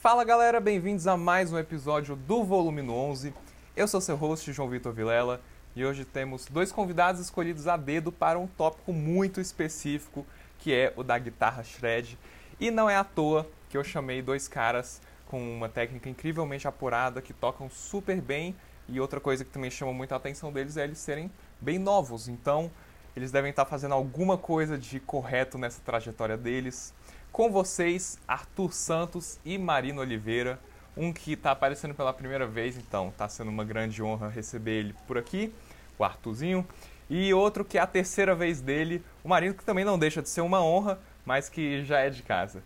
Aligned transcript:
Fala 0.00 0.24
galera, 0.24 0.58
bem-vindos 0.60 1.06
a 1.06 1.14
mais 1.14 1.52
um 1.52 1.58
episódio 1.58 2.16
do 2.16 2.42
Volume 2.42 2.80
11. 2.80 3.34
Eu 3.76 3.86
sou 3.86 4.00
seu 4.00 4.16
host, 4.16 4.50
João 4.50 4.70
Vitor 4.70 4.94
Vilela, 4.94 5.42
e 5.76 5.84
hoje 5.84 6.06
temos 6.06 6.46
dois 6.46 6.72
convidados 6.72 7.20
escolhidos 7.20 7.68
a 7.68 7.76
dedo 7.76 8.10
para 8.10 8.38
um 8.38 8.46
tópico 8.46 8.94
muito 8.94 9.42
específico, 9.42 10.24
que 10.58 10.72
é 10.72 10.94
o 10.96 11.02
da 11.04 11.18
guitarra 11.18 11.62
shred. 11.62 12.18
E 12.58 12.70
não 12.70 12.88
é 12.88 12.96
à 12.96 13.04
toa 13.04 13.46
que 13.68 13.76
eu 13.76 13.84
chamei 13.84 14.22
dois 14.22 14.48
caras 14.48 15.02
com 15.26 15.38
uma 15.38 15.68
técnica 15.68 16.08
incrivelmente 16.08 16.66
apurada, 16.66 17.20
que 17.20 17.34
tocam 17.34 17.68
super 17.68 18.22
bem, 18.22 18.56
e 18.88 18.98
outra 18.98 19.20
coisa 19.20 19.44
que 19.44 19.50
também 19.50 19.70
chama 19.70 19.92
muita 19.92 20.16
atenção 20.16 20.50
deles 20.50 20.78
é 20.78 20.84
eles 20.84 20.96
serem 20.96 21.30
bem 21.60 21.78
novos. 21.78 22.26
Então, 22.26 22.70
eles 23.14 23.30
devem 23.30 23.50
estar 23.50 23.66
fazendo 23.66 23.92
alguma 23.92 24.38
coisa 24.38 24.78
de 24.78 24.98
correto 24.98 25.58
nessa 25.58 25.82
trajetória 25.84 26.38
deles. 26.38 26.94
Com 27.32 27.50
vocês, 27.50 28.18
Arthur 28.26 28.72
Santos 28.72 29.38
e 29.44 29.56
Marina 29.56 30.00
Oliveira. 30.00 30.58
Um 30.96 31.12
que 31.12 31.34
está 31.34 31.52
aparecendo 31.52 31.94
pela 31.94 32.12
primeira 32.12 32.46
vez, 32.46 32.76
então 32.76 33.08
está 33.08 33.28
sendo 33.28 33.48
uma 33.48 33.64
grande 33.64 34.02
honra 34.02 34.28
receber 34.28 34.72
ele 34.72 34.94
por 35.06 35.16
aqui, 35.16 35.52
o 35.98 36.04
Arthurzinho. 36.04 36.66
E 37.08 37.32
outro 37.32 37.64
que 37.64 37.78
é 37.78 37.80
a 37.80 37.86
terceira 37.86 38.34
vez 38.34 38.60
dele, 38.60 39.02
o 39.24 39.28
Marino, 39.28 39.54
que 39.54 39.64
também 39.64 39.84
não 39.84 39.98
deixa 39.98 40.20
de 40.20 40.28
ser 40.28 40.40
uma 40.40 40.62
honra, 40.62 40.98
mas 41.24 41.48
que 41.48 41.84
já 41.84 42.00
é 42.00 42.10
de 42.10 42.22
casa. 42.22 42.62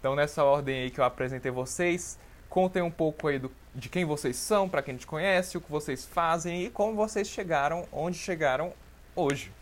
Então, 0.00 0.14
nessa 0.14 0.42
ordem 0.42 0.82
aí 0.82 0.90
que 0.90 1.00
eu 1.00 1.04
apresentei 1.04 1.50
vocês, 1.50 2.18
contem 2.48 2.82
um 2.82 2.90
pouco 2.90 3.28
aí 3.28 3.38
do, 3.38 3.50
de 3.74 3.88
quem 3.88 4.04
vocês 4.04 4.36
são, 4.36 4.68
para 4.68 4.82
quem 4.82 4.96
te 4.96 5.06
conhece, 5.06 5.58
o 5.58 5.60
que 5.60 5.70
vocês 5.70 6.06
fazem 6.06 6.64
e 6.64 6.70
como 6.70 6.94
vocês 6.94 7.28
chegaram 7.28 7.84
onde 7.92 8.16
chegaram 8.16 8.72
hoje. 9.14 9.52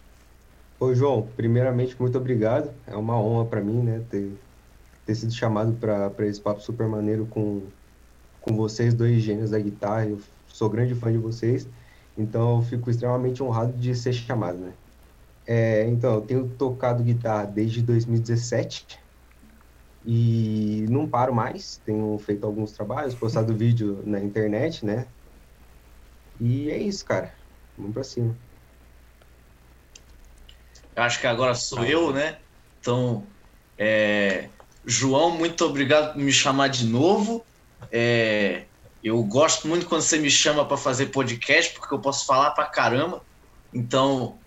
Oi, 0.78 0.94
João. 0.94 1.28
Primeiramente, 1.36 1.96
muito 2.00 2.18
obrigado. 2.18 2.70
É 2.86 2.96
uma 2.96 3.18
honra 3.18 3.46
para 3.46 3.60
mim, 3.60 3.82
né, 3.82 4.02
ter, 4.10 4.32
ter 5.06 5.14
sido 5.14 5.32
chamado 5.32 5.72
para 5.74 6.26
esse 6.26 6.40
papo 6.40 6.60
super 6.60 6.86
maneiro 6.88 7.26
com, 7.26 7.62
com 8.40 8.56
vocês, 8.56 8.94
dois 8.94 9.22
gênios 9.22 9.50
da 9.50 9.58
guitarra. 9.58 10.06
Eu 10.06 10.20
sou 10.48 10.68
grande 10.68 10.94
fã 10.94 11.10
de 11.10 11.18
vocês, 11.18 11.68
então 12.16 12.56
eu 12.56 12.62
fico 12.62 12.90
extremamente 12.90 13.42
honrado 13.42 13.72
de 13.72 13.94
ser 13.94 14.12
chamado, 14.12 14.58
né. 14.58 14.72
É, 15.46 15.86
então, 15.88 16.14
eu 16.14 16.20
tenho 16.22 16.48
tocado 16.48 17.02
guitarra 17.02 17.44
desde 17.44 17.82
2017 17.82 18.98
e 20.06 20.86
não 20.88 21.06
paro 21.06 21.34
mais. 21.34 21.80
Tenho 21.84 22.18
feito 22.18 22.46
alguns 22.46 22.72
trabalhos, 22.72 23.14
postado 23.14 23.54
vídeo 23.54 24.02
na 24.06 24.20
internet, 24.20 24.84
né. 24.84 25.06
E 26.40 26.70
é 26.70 26.78
isso, 26.78 27.04
cara. 27.04 27.32
Vamos 27.76 27.92
pra 27.92 28.04
cima. 28.04 28.36
Acho 30.96 31.20
que 31.20 31.26
agora 31.26 31.54
sou 31.54 31.84
eu, 31.84 32.12
né? 32.12 32.38
Então, 32.80 33.24
é... 33.76 34.48
João, 34.86 35.30
muito 35.30 35.64
obrigado 35.64 36.12
por 36.12 36.20
me 36.20 36.32
chamar 36.32 36.68
de 36.68 36.86
novo. 36.86 37.44
É... 37.90 38.64
Eu 39.02 39.22
gosto 39.22 39.68
muito 39.68 39.86
quando 39.86 40.00
você 40.00 40.18
me 40.18 40.30
chama 40.30 40.64
para 40.64 40.76
fazer 40.76 41.06
podcast, 41.06 41.74
porque 41.74 41.94
eu 41.94 41.98
posso 41.98 42.26
falar 42.26 42.50
pra 42.52 42.64
caramba. 42.66 43.22
Então, 43.72 44.38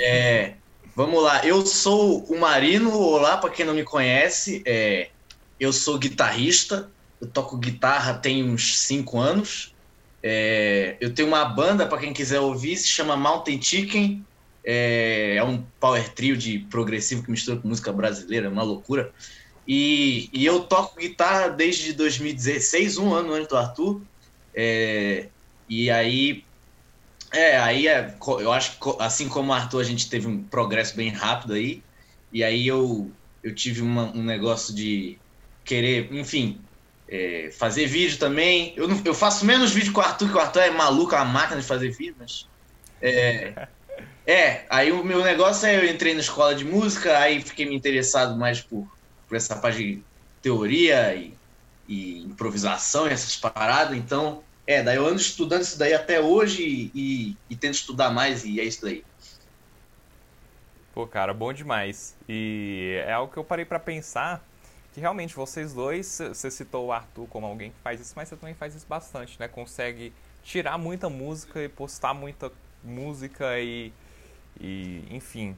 é... 0.00 0.54
vamos 0.94 1.22
lá. 1.22 1.44
Eu 1.44 1.64
sou 1.64 2.24
o 2.24 2.38
Marino, 2.38 2.96
olá 2.96 3.36
para 3.36 3.50
quem 3.50 3.64
não 3.64 3.74
me 3.74 3.84
conhece. 3.84 4.62
É... 4.66 5.10
Eu 5.58 5.72
sou 5.72 5.98
guitarrista, 5.98 6.90
eu 7.20 7.26
toco 7.26 7.56
guitarra 7.56 8.14
tem 8.14 8.42
uns 8.42 8.78
cinco 8.78 9.18
anos. 9.18 9.74
É... 10.22 10.96
Eu 11.00 11.14
tenho 11.14 11.28
uma 11.28 11.44
banda, 11.44 11.86
para 11.86 11.98
quem 11.98 12.12
quiser 12.12 12.40
ouvir, 12.40 12.76
se 12.76 12.88
chama 12.88 13.16
Mountain 13.16 13.60
Chicken. 13.60 14.24
É, 14.64 15.36
é, 15.36 15.44
um 15.44 15.64
power 15.80 16.08
trio 16.10 16.36
de 16.36 16.60
progressivo 16.70 17.22
que 17.22 17.30
mistura 17.30 17.58
com 17.58 17.68
música 17.68 17.92
brasileira, 17.92 18.48
uma 18.48 18.62
loucura. 18.62 19.12
E, 19.66 20.28
e 20.32 20.44
eu 20.44 20.60
toco 20.64 20.98
guitarra 20.98 21.48
desde 21.48 21.92
2016, 21.92 22.98
um 22.98 23.14
ano 23.14 23.32
antes 23.32 23.48
do 23.48 23.56
Arthur. 23.56 24.02
É, 24.54 25.28
e 25.68 25.90
aí, 25.90 26.44
é, 27.32 27.58
aí 27.58 27.86
é, 27.86 28.14
eu 28.40 28.52
acho 28.52 28.78
que 28.78 28.96
assim 28.98 29.28
como 29.28 29.50
o 29.50 29.54
Arthur, 29.54 29.80
a 29.80 29.84
gente 29.84 30.10
teve 30.10 30.26
um 30.26 30.42
progresso 30.42 30.96
bem 30.96 31.10
rápido 31.10 31.54
aí. 31.54 31.82
E 32.32 32.42
aí 32.42 32.66
eu, 32.66 33.10
eu 33.42 33.54
tive 33.54 33.82
uma, 33.82 34.04
um 34.16 34.22
negócio 34.22 34.74
de 34.74 35.18
querer, 35.64 36.12
enfim, 36.12 36.60
é, 37.08 37.50
fazer 37.52 37.86
vídeo 37.86 38.18
também. 38.18 38.72
Eu, 38.76 38.88
não, 38.88 39.00
eu 39.04 39.14
faço 39.14 39.44
menos 39.44 39.70
vídeo 39.70 39.92
com 39.92 40.00
o 40.00 40.04
Arthur, 40.04 40.28
que 40.28 40.36
o 40.36 40.40
Arthur 40.40 40.60
é 40.60 40.70
maluco, 40.70 41.14
é 41.14 41.18
uma 41.18 41.26
máquina 41.26 41.60
de 41.60 41.66
fazer 41.66 41.90
vídeo, 41.90 42.16
mas. 42.18 42.48
É, 43.00 43.68
é, 44.26 44.64
aí 44.68 44.90
o 44.90 45.04
meu 45.04 45.22
negócio 45.22 45.66
é 45.66 45.76
eu 45.76 45.88
entrei 45.88 46.14
na 46.14 46.20
escola 46.20 46.54
de 46.54 46.64
música, 46.64 47.18
aí 47.18 47.40
fiquei 47.40 47.66
me 47.66 47.76
interessado 47.76 48.36
mais 48.36 48.60
por, 48.60 48.88
por 49.32 49.36
essa 49.36 49.56
parte 49.56 49.78
de 49.78 50.02
teoria 50.42 51.14
e, 51.14 51.34
e 51.88 52.22
improvisação 52.22 53.08
e 53.08 53.12
essas 53.12 53.34
paradas. 53.34 53.96
Então, 53.96 54.42
é, 54.66 54.82
daí 54.82 54.96
eu 54.96 55.06
ando 55.06 55.22
estudando 55.22 55.62
isso 55.62 55.78
daí 55.78 55.94
até 55.94 56.20
hoje 56.20 56.90
e, 56.94 57.34
e, 57.48 57.56
tento 57.56 57.72
estudar 57.72 58.10
mais 58.10 58.44
e 58.44 58.60
é 58.60 58.64
isso 58.64 58.82
daí. 58.82 59.02
Pô, 60.92 61.06
cara, 61.06 61.32
bom 61.32 61.50
demais. 61.50 62.14
E 62.28 63.02
é 63.06 63.12
algo 63.14 63.32
que 63.32 63.38
eu 63.38 63.44
parei 63.44 63.64
para 63.64 63.78
pensar 63.78 64.46
que 64.92 65.00
realmente 65.00 65.34
vocês 65.34 65.72
dois, 65.72 66.18
você 66.18 66.50
citou 66.50 66.88
o 66.88 66.92
Arthur 66.92 67.26
como 67.28 67.46
alguém 67.46 67.70
que 67.70 67.78
faz 67.82 68.02
isso, 68.02 68.12
mas 68.14 68.28
você 68.28 68.36
também 68.36 68.54
faz 68.54 68.74
isso 68.74 68.86
bastante, 68.86 69.40
né? 69.40 69.48
Consegue 69.48 70.12
tirar 70.44 70.76
muita 70.76 71.08
música 71.08 71.58
e 71.62 71.70
postar 71.70 72.12
muita 72.12 72.52
música 72.84 73.58
e 73.58 73.94
e, 74.60 75.02
enfim, 75.10 75.56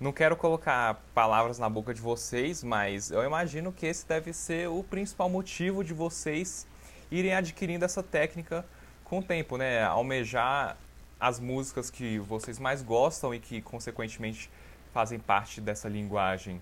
não 0.00 0.12
quero 0.12 0.36
colocar 0.36 1.02
palavras 1.12 1.58
na 1.58 1.68
boca 1.68 1.92
de 1.92 2.00
vocês, 2.00 2.62
mas 2.62 3.10
eu 3.10 3.24
imagino 3.24 3.72
que 3.72 3.86
esse 3.86 4.06
deve 4.06 4.32
ser 4.32 4.68
o 4.68 4.84
principal 4.84 5.28
motivo 5.28 5.82
de 5.82 5.92
vocês 5.92 6.66
irem 7.10 7.34
adquirindo 7.34 7.84
essa 7.84 8.02
técnica 8.02 8.64
com 9.04 9.18
o 9.18 9.22
tempo, 9.22 9.56
né? 9.56 9.82
Almejar 9.82 10.76
as 11.18 11.40
músicas 11.40 11.90
que 11.90 12.18
vocês 12.20 12.60
mais 12.60 12.80
gostam 12.80 13.34
e 13.34 13.40
que, 13.40 13.60
consequentemente, 13.60 14.48
fazem 14.92 15.18
parte 15.18 15.60
dessa 15.60 15.88
linguagem 15.88 16.60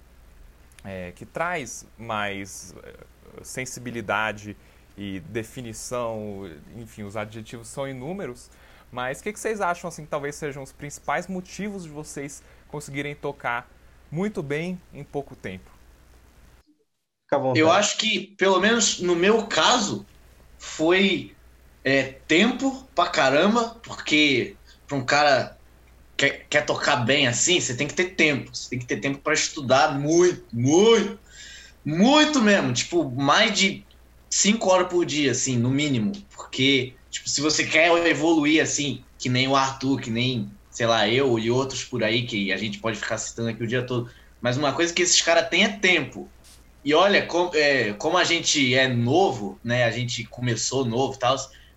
é, 0.82 1.12
que 1.12 1.26
traz 1.26 1.86
mais 1.98 2.74
é, 2.82 2.94
sensibilidade 3.42 4.56
e 4.96 5.20
definição, 5.20 6.50
enfim, 6.74 7.02
os 7.02 7.16
adjetivos 7.16 7.68
são 7.68 7.86
inúmeros, 7.86 8.50
mas 8.90 9.20
o 9.20 9.22
que, 9.22 9.32
que, 9.32 9.38
vocês 9.38 9.60
acham, 9.60 9.88
assim, 9.88 10.04
que 10.04 10.10
talvez 10.10 10.36
sejam 10.36 10.62
os 10.62 10.72
principais 10.72 11.26
motivos 11.26 11.82
de 11.82 11.90
vocês 11.90 12.42
conseguirem 12.68 13.14
tocar 13.14 13.70
muito 14.10 14.42
bem 14.42 14.80
em 14.92 15.04
pouco 15.04 15.36
tempo? 15.36 15.70
Eu 17.52 17.70
acho 17.70 17.96
que, 17.98 18.34
pelo 18.36 18.60
menos 18.60 19.00
no 19.00 19.16
meu 19.16 19.46
caso, 19.48 20.10
foi 20.58 21.38
é, 21.84 22.04
tempo 22.28 22.90
pra 22.94 23.08
caramba, 23.08 23.80
porque 23.84 24.60
pra 24.86 24.96
um 24.98 25.04
cara 25.06 25.56
que 26.18 26.30
quer, 26.50 26.66
tocar 26.66 26.96
bem 26.98 27.28
assim, 27.28 27.60
você 27.60 27.76
tem 27.76 27.88
que 27.88 27.94
ter 27.94 28.16
tempo. 28.16 28.54
Você 28.54 28.68
tem 28.70 28.78
que 28.80 28.86
ter 28.86 29.00
tempo 29.00 29.22
para 29.22 29.34
estudar 29.34 29.98
muito, 30.00 30.46
muito, 30.52 31.20
muito 31.84 32.42
mesmo. 32.42 32.72
Tipo, 32.74 33.10
mais 33.16 33.58
de 33.58 33.86
cinco 34.32 34.70
horas 34.70 34.88
por 34.88 35.06
dia, 35.06 35.32
assim, 35.32 35.58
no 35.58 35.70
mínimo. 35.70 36.12
Porque 36.36 36.96
Tipo, 37.10 37.30
se 37.30 37.40
você 37.42 37.66
quer 37.66 37.90
evoluir 38.08 38.62
assim, 38.62 39.06
que 39.18 39.28
nem 39.30 39.48
o 39.48 39.56
Arthur, 39.56 40.00
que 40.00 40.10
nem, 40.10 40.55
sei 40.76 40.84
lá, 40.84 41.08
eu 41.08 41.38
e 41.38 41.50
outros 41.50 41.82
por 41.82 42.04
aí, 42.04 42.26
que 42.26 42.52
a 42.52 42.56
gente 42.58 42.80
pode 42.80 42.98
ficar 42.98 43.16
citando 43.16 43.48
aqui 43.48 43.62
o 43.62 43.66
dia 43.66 43.82
todo. 43.82 44.10
Mas 44.42 44.58
uma 44.58 44.74
coisa 44.74 44.92
que 44.92 45.00
esses 45.00 45.22
caras 45.22 45.48
têm 45.48 45.64
é 45.64 45.70
tempo. 45.70 46.28
E 46.84 46.92
olha, 46.92 47.24
com, 47.24 47.50
é, 47.54 47.94
como 47.94 48.18
a 48.18 48.24
gente 48.24 48.74
é 48.74 48.86
novo, 48.86 49.58
né? 49.64 49.84
A 49.84 49.90
gente 49.90 50.24
começou 50.24 50.84
novo 50.84 51.14
e 51.14 51.18
tal, 51.18 51.34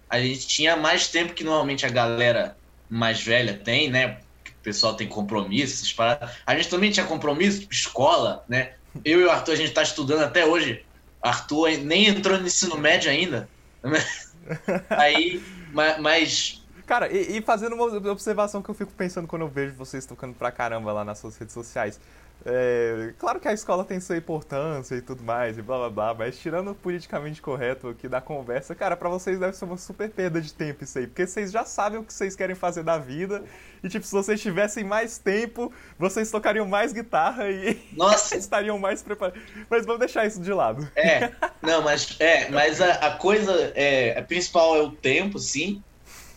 a 0.10 0.20
gente 0.20 0.46
tinha 0.46 0.76
mais 0.76 1.08
tempo 1.08 1.34
que 1.34 1.46
normalmente 1.46 1.86
a 1.86 1.90
galera 1.90 2.58
mais 2.90 3.22
velha 3.24 3.54
tem, 3.54 3.90
né? 3.90 4.18
O 4.50 4.64
pessoal 4.64 4.94
tem 4.94 5.08
compromissos, 5.08 5.94
para 5.94 6.34
A 6.46 6.54
gente 6.58 6.68
também 6.68 6.92
tinha 6.92 7.06
compromisso, 7.06 7.62
tipo, 7.62 7.74
escola, 7.74 8.44
né? 8.50 8.74
Eu 9.06 9.22
e 9.22 9.24
o 9.24 9.31
Arthur, 9.31 9.54
a 9.54 9.56
gente 9.56 9.72
tá 9.72 9.81
estudando 9.81 10.24
até 10.24 10.46
hoje. 10.46 10.84
Arthur 11.22 11.70
nem 11.78 12.08
entrou 12.08 12.38
no 12.38 12.48
ensino 12.48 12.78
médio 12.78 13.10
ainda. 13.10 13.48
Aí, 14.92 15.42
mas. 15.72 16.58
Cara, 16.89 17.07
e, 17.07 17.38
e, 17.38 17.41
fazendo 17.44 17.75
uma 17.75 17.86
observação 18.09 18.63
que 18.63 18.69
eu 18.69 18.74
fico 18.74 18.91
pensando 18.94 19.27
quando 19.27 19.44
eu 19.44 19.47
vejo 19.47 19.75
vocês 19.75 20.07
tocando 20.07 20.33
pra 20.33 20.51
caramba 20.51 20.91
lá 20.91 21.06
nas 21.06 21.19
suas 21.19 21.38
redes 21.38 21.53
sociais. 21.53 22.00
É, 22.44 23.13
claro 23.19 23.39
que 23.39 23.47
a 23.47 23.53
escola 23.53 23.86
tem 23.86 24.00
sua 24.00 24.18
importância 24.18 24.95
e 24.95 25.01
tudo 25.03 25.21
mais, 25.21 25.56
e 25.59 25.62
blá 25.62 25.77
blá 25.77 25.89
blá, 25.91 26.13
mas 26.15 26.39
tirando 26.39 26.71
o 26.71 26.75
politicamente 26.75 27.44
correto 27.44 27.89
aqui 27.89 28.07
da 28.07 28.19
conversa, 28.19 28.74
cara, 28.74 28.97
para 28.97 29.07
vocês 29.07 29.38
deve 29.38 29.56
ser 29.56 29.65
uma 29.65 29.77
super 29.77 30.09
perda 30.09 30.41
de 30.41 30.51
tempo 30.51 30.83
isso 30.83 30.97
aí, 30.97 31.06
porque 31.06 31.27
vocês 31.27 31.51
já 31.51 31.63
sabem 31.63 32.00
o 32.00 32.03
que 32.03 32.12
vocês 32.12 32.36
querem 32.36 32.56
fazer 32.56 32.81
da 32.81 32.97
vida, 32.97 33.44
e 33.83 33.88
tipo, 33.88 34.03
se 34.03 34.12
vocês 34.12 34.42
tivessem 34.42 34.83
mais 34.83 35.19
tempo, 35.19 35.71
vocês 35.95 36.31
tocariam 36.31 36.65
mais 36.65 36.92
guitarra 36.92 37.51
e 37.51 37.80
estariam 38.33 38.80
mais 38.80 39.03
preparados. 39.03 39.39
Mas 39.69 39.85
vamos 39.85 40.00
deixar 40.00 40.25
isso 40.25 40.42
de 40.42 40.51
lado. 40.51 40.89
É, 40.95 41.30
não, 41.62 41.83
mas, 41.83 42.15
é, 42.19 42.50
mas 42.50 42.81
a, 42.81 42.94
a 42.94 43.12
coisa 43.12 43.71
é, 43.75 44.18
a 44.18 44.24
principal 44.24 44.75
é 44.75 44.81
o 44.81 44.92
tempo, 44.92 45.38
sim. 45.38 45.83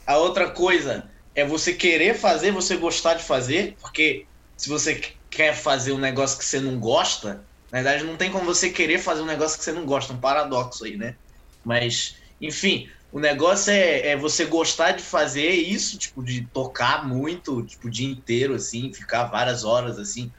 A 0.06 0.16
outra 0.18 0.50
coisa 0.50 1.10
é 1.34 1.44
você 1.44 1.72
querer 1.72 2.14
fazer, 2.14 2.50
você 2.50 2.76
gostar 2.76 3.14
de 3.14 3.22
fazer, 3.22 3.76
porque 3.80 4.26
se 4.56 4.68
você 4.68 5.00
quer 5.30 5.54
fazer 5.54 5.92
um 5.92 5.98
negócio 5.98 6.38
que 6.38 6.44
você 6.44 6.60
não 6.60 6.78
gosta, 6.78 7.48
na 7.70 7.82
verdade 7.82 8.04
não 8.04 8.16
tem 8.16 8.30
como 8.30 8.44
você 8.44 8.70
querer 8.70 8.98
fazer 8.98 9.22
um 9.22 9.26
negócio 9.26 9.58
que 9.58 9.64
você 9.64 9.72
não 9.72 9.86
gosta, 9.86 10.12
um 10.12 10.20
paradoxo 10.20 10.84
aí, 10.84 10.96
né? 10.96 11.16
Mas, 11.64 12.16
enfim, 12.40 12.88
o 13.10 13.20
negócio 13.20 13.70
é, 13.72 14.08
é, 14.08 14.16
você 14.16 14.44
gostar 14.44 14.92
de 14.92 15.02
fazer 15.02 15.50
isso, 15.50 15.98
tipo, 15.98 16.24
de 16.24 16.46
tocar 16.52 17.06
muito, 17.06 17.64
tipo, 17.64 17.88
o 17.88 17.90
dia 17.90 18.08
inteiro, 18.08 18.54
assim, 18.54 18.92
ficar 18.92 19.24
várias 19.24 19.64
horas, 19.64 19.98
assim. 19.98 20.32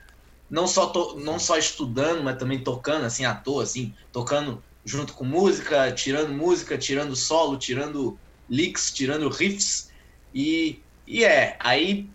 Não 0.49 0.67
só, 0.67 0.87
to, 0.87 1.19
não 1.19 1.39
só 1.39 1.57
estudando, 1.57 2.23
mas 2.23 2.37
também 2.37 2.63
tocando, 2.63 3.05
assim, 3.05 3.25
à 3.25 3.35
toa, 3.35 3.63
assim, 3.63 3.93
tocando 4.11 4.63
junto 4.85 5.13
com 5.13 5.23
música, 5.23 5.91
tirando 5.91 6.33
música, 6.33 6.77
tirando 6.77 7.15
solo, 7.15 7.57
tirando 7.57 8.19
licks, 8.49 8.91
tirando 8.91 9.29
riffs. 9.29 9.87
E, 10.33 10.83
e 11.05 11.23
é, 11.23 11.57
aí 11.59 12.09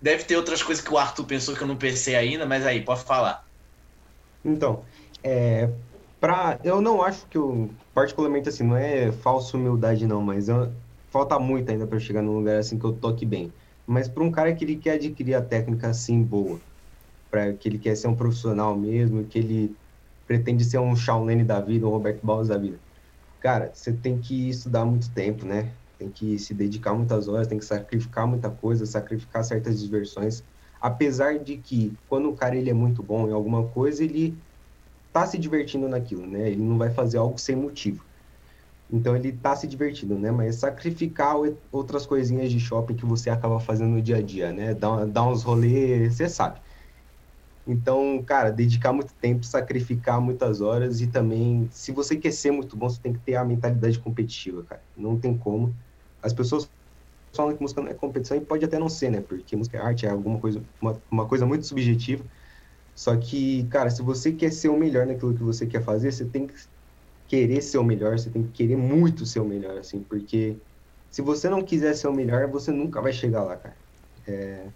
deve 0.00 0.24
ter 0.24 0.36
outras 0.36 0.62
coisas 0.62 0.84
que 0.84 0.92
o 0.92 0.98
Arthur 0.98 1.24
pensou 1.24 1.54
que 1.54 1.62
eu 1.62 1.66
não 1.66 1.76
pensei 1.76 2.14
ainda, 2.14 2.46
mas 2.46 2.66
aí, 2.66 2.84
pode 2.84 3.04
falar. 3.04 3.42
Então, 4.44 4.84
é, 5.22 5.70
pra, 6.20 6.60
eu 6.62 6.80
não 6.80 7.02
acho 7.02 7.26
que 7.28 7.38
eu, 7.38 7.70
particularmente 7.94 8.48
assim, 8.48 8.64
não 8.64 8.76
é 8.76 9.10
falsa 9.10 9.56
humildade 9.56 10.06
não, 10.06 10.20
mas 10.20 10.48
eu, 10.48 10.72
falta 11.08 11.38
muito 11.38 11.70
ainda 11.70 11.86
para 11.86 11.98
chegar 11.98 12.22
num 12.22 12.36
lugar 12.36 12.58
assim 12.58 12.78
que 12.78 12.84
eu 12.84 12.92
toque 12.92 13.24
bem. 13.24 13.52
Mas 13.86 14.08
para 14.08 14.22
um 14.22 14.30
cara 14.30 14.54
que 14.54 14.64
ele 14.64 14.76
quer 14.76 14.94
adquirir 14.94 15.34
a 15.34 15.42
técnica 15.42 15.88
assim 15.88 16.22
boa, 16.22 16.60
para 17.30 17.54
que 17.54 17.68
ele 17.68 17.78
quer 17.78 17.96
ser 17.96 18.08
um 18.08 18.16
profissional 18.16 18.76
mesmo, 18.76 19.24
que 19.26 19.38
ele 19.38 19.76
pretende 20.26 20.64
ser 20.64 20.78
um 20.78 20.94
Shawn 20.96 21.24
Lane 21.24 21.44
da 21.44 21.60
vida, 21.60 21.86
um 21.86 21.90
Roberto 21.90 22.24
Balls 22.24 22.48
da 22.48 22.58
vida. 22.58 22.83
Cara, 23.44 23.72
você 23.74 23.92
tem 23.92 24.20
que 24.20 24.48
estudar 24.48 24.84
muito 24.86 25.12
tempo, 25.12 25.44
né? 25.44 25.78
Tem 25.98 26.10
que 26.10 26.38
se 26.38 26.54
dedicar 26.54 26.94
muitas 26.94 27.28
horas, 27.28 27.46
tem 27.46 27.58
que 27.58 27.64
sacrificar 27.64 28.26
muita 28.26 28.50
coisa, 28.50 28.86
sacrificar 28.86 29.44
certas 29.44 29.80
diversões. 29.80 30.44
Apesar 30.80 31.38
de 31.38 31.58
que, 31.58 31.98
quando 32.06 32.28
o 32.30 32.34
cara 32.34 32.56
ele 32.56 32.70
é 32.70 32.74
muito 32.74 33.02
bom 33.02 33.28
em 33.28 33.32
alguma 33.32 33.68
coisa, 33.70 34.02
ele 34.02 34.42
tá 35.12 35.26
se 35.26 35.38
divertindo 35.38 35.88
naquilo, 35.88 36.26
né? 36.26 36.50
Ele 36.50 36.62
não 36.62 36.78
vai 36.78 36.90
fazer 36.90 37.18
algo 37.18 37.38
sem 37.38 37.56
motivo. 37.56 38.06
Então 38.90 39.16
ele 39.16 39.32
tá 39.32 39.56
se 39.56 39.66
divertindo, 39.68 40.18
né? 40.18 40.30
Mas 40.32 40.56
sacrificar 40.56 41.36
outras 41.72 42.06
coisinhas 42.06 42.50
de 42.52 42.60
shopping 42.60 42.96
que 42.96 43.06
você 43.06 43.30
acaba 43.30 43.60
fazendo 43.60 43.90
no 43.92 44.02
dia 44.02 44.18
a 44.18 44.22
dia, 44.22 44.52
né? 44.52 44.74
Dar, 44.74 45.06
dar 45.06 45.24
uns 45.28 45.42
rolês, 45.44 46.16
você 46.16 46.28
sabe. 46.28 46.60
Então, 47.66 48.22
cara, 48.24 48.50
dedicar 48.50 48.92
muito 48.92 49.14
tempo, 49.16 49.44
sacrificar 49.46 50.20
muitas 50.20 50.60
horas 50.60 51.00
e 51.00 51.10
também, 51.10 51.68
se 51.70 51.92
você 51.92 52.16
quer 52.16 52.32
ser 52.32 52.50
muito 52.50 52.76
bom, 52.76 52.88
você 52.90 53.00
tem 53.00 53.12
que 53.12 53.20
ter 53.20 53.36
a 53.36 53.44
mentalidade 53.44 53.98
competitiva, 53.98 54.64
cara. 54.64 54.84
Não 54.94 55.18
tem 55.18 55.36
como. 55.38 55.74
As 56.22 56.32
pessoas 56.34 56.70
falam 57.36 57.56
que 57.56 57.62
música 57.62 57.82
não 57.82 57.88
é 57.90 57.94
competição 57.94 58.36
e 58.36 58.44
pode 58.46 58.64
até 58.64 58.78
não 58.78 58.88
ser, 58.88 59.10
né? 59.10 59.20
Porque 59.22 59.56
música 59.56 59.78
é 59.78 59.80
arte, 59.82 60.06
é 60.06 60.10
alguma 60.10 60.40
coisa, 60.40 60.66
uma, 60.80 61.02
uma 61.10 61.28
coisa 61.28 61.46
muito 61.46 61.66
subjetiva. 61.66 62.26
Só 62.94 63.16
que, 63.18 63.66
cara, 63.68 63.90
se 63.90 64.02
você 64.02 64.32
quer 64.32 64.52
ser 64.52 64.68
o 64.68 64.76
melhor 64.78 65.06
naquilo 65.06 65.34
que 65.34 65.42
você 65.42 65.66
quer 65.66 65.82
fazer, 65.82 66.12
você 66.12 66.28
tem 66.28 66.46
que 66.46 66.54
querer 67.26 67.62
ser 67.62 67.78
o 67.78 67.84
melhor, 67.84 68.18
você 68.18 68.30
tem 68.30 68.44
que 68.44 68.52
querer 68.52 68.76
muito 68.76 69.26
ser 69.26 69.40
o 69.40 69.44
melhor, 69.46 69.78
assim, 69.78 70.04
porque 70.04 70.62
se 71.10 71.22
você 71.22 71.48
não 71.48 71.64
quiser 71.64 71.94
ser 71.94 72.08
o 72.08 72.12
melhor, 72.14 72.48
você 72.50 72.70
nunca 72.72 73.00
vai 73.02 73.12
chegar 73.12 73.44
lá, 73.44 73.56
cara. 73.56 73.78
É, 74.26 74.72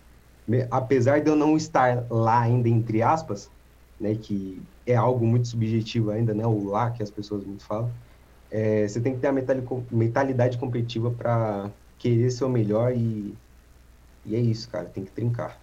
apesar 0.70 1.20
de 1.20 1.28
eu 1.28 1.36
não 1.36 1.56
estar 1.56 2.06
lá 2.10 2.40
ainda, 2.40 2.68
entre 2.68 3.02
aspas, 3.02 3.50
né, 4.00 4.14
que 4.14 4.62
é 4.86 4.94
algo 4.94 5.26
muito 5.26 5.48
subjetivo 5.48 6.10
ainda, 6.10 6.32
né, 6.32 6.46
o 6.46 6.64
lá 6.64 6.90
que 6.90 7.02
as 7.02 7.10
pessoas 7.10 7.44
muito 7.44 7.64
falam, 7.64 7.92
é, 8.50 8.88
você 8.88 9.00
tem 9.00 9.14
que 9.14 9.20
ter 9.20 9.28
a 9.28 9.34
mentalidade 9.90 10.56
competitiva 10.56 11.10
para 11.10 11.70
querer 11.98 12.30
ser 12.30 12.44
o 12.44 12.48
melhor 12.48 12.94
e, 12.96 13.34
e 14.24 14.34
é 14.34 14.40
isso, 14.40 14.70
cara, 14.70 14.86
tem 14.86 15.04
que 15.04 15.10
trincar. 15.10 15.60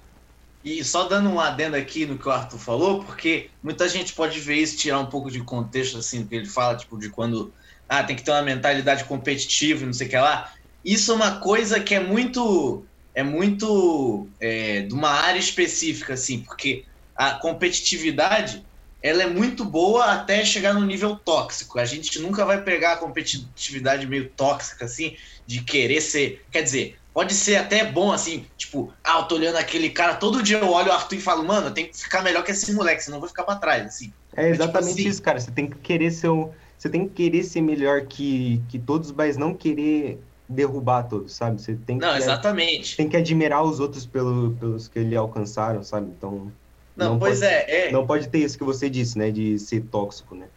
E 0.63 0.83
só 0.83 1.07
dando 1.07 1.29
um 1.29 1.39
adendo 1.39 1.75
aqui 1.75 2.05
no 2.05 2.17
que 2.17 2.27
o 2.27 2.31
Arthur 2.31 2.57
falou, 2.57 3.03
porque 3.03 3.51
muita 3.61 3.87
gente 3.87 4.13
pode 4.13 4.39
ver 4.39 4.55
isso, 4.55 4.77
tirar 4.77 4.99
um 4.99 5.05
pouco 5.05 5.29
de 5.29 5.43
contexto, 5.43 5.99
assim, 5.99 6.23
do 6.23 6.27
que 6.27 6.35
ele 6.35 6.47
fala, 6.47 6.75
tipo, 6.75 6.97
de 6.97 7.09
quando, 7.09 7.53
ah, 7.87 8.03
tem 8.03 8.15
que 8.15 8.23
ter 8.23 8.31
uma 8.31 8.41
mentalidade 8.41 9.05
competitiva 9.05 9.83
e 9.83 9.85
não 9.85 9.93
sei 9.93 10.07
o 10.07 10.09
que 10.09 10.17
lá. 10.17 10.51
Isso 10.83 11.11
é 11.11 11.15
uma 11.15 11.39
coisa 11.39 11.79
que 11.79 11.93
é 11.93 11.99
muito 11.99 12.83
é 13.15 13.23
muito 13.23 14.27
é, 14.39 14.81
de 14.81 14.93
uma 14.93 15.09
área 15.09 15.39
específica, 15.39 16.13
assim, 16.13 16.39
porque 16.39 16.83
a 17.15 17.31
competitividade 17.31 18.63
ela 19.01 19.23
é 19.23 19.27
muito 19.27 19.63
boa 19.63 20.05
até 20.13 20.43
chegar 20.43 20.73
no 20.73 20.83
nível 20.83 21.15
tóxico. 21.15 21.79
A 21.79 21.85
gente 21.85 22.19
nunca 22.19 22.43
vai 22.43 22.61
pegar 22.63 22.93
a 22.93 22.97
competitividade 22.97 24.07
meio 24.07 24.29
tóxica, 24.29 24.85
assim, 24.85 25.15
de 25.45 25.61
querer 25.61 26.01
ser. 26.01 26.43
Quer 26.51 26.63
dizer, 26.63 26.97
pode 27.13 27.33
ser 27.33 27.57
até 27.57 27.85
bom, 27.85 28.11
assim, 28.11 28.45
tipo, 28.57 28.91
ah, 29.03 29.19
eu 29.19 29.23
tô 29.23 29.35
olhando 29.35 29.57
aquele 29.57 29.91
cara, 29.91 30.15
todo 30.15 30.41
dia 30.41 30.57
eu 30.57 30.69
olho 30.69 30.89
o 30.89 30.91
Arthur 30.91 31.15
e 31.15 31.21
falo, 31.21 31.45
mano, 31.45 31.67
eu 31.67 31.71
tenho 31.71 31.87
que 31.87 31.97
ficar 31.97 32.23
melhor 32.23 32.43
que 32.43 32.51
esse 32.51 32.73
moleque, 32.73 33.03
senão 33.03 33.17
eu 33.17 33.21
vou 33.21 33.29
ficar 33.29 33.43
pra 33.43 33.55
trás, 33.55 33.85
assim. 33.85 34.11
É 34.35 34.49
exatamente 34.49 34.63
é, 34.63 34.87
tipo 34.87 34.99
assim, 34.99 35.07
isso, 35.07 35.21
cara. 35.21 35.39
Você 35.39 35.51
tem 35.51 35.69
que 35.69 35.77
querer 35.77 36.11
ser 36.11 36.27
o. 36.29 36.51
Você 36.77 36.89
tem 36.89 37.07
que 37.07 37.13
querer 37.13 37.43
ser 37.43 37.61
melhor 37.61 38.07
que, 38.07 38.61
que 38.67 38.77
todos, 38.77 39.11
mas 39.11 39.37
não 39.37 39.53
querer 39.53 40.19
derrubar 40.47 41.03
todos, 41.03 41.33
sabe? 41.33 41.61
Você 41.61 41.75
tem 41.75 41.97
que, 41.97 42.05
não, 42.05 42.15
exatamente. 42.15 42.95
Tem 42.95 43.09
que 43.09 43.17
admirar 43.17 43.63
os 43.63 43.79
outros 43.79 44.05
pelo, 44.05 44.55
pelos 44.59 44.87
que 44.87 44.99
ele 44.99 45.15
alcançaram, 45.15 45.83
sabe? 45.83 46.11
Então. 46.17 46.51
Não, 46.95 47.11
não 47.11 47.19
pois 47.19 47.39
pode, 47.39 47.51
é, 47.51 47.87
é. 47.87 47.91
Não 47.91 48.05
pode 48.05 48.29
ter 48.29 48.39
isso 48.39 48.57
que 48.57 48.63
você 48.63 48.89
disse, 48.89 49.17
né? 49.17 49.31
De 49.31 49.59
ser 49.59 49.81
tóxico, 49.81 50.35
né? 50.35 50.47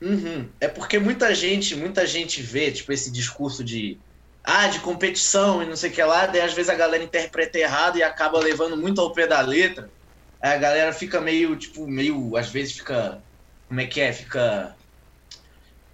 Uhum. 0.00 0.48
É 0.60 0.68
porque 0.68 0.98
muita 0.98 1.34
gente, 1.34 1.74
muita 1.76 2.06
gente 2.06 2.40
vê, 2.42 2.70
tipo, 2.70 2.92
esse 2.92 3.10
discurso 3.10 3.62
de 3.62 3.98
ah, 4.44 4.66
de 4.68 4.80
competição 4.80 5.62
e 5.62 5.66
não 5.66 5.76
sei 5.76 5.90
o 5.90 5.92
que 5.92 6.02
lá, 6.02 6.24
daí 6.26 6.40
às 6.40 6.54
vezes 6.54 6.70
a 6.70 6.74
galera 6.74 7.04
interpreta 7.04 7.58
errado 7.58 7.98
e 7.98 8.02
acaba 8.02 8.38
levando 8.38 8.78
muito 8.78 9.00
ao 9.00 9.12
pé 9.12 9.26
da 9.26 9.40
letra. 9.40 9.90
Aí 10.40 10.52
a 10.52 10.56
galera 10.56 10.92
fica 10.92 11.20
meio, 11.20 11.54
tipo, 11.56 11.86
meio, 11.86 12.34
às 12.36 12.48
vezes 12.48 12.72
fica, 12.72 13.22
como 13.66 13.80
é 13.80 13.86
que 13.86 14.00
é? 14.00 14.12
Fica 14.12 14.77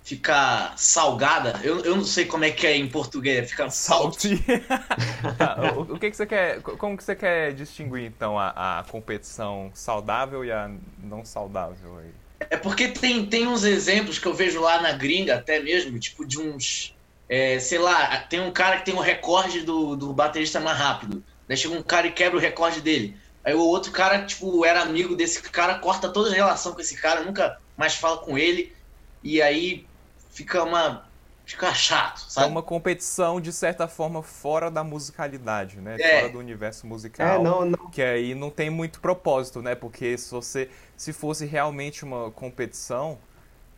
fica 0.04 0.74
salgada. 0.76 1.58
Eu, 1.64 1.80
eu 1.80 1.96
não 1.96 2.04
sei 2.04 2.26
como 2.26 2.44
é 2.44 2.50
que 2.50 2.66
é 2.66 2.76
em 2.76 2.86
português, 2.86 3.50
fica 3.50 3.70
salty. 3.70 4.34
o, 5.74 5.94
o, 5.94 5.98
que, 5.98 6.10
que 6.10 6.16
você 6.16 6.26
quer, 6.26 6.60
como 6.60 6.96
que 6.96 7.02
você 7.02 7.16
quer 7.16 7.54
distinguir 7.54 8.04
então 8.04 8.38
a, 8.38 8.80
a 8.80 8.84
competição 8.84 9.70
saudável 9.72 10.44
e 10.44 10.52
a 10.52 10.70
não 11.02 11.24
saudável 11.24 11.98
aí? 11.98 12.10
É 12.50 12.56
porque 12.58 12.88
tem, 12.88 13.24
tem 13.24 13.46
uns 13.46 13.64
exemplos 13.64 14.18
que 14.18 14.26
eu 14.26 14.34
vejo 14.34 14.60
lá 14.60 14.82
na 14.82 14.92
gringa 14.92 15.36
até 15.36 15.58
mesmo, 15.60 15.98
tipo 15.98 16.26
de 16.26 16.38
uns, 16.38 16.94
é, 17.26 17.58
sei 17.58 17.78
lá, 17.78 18.14
tem 18.18 18.40
um 18.40 18.52
cara 18.52 18.76
que 18.76 18.84
tem 18.84 18.94
o 18.94 18.98
um 18.98 19.00
recorde 19.00 19.62
do, 19.62 19.96
do 19.96 20.12
baterista 20.12 20.60
mais 20.60 20.76
rápido. 20.76 21.24
Daí 21.48 21.56
chega 21.56 21.74
um 21.74 21.82
cara 21.82 22.06
e 22.06 22.12
quebra 22.12 22.36
o 22.36 22.40
recorde 22.40 22.82
dele. 22.82 23.16
Aí 23.42 23.54
o 23.54 23.60
outro 23.60 23.90
cara, 23.90 24.24
tipo, 24.26 24.66
era 24.66 24.82
amigo 24.82 25.16
desse 25.16 25.40
cara, 25.42 25.78
corta 25.78 26.10
toda 26.10 26.30
a 26.30 26.34
relação 26.34 26.74
com 26.74 26.80
esse 26.80 26.96
cara, 27.00 27.22
nunca 27.22 27.58
mais 27.74 27.94
fala 27.94 28.18
com 28.18 28.36
ele. 28.36 28.74
E 29.22 29.40
aí 29.40 29.86
fica 30.34 30.62
uma. 30.62 31.06
Fica 31.46 31.74
chato, 31.74 32.20
sabe? 32.20 32.46
É 32.46 32.50
uma 32.50 32.62
competição, 32.62 33.38
de 33.38 33.53
certa 33.53 33.86
forma, 33.86 34.22
fora 34.22 34.70
da 34.70 34.82
musicalidade, 34.82 35.79
né? 35.79 35.96
É. 36.00 36.20
Fora 36.20 36.32
do 36.32 36.38
universo 36.38 36.86
musical. 36.86 37.26
É, 37.26 37.38
não, 37.38 37.67
não. 37.67 37.91
Que 37.91 38.00
aí 38.00 38.34
não 38.34 38.50
tem 38.50 38.70
muito 38.70 38.98
propósito, 38.98 39.60
né? 39.60 39.74
Porque 39.74 40.17
se 40.17 40.31
você. 40.31 40.70
Se 40.96 41.12
fosse 41.12 41.44
realmente 41.44 42.03
uma 42.03 42.31
competição, 42.31 43.19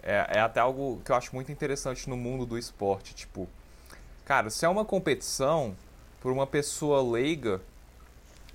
é, 0.01 0.37
é 0.37 0.41
até 0.41 0.61
algo 0.61 1.01
que 1.05 1.11
eu 1.11 1.17
acho 1.17 1.35
muito 1.35 1.51
interessante 1.51 2.09
no 2.09 2.17
mundo 2.17 2.47
do 2.47 2.57
esporte. 2.57 3.15
Tipo, 3.15 3.49
cara, 4.25 4.49
se 4.49 4.65
é 4.65 4.69
uma 4.69 4.85
competição 4.85 5.77
por 6.21 6.31
uma 6.31 6.47
pessoa 6.47 7.03
leiga, 7.03 7.61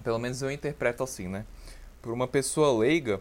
pelo 0.03 0.19
menos 0.19 0.41
eu 0.41 0.49
interpreto 0.49 1.03
assim, 1.03 1.27
né? 1.27 1.45
Por 2.01 2.13
uma 2.13 2.27
pessoa 2.27 2.79
leiga, 2.79 3.19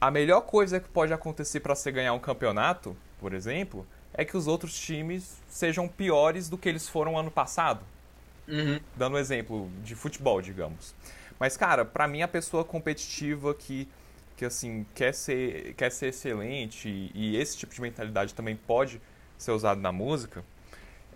a 0.00 0.10
melhor 0.10 0.40
coisa 0.40 0.80
que 0.80 0.88
pode 0.88 1.12
acontecer 1.12 1.60
para 1.60 1.76
você 1.76 1.92
ganhar 1.92 2.12
um 2.12 2.18
campeonato 2.18 2.96
por 3.22 3.32
exemplo, 3.32 3.86
é 4.12 4.24
que 4.24 4.36
os 4.36 4.48
outros 4.48 4.76
times 4.78 5.40
sejam 5.48 5.86
piores 5.86 6.48
do 6.48 6.58
que 6.58 6.68
eles 6.68 6.88
foram 6.88 7.16
ano 7.16 7.30
passado. 7.30 7.80
Uhum. 8.48 8.80
Dando 8.96 9.14
um 9.14 9.18
exemplo 9.18 9.70
de 9.84 9.94
futebol, 9.94 10.42
digamos. 10.42 10.92
Mas, 11.38 11.56
cara, 11.56 11.84
para 11.84 12.08
mim 12.08 12.20
a 12.22 12.28
pessoa 12.28 12.64
competitiva 12.64 13.54
que, 13.54 13.88
que 14.36 14.44
assim, 14.44 14.84
quer 14.92 15.14
ser, 15.14 15.72
quer 15.74 15.92
ser 15.92 16.08
excelente 16.08 16.88
e, 16.88 17.12
e 17.14 17.36
esse 17.36 17.56
tipo 17.56 17.72
de 17.72 17.80
mentalidade 17.80 18.34
também 18.34 18.56
pode 18.56 19.00
ser 19.38 19.52
usado 19.52 19.80
na 19.80 19.92
música, 19.92 20.44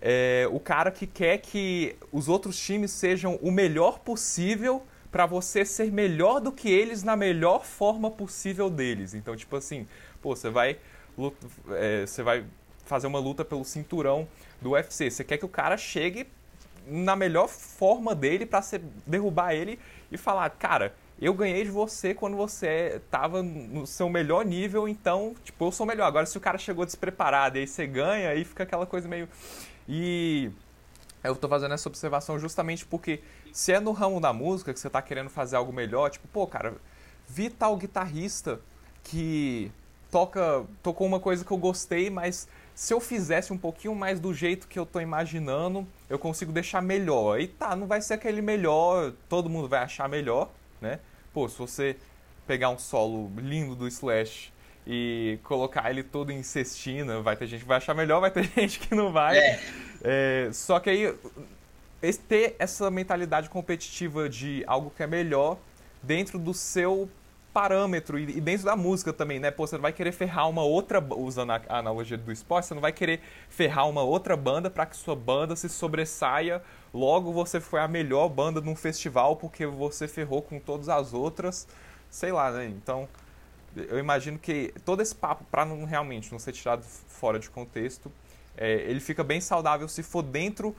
é 0.01 0.47
o 0.49 0.59
cara 0.59 0.91
que 0.91 1.05
quer 1.05 1.39
que 1.39 1.93
os 2.09 2.29
outros 2.29 2.57
times 2.57 2.91
sejam 2.91 3.35
o 3.41 3.51
melhor 3.51 3.99
possível 3.99 4.81
para 5.11 5.25
você 5.25 5.65
ser 5.65 5.91
melhor 5.91 6.39
do 6.39 6.53
que 6.53 6.69
eles 6.69 7.03
na 7.03 7.17
melhor 7.17 7.65
forma 7.65 8.09
possível 8.09 8.69
deles. 8.69 9.13
Então, 9.13 9.35
tipo 9.35 9.55
assim, 9.57 9.85
pô, 10.21 10.35
você 10.35 10.49
vai 10.49 10.77
é, 11.71 12.05
você 12.05 12.23
vai 12.23 12.45
fazer 12.85 13.07
uma 13.07 13.19
luta 13.19 13.43
pelo 13.43 13.63
cinturão 13.65 14.27
do 14.61 14.71
UFC. 14.71 15.11
Você 15.11 15.23
quer 15.23 15.37
que 15.37 15.45
o 15.45 15.49
cara 15.49 15.77
chegue 15.77 16.27
na 16.85 17.15
melhor 17.15 17.47
forma 17.47 18.15
dele 18.15 18.45
para 18.45 18.63
derrubar 19.05 19.53
ele 19.53 19.77
e 20.11 20.17
falar, 20.17 20.49
cara, 20.51 20.95
eu 21.19 21.33
ganhei 21.33 21.63
de 21.63 21.71
você 21.71 22.13
quando 22.13 22.37
você 22.37 23.01
tava 23.09 23.41
no 23.43 23.85
seu 23.85 24.07
melhor 24.07 24.45
nível, 24.45 24.87
então, 24.87 25.35
tipo, 25.43 25.65
eu 25.65 25.71
sou 25.71 25.85
melhor. 25.85 26.05
Agora, 26.05 26.25
se 26.25 26.37
o 26.37 26.41
cara 26.41 26.57
chegou 26.57 26.85
despreparado 26.85 27.57
e 27.57 27.61
aí 27.61 27.67
você 27.67 27.85
ganha, 27.85 28.29
aí 28.29 28.45
fica 28.45 28.63
aquela 28.63 28.85
coisa 28.85 29.07
meio. 29.07 29.27
E 29.87 30.51
eu 31.23 31.35
tô 31.35 31.49
fazendo 31.49 31.73
essa 31.73 31.89
observação 31.89 32.39
justamente 32.39 32.85
porque 32.85 33.21
se 33.51 33.71
é 33.73 33.79
no 33.79 33.91
ramo 33.91 34.21
da 34.21 34.31
música 34.31 34.73
que 34.73 34.79
você 34.79 34.89
tá 34.89 35.01
querendo 35.01 35.29
fazer 35.29 35.55
algo 35.55 35.73
melhor, 35.73 36.09
tipo, 36.09 36.27
pô, 36.27 36.45
cara, 36.45 36.75
vi 37.27 37.49
tal 37.49 37.75
guitarrista 37.75 38.61
que 39.03 39.71
toca 40.11 40.65
tocou 40.81 41.05
uma 41.05 41.19
coisa 41.19 41.43
que 41.43 41.51
eu 41.51 41.57
gostei, 41.57 42.09
mas 42.09 42.47
se 42.73 42.93
eu 42.93 42.99
fizesse 42.99 43.51
um 43.51 43.57
pouquinho 43.57 43.95
mais 43.95 44.19
do 44.19 44.33
jeito 44.33 44.67
que 44.67 44.77
eu 44.77 44.85
tô 44.85 44.99
imaginando, 44.99 45.87
eu 46.09 46.19
consigo 46.19 46.51
deixar 46.51 46.81
melhor. 46.81 47.39
E 47.39 47.47
tá, 47.47 47.75
não 47.75 47.87
vai 47.87 48.01
ser 48.01 48.13
aquele 48.13 48.41
melhor, 48.41 49.13
todo 49.27 49.49
mundo 49.49 49.67
vai 49.67 49.79
achar 49.79 50.07
melhor, 50.07 50.51
né? 50.79 50.99
Pô, 51.33 51.49
se 51.49 51.57
você 51.57 51.97
pegar 52.45 52.69
um 52.69 52.77
solo 52.77 53.31
lindo 53.37 53.75
do 53.75 53.87
Slash 53.87 54.53
e 54.85 55.39
colocar 55.43 55.89
ele 55.89 56.03
todo 56.03 56.31
em 56.31 56.43
cestina, 56.43 57.19
vai 57.19 57.35
ter 57.35 57.47
gente 57.47 57.61
que 57.61 57.67
vai 57.67 57.77
achar 57.77 57.93
melhor, 57.93 58.21
vai 58.21 58.31
ter 58.31 58.43
gente 58.55 58.79
que 58.79 58.95
não 58.95 59.11
vai. 59.11 59.37
É. 59.37 59.59
É, 60.03 60.49
só 60.53 60.79
que 60.79 60.89
aí 60.89 61.13
ter 62.27 62.55
essa 62.59 62.89
mentalidade 62.91 63.49
competitiva 63.49 64.29
de 64.29 64.63
algo 64.67 64.91
que 64.95 65.03
é 65.03 65.07
melhor 65.07 65.57
dentro 66.01 66.37
do 66.37 66.53
seu 66.53 67.09
parâmetro 67.57 68.19
e 68.19 68.39
dentro 68.39 68.65
da 68.67 68.75
música 68.75 69.11
também, 69.11 69.39
né? 69.39 69.49
Pô, 69.49 69.65
você 69.65 69.77
não 69.77 69.81
vai 69.81 69.91
querer 69.91 70.11
ferrar 70.11 70.47
uma 70.47 70.61
outra, 70.61 71.03
usando 71.15 71.49
a 71.49 71.61
analogia 71.67 72.15
do 72.15 72.31
esporte, 72.31 72.67
você 72.67 72.75
não 72.75 72.81
vai 72.81 72.91
querer 72.91 73.19
ferrar 73.49 73.89
uma 73.89 74.03
outra 74.03 74.37
banda 74.37 74.69
para 74.69 74.85
que 74.85 74.95
sua 74.95 75.15
banda 75.15 75.55
se 75.55 75.67
sobressaia. 75.67 76.61
Logo 76.93 77.33
você 77.33 77.59
foi 77.59 77.79
a 77.79 77.87
melhor 77.87 78.29
banda 78.29 78.61
num 78.61 78.75
festival 78.75 79.37
porque 79.37 79.65
você 79.65 80.07
ferrou 80.07 80.43
com 80.43 80.59
todas 80.59 80.87
as 80.87 81.15
outras, 81.15 81.67
sei 82.11 82.31
lá, 82.31 82.51
né? 82.51 82.67
Então, 82.67 83.09
eu 83.75 83.97
imagino 83.97 84.37
que 84.37 84.71
todo 84.85 85.01
esse 85.01 85.15
papo, 85.15 85.43
para 85.49 85.65
não 85.65 85.83
realmente 85.83 86.31
não 86.31 86.37
ser 86.37 86.51
tirado 86.51 86.83
fora 86.83 87.39
de 87.39 87.49
contexto, 87.49 88.11
é, 88.55 88.81
ele 88.81 88.99
fica 88.99 89.23
bem 89.23 89.41
saudável 89.41 89.87
se 89.87 90.03
for 90.03 90.21
dentro 90.21 90.75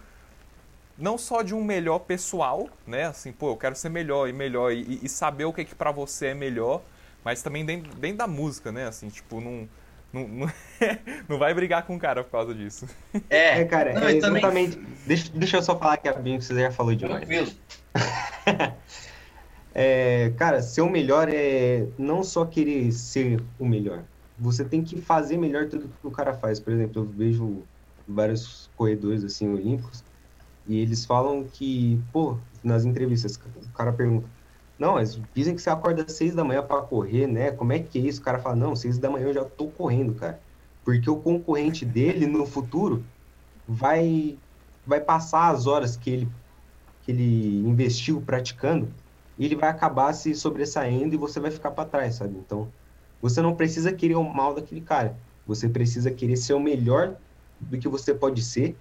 não 0.99 1.17
só 1.17 1.43
de 1.43 1.55
um 1.55 1.62
melhor 1.62 2.00
pessoal, 2.00 2.69
né? 2.87 3.07
Assim, 3.07 3.31
pô, 3.31 3.52
eu 3.52 3.57
quero 3.57 3.76
ser 3.76 3.88
melhor 3.88 4.28
e 4.28 4.33
melhor 4.33 4.73
e, 4.73 4.99
e 5.02 5.09
saber 5.09 5.45
o 5.45 5.52
que, 5.52 5.64
que 5.64 5.75
para 5.75 5.93
você 5.93 6.28
é 6.28 6.35
melhor, 6.35 6.83
mas 7.25 7.40
também 7.40 7.64
dentro, 7.64 7.95
dentro 7.95 8.19
da 8.19 8.26
música, 8.26 8.73
né? 8.73 8.88
Assim, 8.88 9.09
tipo, 9.09 9.40
não, 9.40 9.69
não, 10.12 10.26
não, 10.26 10.52
não, 11.28 11.38
vai 11.38 11.55
brigar 11.55 11.87
com 11.87 11.95
o 11.95 11.99
cara 11.99 12.25
por 12.25 12.33
causa 12.33 12.52
disso. 12.52 12.87
É, 13.31 13.61
é 13.61 13.64
cara, 13.64 13.95
não, 13.95 14.09
é 14.09 14.17
exatamente. 14.17 14.76
Também... 14.76 14.97
Deixa, 15.07 15.31
deixa 15.33 15.57
eu 15.59 15.62
só 15.62 15.78
falar 15.78 15.99
que 15.99 16.09
a 16.09 16.14
que 16.14 16.40
você 16.40 16.55
já 16.55 16.73
falou 16.73 16.95
demais. 16.95 17.21
Tranquilo. 17.21 17.52
é, 19.73 20.33
cara, 20.37 20.61
ser 20.62 20.81
o 20.81 20.90
melhor 20.90 21.28
é 21.33 21.87
não 21.97 22.25
só 22.25 22.45
querer 22.45 22.90
ser 22.90 23.40
o 23.59 23.64
melhor. 23.64 24.02
Você 24.37 24.64
tem 24.64 24.83
que 24.83 25.00
fazer 25.00 25.37
melhor 25.37 25.67
tudo 25.67 25.88
que 26.00 26.07
o 26.07 26.11
cara 26.11 26.35
faz. 26.35 26.59
Por 26.59 26.73
exemplo, 26.73 27.02
eu 27.02 27.07
vejo 27.07 27.62
vários 28.07 28.71
corredores 28.76 29.23
assim 29.23 29.52
olímpicos 29.52 30.02
e 30.68 30.76
eles 30.78 31.04
falam 31.06 31.48
que, 31.48 31.98
pô, 32.12 32.42
nas 32.62 32.84
entrevistas, 32.84 33.37
o 33.37 33.72
cara 33.72 33.92
pergunta, 33.94 34.30
não, 34.78 34.94
mas 34.94 35.16
dizem 35.34 35.54
que 35.56 35.62
você 35.62 35.70
acorda 35.70 36.04
às 36.04 36.12
seis 36.14 36.34
da 36.34 36.44
manhã 36.44 36.64
para 36.66 36.82
correr, 36.87 37.26
né? 37.26 37.52
Como 37.52 37.72
é 37.72 37.80
que 37.82 37.98
é 37.98 38.02
isso? 38.02 38.20
O 38.20 38.25
cara 38.25 38.38
fala, 38.40 38.56
não, 38.56 38.76
seis 38.76 38.98
da 38.98 39.10
manhã 39.10 39.26
eu 39.28 39.34
já 39.34 39.44
tô 39.44 39.72
correndo, 39.72 40.14
cara. 40.14 40.44
Porque 40.84 41.10
o 41.10 41.20
concorrente 41.22 41.84
dele 41.87 42.26
no 42.26 42.46
futuro 42.46 43.10
vai 43.66 44.42
vai 44.84 45.00
passar 45.00 45.50
as 45.50 45.66
horas 45.66 45.96
que 45.96 46.10
ele 46.10 46.34
que 47.00 47.10
ele 47.12 47.58
investiu 47.66 48.22
praticando 48.25 48.94
e 49.37 49.44
ele 49.44 49.56
vai 49.56 49.68
acabar 49.70 50.12
se 50.12 50.34
sobressaindo 50.34 51.14
e 51.14 51.18
você 51.18 51.40
vai 51.40 51.50
ficar 51.50 51.70
para 51.72 51.88
trás, 51.88 52.16
sabe? 52.16 52.37
Então, 52.38 52.75
você 53.20 53.40
não 53.40 53.56
precisa 53.56 53.92
querer 53.94 54.16
o 54.16 54.25
mal 54.25 54.54
daquele 54.54 54.82
cara. 54.82 55.22
Você 55.46 55.68
precisa 55.68 56.10
querer 56.12 56.37
ser 56.37 56.54
o 56.54 56.60
melhor 56.60 57.20
do 57.58 57.78
que 57.78 57.88
você 57.88 58.14
pode 58.14 58.42
ser 58.42 58.80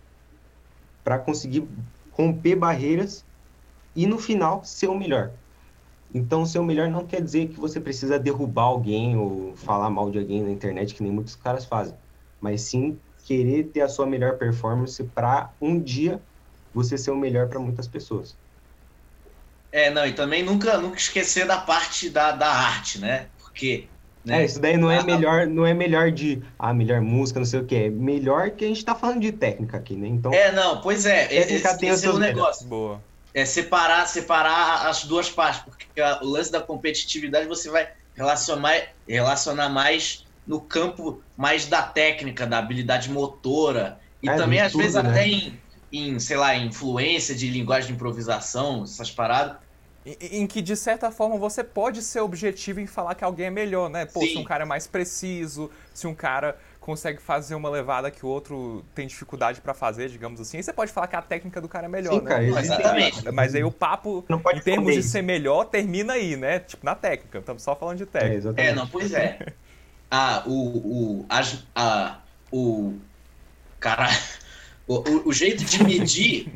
para 1.07 1.19
conseguir 1.19 1.65
romper 2.11 2.57
barreiras 2.57 3.25
e 3.95 4.05
no 4.05 4.19
final 4.19 4.61
ser 4.65 4.87
o 4.87 4.99
melhor. 4.99 5.31
Então, 6.13 6.45
ser 6.45 6.59
o 6.59 6.65
melhor 6.65 6.89
não 6.89 7.07
quer 7.07 7.21
dizer 7.21 7.47
que 7.47 7.57
você 7.57 7.79
precisa 7.79 8.19
derrubar 8.19 8.63
alguém 8.63 9.15
ou 9.15 9.55
falar 9.55 9.89
mal 9.89 10.11
de 10.11 10.19
alguém 10.19 10.43
na 10.43 10.51
internet, 10.51 10.93
que 10.93 11.01
nem 11.01 11.09
muitos 11.09 11.33
caras 11.33 11.63
fazem, 11.63 11.97
mas 12.41 12.63
sim 12.63 12.99
querer 13.25 13.71
ter 13.71 13.79
a 13.83 13.87
sua 13.87 14.05
melhor 14.05 14.37
performance 14.37 15.01
para 15.01 15.55
um 15.61 15.81
dia 15.81 16.21
você 16.73 16.97
ser 16.97 17.11
o 17.11 17.15
melhor 17.15 17.47
para 17.47 17.57
muitas 17.57 17.87
pessoas. 17.87 18.37
É, 19.71 19.89
não, 19.89 20.05
e 20.05 20.11
também 20.11 20.43
nunca, 20.43 20.77
nunca 20.77 20.97
esquecer 20.97 21.47
da 21.47 21.57
parte 21.57 22.09
da, 22.09 22.33
da 22.33 22.51
arte, 22.51 22.99
né? 22.99 23.29
Porque 23.37 23.87
né? 24.27 24.41
É, 24.41 24.45
isso 24.45 24.59
daí 24.59 24.75
não 24.75 24.91
é 24.91 25.01
melhor, 25.01 25.47
não 25.47 25.65
é 25.65 25.73
melhor 25.73 26.11
de 26.11 26.43
ah, 26.59 26.73
melhor 26.73 26.99
música, 26.99 27.39
não 27.39 27.45
sei 27.45 27.61
o 27.61 27.65
que. 27.65 27.75
É 27.75 27.89
melhor 27.89 28.51
que 28.51 28.65
a 28.65 28.67
gente 28.67 28.83
tá 28.83 28.93
falando 28.93 29.21
de 29.21 29.31
técnica 29.31 29.77
aqui, 29.77 29.95
né? 29.95 30.07
Então. 30.07 30.33
É, 30.33 30.51
não, 30.51 30.81
pois 30.81 31.05
é. 31.05 31.27
Técnica 31.27 31.69
esse, 31.69 31.77
tem 31.79 31.89
esse 31.89 32.05
é 32.05 32.09
o 32.09 32.19
negócio. 32.19 32.67
Boa. 32.67 33.01
É 33.33 33.45
separar, 33.45 34.05
separar 34.05 34.87
as 34.87 35.05
duas 35.05 35.29
partes, 35.29 35.61
porque 35.61 35.85
o 36.21 36.25
lance 36.25 36.51
da 36.51 36.59
competitividade 36.59 37.47
você 37.47 37.69
vai 37.69 37.87
relacionar, 38.15 38.75
relacionar 39.07 39.69
mais 39.69 40.25
no 40.45 40.59
campo 40.59 41.21
mais 41.37 41.65
da 41.65 41.81
técnica, 41.81 42.45
da 42.45 42.57
habilidade 42.57 43.09
motora. 43.09 43.97
E 44.21 44.27
é, 44.27 44.35
também, 44.35 44.59
às 44.59 44.73
tudo, 44.73 44.81
vezes, 44.81 45.01
né? 45.01 45.09
até 45.09 45.27
em, 45.27 45.59
em, 45.91 46.19
sei 46.19 46.35
lá, 46.35 46.53
influência 46.55 47.33
de 47.33 47.49
linguagem 47.49 47.87
de 47.87 47.93
improvisação, 47.93 48.83
essas 48.83 49.09
paradas 49.09 49.55
em 50.21 50.47
que, 50.47 50.61
de 50.61 50.75
certa 50.75 51.11
forma, 51.11 51.37
você 51.37 51.63
pode 51.63 52.01
ser 52.01 52.21
objetivo 52.21 52.79
em 52.79 52.87
falar 52.87 53.15
que 53.15 53.23
alguém 53.23 53.47
é 53.47 53.49
melhor, 53.49 53.89
né? 53.89 54.05
Pô, 54.05 54.21
Sim. 54.21 54.27
se 54.27 54.37
um 54.37 54.43
cara 54.43 54.63
é 54.63 54.65
mais 54.65 54.87
preciso, 54.87 55.69
se 55.93 56.07
um 56.07 56.15
cara 56.15 56.57
consegue 56.79 57.21
fazer 57.21 57.53
uma 57.53 57.69
levada 57.69 58.09
que 58.09 58.25
o 58.25 58.29
outro 58.29 58.85
tem 58.95 59.05
dificuldade 59.05 59.59
para 59.59 59.73
fazer, 59.73 60.07
digamos 60.07 60.39
assim, 60.39 60.55
aí 60.55 60.63
você 60.63 60.71
pode 60.71 60.93
falar 60.93 61.07
que 61.07 61.17
a 61.17 61.21
técnica 61.21 61.59
do 61.59 61.67
cara 61.67 61.85
é 61.85 61.89
melhor, 61.89 62.13
Sim, 62.13 62.21
né? 62.21 62.29
Cara, 62.29 62.43
exatamente. 62.45 63.31
Mas 63.31 63.53
aí 63.53 63.63
o 63.63 63.71
papo, 63.71 64.23
em 64.53 64.59
termos 64.61 64.93
de 64.93 65.03
ser 65.03 65.21
melhor, 65.21 65.65
termina 65.65 66.13
aí, 66.13 66.37
né? 66.37 66.59
Tipo, 66.59 66.85
na 66.85 66.95
técnica. 66.95 67.39
Estamos 67.39 67.61
só 67.61 67.75
falando 67.75 67.97
de 67.97 68.05
técnica. 68.05 68.53
É, 68.55 68.67
é 68.67 68.73
não, 68.73 68.87
pois 68.87 69.13
é. 69.13 69.37
Ah, 70.09 70.43
o... 70.45 70.53
o, 70.53 71.25
a, 71.27 71.41
a, 71.75 72.19
o 72.51 72.93
cara... 73.79 74.07
O, 74.89 75.27
o 75.27 75.33
jeito 75.33 75.65
de 75.65 75.83
medir 75.83 76.49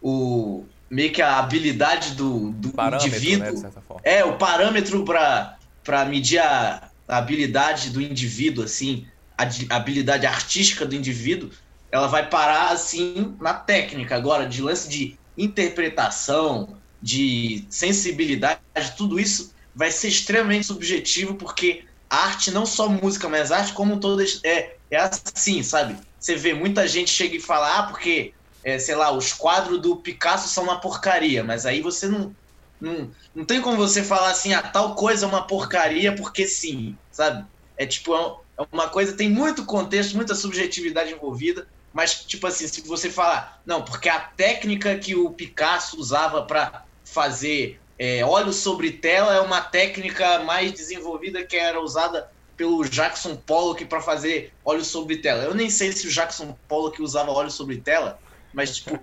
o 0.00 0.64
meio 0.94 1.12
que 1.12 1.20
a 1.20 1.38
habilidade 1.38 2.12
do, 2.12 2.52
do 2.52 2.72
indivíduo. 2.94 3.60
Né, 3.60 3.72
é, 4.04 4.24
o 4.24 4.38
parâmetro 4.38 5.04
para 5.04 6.04
medir 6.04 6.38
a, 6.38 6.88
a, 7.08 7.18
habilidade 7.18 7.90
do 7.90 8.00
indivíduo, 8.00 8.64
assim, 8.64 9.04
a, 9.36 9.42
a, 9.42 9.76
habilidade 9.76 10.24
artística 10.24 10.86
do 10.86 10.94
indivíduo, 10.94 11.50
ela 11.90 12.06
vai 12.06 12.28
parar, 12.28 12.70
assim, 12.70 13.34
na 13.40 13.54
técnica. 13.54 14.14
Agora, 14.14 14.46
de 14.46 14.62
lance 14.62 14.88
de 14.88 15.18
interpretação, 15.36 16.76
de 17.02 17.64
sensibilidade, 17.68 18.60
tudo 18.96 19.18
isso 19.18 19.52
vai 19.74 19.90
ser 19.90 20.06
extremamente 20.08 20.66
subjetivo, 20.66 21.34
porque 21.34 21.84
arte, 22.08 22.52
não 22.52 22.64
só 22.64 22.88
música, 22.88 23.28
mas 23.28 23.50
arte 23.50 23.72
como 23.72 23.98
todas, 23.98 24.40
é, 24.44 24.76
é 24.92 24.96
assim, 24.96 25.60
sabe? 25.64 25.96
Você 26.20 26.36
vê 26.36 26.54
muita 26.54 26.86
gente 26.86 27.10
chega 27.10 27.34
e 27.34 27.40
fala, 27.40 27.80
ah, 27.80 27.82
porque 27.82 28.32
é, 28.64 28.78
sei 28.78 28.94
lá, 28.94 29.12
os 29.12 29.32
quadros 29.32 29.80
do 29.80 29.96
Picasso 29.96 30.48
são 30.48 30.64
uma 30.64 30.80
porcaria, 30.80 31.44
mas 31.44 31.66
aí 31.66 31.82
você 31.82 32.08
não, 32.08 32.34
não, 32.80 33.10
não 33.34 33.44
tem 33.44 33.60
como 33.60 33.76
você 33.76 34.02
falar 34.02 34.30
assim, 34.30 34.54
ah, 34.54 34.62
tal 34.62 34.94
coisa 34.94 35.26
é 35.26 35.28
uma 35.28 35.46
porcaria 35.46 36.14
porque 36.14 36.46
sim, 36.46 36.96
sabe? 37.12 37.44
É 37.76 37.84
tipo, 37.84 38.14
é, 38.16 38.62
é 38.62 38.66
uma 38.72 38.88
coisa, 38.88 39.16
tem 39.16 39.28
muito 39.28 39.66
contexto, 39.66 40.16
muita 40.16 40.34
subjetividade 40.34 41.12
envolvida, 41.12 41.68
mas 41.92 42.24
tipo 42.24 42.46
assim, 42.46 42.66
se 42.66 42.80
você 42.80 43.10
falar, 43.10 43.60
não, 43.66 43.82
porque 43.84 44.08
a 44.08 44.18
técnica 44.18 44.96
que 44.96 45.14
o 45.14 45.30
Picasso 45.30 46.00
usava 46.00 46.42
para 46.42 46.84
fazer 47.04 47.78
é, 47.98 48.24
óleo 48.24 48.52
sobre 48.52 48.90
tela 48.90 49.34
é 49.34 49.40
uma 49.40 49.60
técnica 49.60 50.40
mais 50.40 50.72
desenvolvida 50.72 51.44
que 51.44 51.56
era 51.56 51.80
usada 51.80 52.28
pelo 52.56 52.84
Jackson 52.84 53.36
Pollock 53.36 53.84
para 53.84 54.00
fazer 54.00 54.52
óleo 54.64 54.84
sobre 54.84 55.18
tela. 55.18 55.44
Eu 55.44 55.54
nem 55.54 55.68
sei 55.70 55.92
se 55.92 56.06
o 56.06 56.10
Jackson 56.10 56.56
Pollock 56.68 57.00
usava 57.02 57.30
óleo 57.30 57.50
sobre 57.50 57.76
tela, 57.78 58.18
mas, 58.54 58.76
tipo, 58.76 58.98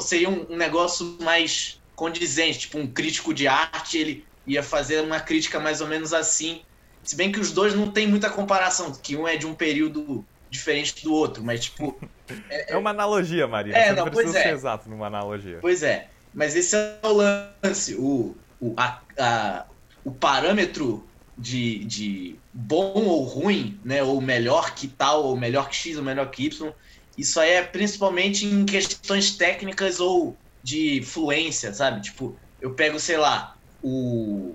seria 0.00 0.30
um, 0.30 0.46
um 0.52 0.56
negócio 0.56 1.18
mais 1.20 1.80
condizente. 1.94 2.60
Tipo, 2.60 2.78
um 2.78 2.86
crítico 2.86 3.34
de 3.34 3.48
arte, 3.48 3.98
ele 3.98 4.26
ia 4.46 4.62
fazer 4.62 5.00
uma 5.02 5.18
crítica 5.18 5.58
mais 5.58 5.80
ou 5.80 5.88
menos 5.88 6.12
assim. 6.12 6.62
Se 7.02 7.16
bem 7.16 7.32
que 7.32 7.40
os 7.40 7.52
dois 7.52 7.74
não 7.74 7.90
tem 7.90 8.06
muita 8.06 8.30
comparação, 8.30 8.92
que 8.92 9.16
um 9.16 9.26
é 9.26 9.36
de 9.36 9.46
um 9.46 9.54
período 9.54 10.24
diferente 10.48 11.02
do 11.04 11.12
outro, 11.12 11.42
mas 11.42 11.64
tipo. 11.64 11.98
É, 12.50 12.74
é 12.74 12.76
uma 12.76 12.90
analogia, 12.90 13.46
Maria. 13.46 13.76
É, 13.76 13.86
Você 13.86 13.92
não, 13.92 14.04
não 14.04 14.12
precisa 14.12 14.32
ser 14.32 14.48
é. 14.48 14.52
exato 14.52 14.88
numa 14.88 15.06
analogia. 15.06 15.58
Pois 15.60 15.82
é. 15.82 16.08
Mas 16.34 16.54
esse 16.54 16.76
é 16.76 16.98
o 17.02 17.12
lance. 17.12 17.94
O, 17.94 18.36
o, 18.60 18.74
a, 18.76 19.00
a, 19.18 19.66
o 20.04 20.10
parâmetro 20.10 21.06
de, 21.36 21.84
de 21.84 22.36
bom 22.52 23.04
ou 23.04 23.22
ruim, 23.22 23.78
né? 23.84 24.02
Ou 24.02 24.20
melhor 24.20 24.74
que 24.74 24.88
tal, 24.88 25.24
ou 25.24 25.36
melhor 25.36 25.68
que 25.68 25.76
X, 25.76 25.96
ou 25.96 26.02
melhor 26.02 26.30
que 26.30 26.44
Y, 26.46 26.72
isso 27.16 27.40
aí 27.40 27.52
é 27.52 27.62
principalmente 27.62 28.44
em 28.44 28.64
questões 28.64 29.36
técnicas 29.36 30.00
ou 30.00 30.36
de 30.62 31.02
fluência, 31.02 31.72
sabe? 31.72 32.02
Tipo, 32.02 32.36
eu 32.60 32.74
pego, 32.74 32.98
sei 32.98 33.16
lá, 33.16 33.56
o. 33.82 34.54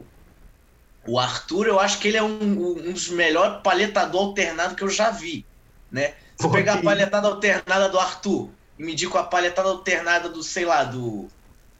O 1.08 1.18
Arthur, 1.18 1.66
eu 1.66 1.80
acho 1.80 1.98
que 1.98 2.10
ele 2.10 2.18
é 2.18 2.22
um, 2.22 2.78
um 2.78 2.94
dos 2.94 3.10
melhores 3.10 3.64
paletador 3.64 4.22
alternado 4.22 4.76
que 4.76 4.84
eu 4.84 4.90
já 4.90 5.10
vi, 5.10 5.44
né? 5.92 6.14
Se 6.38 6.46
eu 6.46 6.52
pegar 6.52 6.76
a 6.76 6.82
palhetada 6.82 7.28
alternada 7.28 7.90
do 7.90 7.98
Arthur 7.98 8.52
e 8.78 8.84
medir 8.84 9.10
com 9.10 9.18
a 9.18 9.24
palhetada 9.24 9.70
alternada 9.70 10.30
do, 10.30 10.44
sei 10.44 10.66
lá, 10.66 10.84
do. 10.84 11.28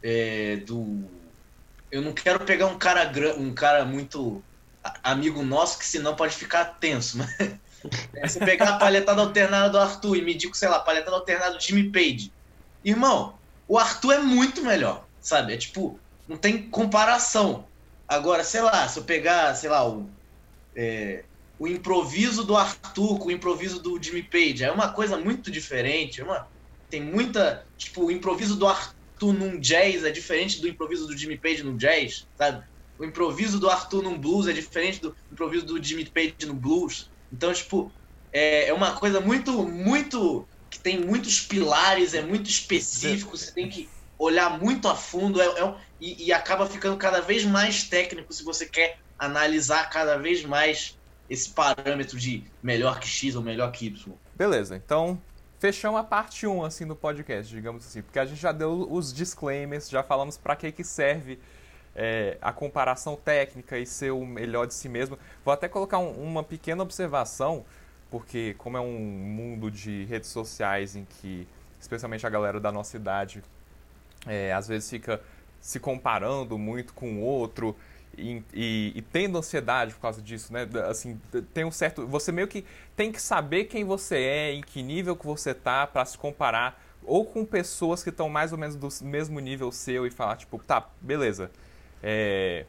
É, 0.02 0.56
do. 0.66 1.04
Eu 1.90 2.02
não 2.02 2.12
quero 2.12 2.40
pegar 2.40 2.66
um 2.66 2.78
cara 2.78 3.12
um 3.38 3.54
cara 3.54 3.84
muito 3.84 4.42
amigo 5.02 5.42
nosso 5.42 5.78
que 5.78 5.86
senão 5.86 6.16
pode 6.16 6.34
ficar 6.34 6.64
tenso. 6.64 7.18
Mas... 7.18 7.30
É, 8.14 8.28
você 8.28 8.38
pegar 8.38 8.70
a 8.70 8.78
palhetada 8.78 9.20
alternada 9.20 9.70
do 9.70 9.78
Arthur 9.78 10.16
e 10.16 10.22
medir 10.22 10.48
com, 10.48 10.54
sei 10.54 10.68
lá, 10.68 10.76
a 10.76 10.80
palhetada 10.80 11.16
alternada 11.16 11.56
do 11.56 11.62
Jimmy 11.62 11.90
Page. 11.90 12.32
Irmão, 12.84 13.34
o 13.68 13.78
Arthur 13.78 14.12
é 14.12 14.18
muito 14.18 14.62
melhor, 14.62 15.06
sabe? 15.20 15.54
É 15.54 15.56
tipo, 15.56 15.98
não 16.28 16.36
tem 16.36 16.62
comparação. 16.68 17.66
Agora, 18.06 18.44
sei 18.44 18.60
lá, 18.60 18.88
se 18.88 18.98
eu 18.98 19.04
pegar, 19.04 19.54
sei 19.54 19.70
lá, 19.70 19.88
o, 19.88 20.08
é, 20.74 21.24
o 21.58 21.66
improviso 21.66 22.44
do 22.44 22.56
Arthur 22.56 23.18
com 23.18 23.28
o 23.28 23.30
improviso 23.30 23.80
do 23.80 24.02
Jimmy 24.02 24.22
Page, 24.22 24.64
é 24.64 24.70
uma 24.70 24.92
coisa 24.92 25.16
muito 25.16 25.50
diferente. 25.50 26.20
É 26.20 26.24
uma, 26.24 26.46
tem 26.90 27.00
muita. 27.00 27.64
Tipo, 27.78 28.06
o 28.06 28.10
improviso 28.10 28.56
do 28.56 28.66
Arthur 28.66 29.32
num 29.32 29.58
jazz 29.58 30.04
é 30.04 30.10
diferente 30.10 30.60
do 30.60 30.68
improviso 30.68 31.06
do 31.06 31.16
Jimmy 31.16 31.38
Page 31.38 31.62
no 31.62 31.76
jazz, 31.76 32.26
sabe? 32.36 32.64
O 32.98 33.04
improviso 33.04 33.58
do 33.58 33.70
Arthur 33.70 34.02
num 34.02 34.18
blues 34.18 34.46
é 34.46 34.52
diferente 34.52 35.00
do 35.00 35.16
improviso 35.30 35.64
do 35.64 35.82
Jimmy 35.82 36.04
Page 36.04 36.34
no 36.46 36.54
blues. 36.54 37.10
Então, 37.32 37.52
tipo, 37.52 37.90
é, 38.32 38.68
é 38.68 38.74
uma 38.74 38.92
coisa 38.92 39.20
muito, 39.20 39.66
muito. 39.66 40.46
que 40.68 40.78
tem 40.78 41.00
muitos 41.00 41.40
pilares, 41.40 42.14
é 42.14 42.22
muito 42.22 42.48
específico, 42.48 43.36
você 43.36 43.50
tem 43.52 43.68
que 43.68 43.88
olhar 44.18 44.58
muito 44.58 44.88
a 44.88 44.94
fundo 44.94 45.40
é, 45.40 45.46
é, 45.46 45.74
e, 46.00 46.26
e 46.26 46.32
acaba 46.32 46.66
ficando 46.66 46.96
cada 46.96 47.20
vez 47.20 47.44
mais 47.44 47.84
técnico 47.84 48.32
se 48.32 48.44
você 48.44 48.66
quer 48.66 48.98
analisar 49.18 49.88
cada 49.90 50.16
vez 50.16 50.44
mais 50.44 50.98
esse 51.28 51.50
parâmetro 51.50 52.18
de 52.18 52.44
melhor 52.62 53.00
que 53.00 53.08
X 53.08 53.34
ou 53.34 53.42
melhor 53.42 53.72
que 53.72 53.86
Y. 53.86 54.12
Beleza, 54.34 54.76
então 54.76 55.20
fechamos 55.58 56.00
a 56.00 56.04
parte 56.04 56.46
1 56.46 56.64
assim 56.64 56.86
do 56.86 56.96
podcast, 56.96 57.52
digamos 57.52 57.86
assim, 57.86 58.02
porque 58.02 58.18
a 58.18 58.24
gente 58.24 58.40
já 58.40 58.52
deu 58.52 58.86
os 58.90 59.12
disclaimers, 59.12 59.88
já 59.88 60.02
falamos 60.02 60.36
para 60.36 60.56
que 60.56 60.70
que 60.72 60.84
serve 60.84 61.38
é, 61.94 62.38
a 62.40 62.52
comparação 62.52 63.16
técnica 63.16 63.78
e 63.78 63.86
ser 63.86 64.10
o 64.10 64.24
melhor 64.24 64.66
de 64.66 64.74
si 64.74 64.88
mesmo. 64.88 65.18
Vou 65.44 65.52
até 65.52 65.68
colocar 65.68 65.98
um, 65.98 66.10
uma 66.22 66.42
pequena 66.42 66.82
observação, 66.82 67.64
porque 68.10 68.54
como 68.58 68.76
é 68.76 68.80
um 68.80 68.98
mundo 68.98 69.70
de 69.70 70.04
redes 70.04 70.30
sociais 70.30 70.96
em 70.96 71.04
que, 71.04 71.46
especialmente 71.80 72.26
a 72.26 72.30
galera 72.30 72.58
da 72.60 72.72
nossa 72.72 72.96
idade, 72.96 73.42
é, 74.26 74.52
às 74.52 74.68
vezes 74.68 74.88
fica 74.88 75.20
se 75.60 75.78
comparando 75.78 76.58
muito 76.58 76.92
com 76.92 77.16
o 77.16 77.20
outro 77.20 77.76
e, 78.16 78.42
e, 78.52 78.92
e, 78.94 79.02
tendo 79.02 79.38
ansiedade 79.38 79.94
por 79.94 80.00
causa 80.00 80.20
disso, 80.20 80.52
né? 80.52 80.68
Assim, 80.88 81.18
tem 81.54 81.64
um 81.64 81.70
certo. 81.70 82.06
Você 82.06 82.30
meio 82.30 82.46
que 82.46 82.64
tem 82.94 83.10
que 83.10 83.20
saber 83.20 83.64
quem 83.64 83.84
você 83.84 84.16
é, 84.16 84.52
em 84.52 84.60
que 84.60 84.82
nível 84.82 85.16
que 85.16 85.24
você 85.24 85.54
tá 85.54 85.86
para 85.86 86.04
se 86.04 86.18
comparar 86.18 86.82
ou 87.04 87.24
com 87.24 87.44
pessoas 87.44 88.02
que 88.02 88.10
estão 88.10 88.28
mais 88.28 88.52
ou 88.52 88.58
menos 88.58 88.76
do 88.76 88.88
mesmo 89.04 89.40
nível 89.40 89.72
seu 89.72 90.06
e 90.06 90.10
falar 90.10 90.36
tipo, 90.36 90.58
tá, 90.58 90.88
beleza. 91.00 91.50
É, 92.02 92.66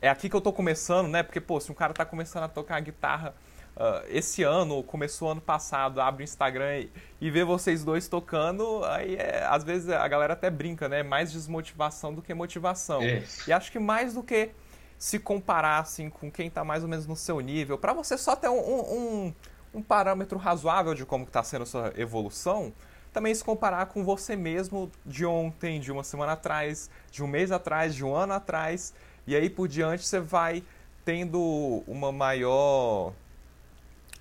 é 0.00 0.08
aqui 0.08 0.28
que 0.28 0.36
eu 0.36 0.40
tô 0.40 0.52
começando, 0.52 1.08
né? 1.08 1.22
Porque, 1.22 1.40
pô, 1.40 1.60
se 1.60 1.70
um 1.70 1.74
cara 1.74 1.94
tá 1.94 2.04
começando 2.04 2.44
a 2.44 2.48
tocar 2.48 2.80
guitarra 2.80 3.34
uh, 3.76 4.04
esse 4.08 4.42
ano, 4.42 4.82
começou 4.82 5.30
ano 5.30 5.40
passado, 5.40 6.00
abre 6.00 6.22
o 6.22 6.24
Instagram 6.24 6.80
e, 6.80 6.90
e 7.20 7.30
vê 7.30 7.44
vocês 7.44 7.84
dois 7.84 8.08
tocando, 8.08 8.84
aí 8.84 9.16
é, 9.16 9.44
às 9.48 9.64
vezes 9.64 9.88
a 9.88 10.06
galera 10.08 10.32
até 10.32 10.50
brinca, 10.50 10.88
né? 10.88 11.02
Mais 11.02 11.32
desmotivação 11.32 12.14
do 12.14 12.22
que 12.22 12.34
motivação. 12.34 13.02
É. 13.02 13.22
E 13.46 13.52
acho 13.52 13.70
que 13.70 13.78
mais 13.78 14.14
do 14.14 14.22
que 14.22 14.50
se 14.98 15.18
comparar 15.18 15.80
assim, 15.80 16.08
com 16.08 16.30
quem 16.30 16.50
tá 16.50 16.64
mais 16.64 16.82
ou 16.82 16.88
menos 16.88 17.06
no 17.06 17.16
seu 17.16 17.40
nível, 17.40 17.76
para 17.76 17.92
você 17.92 18.16
só 18.16 18.34
ter 18.34 18.48
um, 18.48 18.58
um, 18.58 19.34
um, 19.74 19.82
parâmetro 19.82 20.38
razoável 20.38 20.94
de 20.94 21.04
como 21.04 21.24
está 21.24 21.42
sendo 21.42 21.62
a 21.62 21.66
sua 21.66 21.92
evolução, 21.96 22.72
também 23.16 23.34
se 23.34 23.42
comparar 23.42 23.86
com 23.86 24.04
você 24.04 24.36
mesmo 24.36 24.92
de 25.06 25.24
ontem, 25.24 25.80
de 25.80 25.90
uma 25.90 26.04
semana 26.04 26.32
atrás, 26.32 26.90
de 27.10 27.24
um 27.24 27.26
mês 27.26 27.50
atrás, 27.50 27.94
de 27.94 28.04
um 28.04 28.14
ano 28.14 28.34
atrás, 28.34 28.92
e 29.26 29.34
aí 29.34 29.48
por 29.48 29.66
diante 29.68 30.04
você 30.04 30.20
vai 30.20 30.62
tendo 31.02 31.82
uma 31.86 32.12
maior 32.12 33.14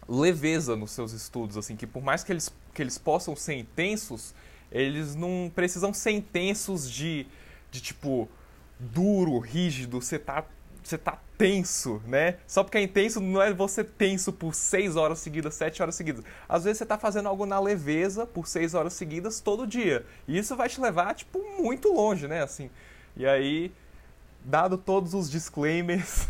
leveza 0.08 0.78
nos 0.78 0.92
seus 0.92 1.12
estudos, 1.12 1.58
assim, 1.58 1.76
que 1.76 1.86
por 1.86 2.02
mais 2.02 2.24
que 2.24 2.32
eles, 2.32 2.50
que 2.74 2.82
eles 2.82 2.98
possam 2.98 3.36
ser 3.36 3.56
intensos, 3.56 4.34
eles 4.72 5.14
não 5.14 5.52
precisam 5.54 5.94
ser 5.94 6.12
intensos 6.12 6.90
de, 6.90 7.28
de 7.70 7.82
tipo, 7.82 8.30
duro, 8.80 9.40
rígido, 9.40 10.00
você 10.00 10.18
tá 10.18 10.46
você 10.88 10.98
tá 10.98 11.20
tenso, 11.38 12.02
né? 12.06 12.38
Só 12.48 12.64
porque 12.64 12.78
é 12.78 12.82
intenso 12.82 13.20
não 13.20 13.42
é 13.42 13.54
você 13.54 13.84
tenso 13.84 14.32
por 14.32 14.54
6 14.54 14.96
horas 14.96 15.20
seguidas, 15.20 15.56
7 15.56 15.82
horas 15.82 15.96
seguidas. 15.96 16.24
Às 16.48 16.64
vezes 16.64 16.80
você 16.80 16.86
tá 16.86 16.98
fazendo 16.98 17.28
algo 17.28 17.46
na 17.46 17.60
leveza 17.60 18.26
por 18.26 18.48
6 18.48 18.74
horas 18.74 18.94
seguidas 18.94 19.40
todo 19.40 19.68
dia. 19.68 20.06
E 20.28 20.38
isso 20.38 20.56
vai 20.56 20.70
te 20.70 20.80
levar, 20.80 21.14
tipo, 21.14 21.40
muito 21.62 21.92
longe, 21.92 22.28
né? 22.28 22.44
Assim. 22.44 22.70
E 23.18 23.26
aí, 23.26 23.72
dado 24.44 24.78
todos 24.78 25.14
os 25.14 25.30
disclaimers, 25.30 26.28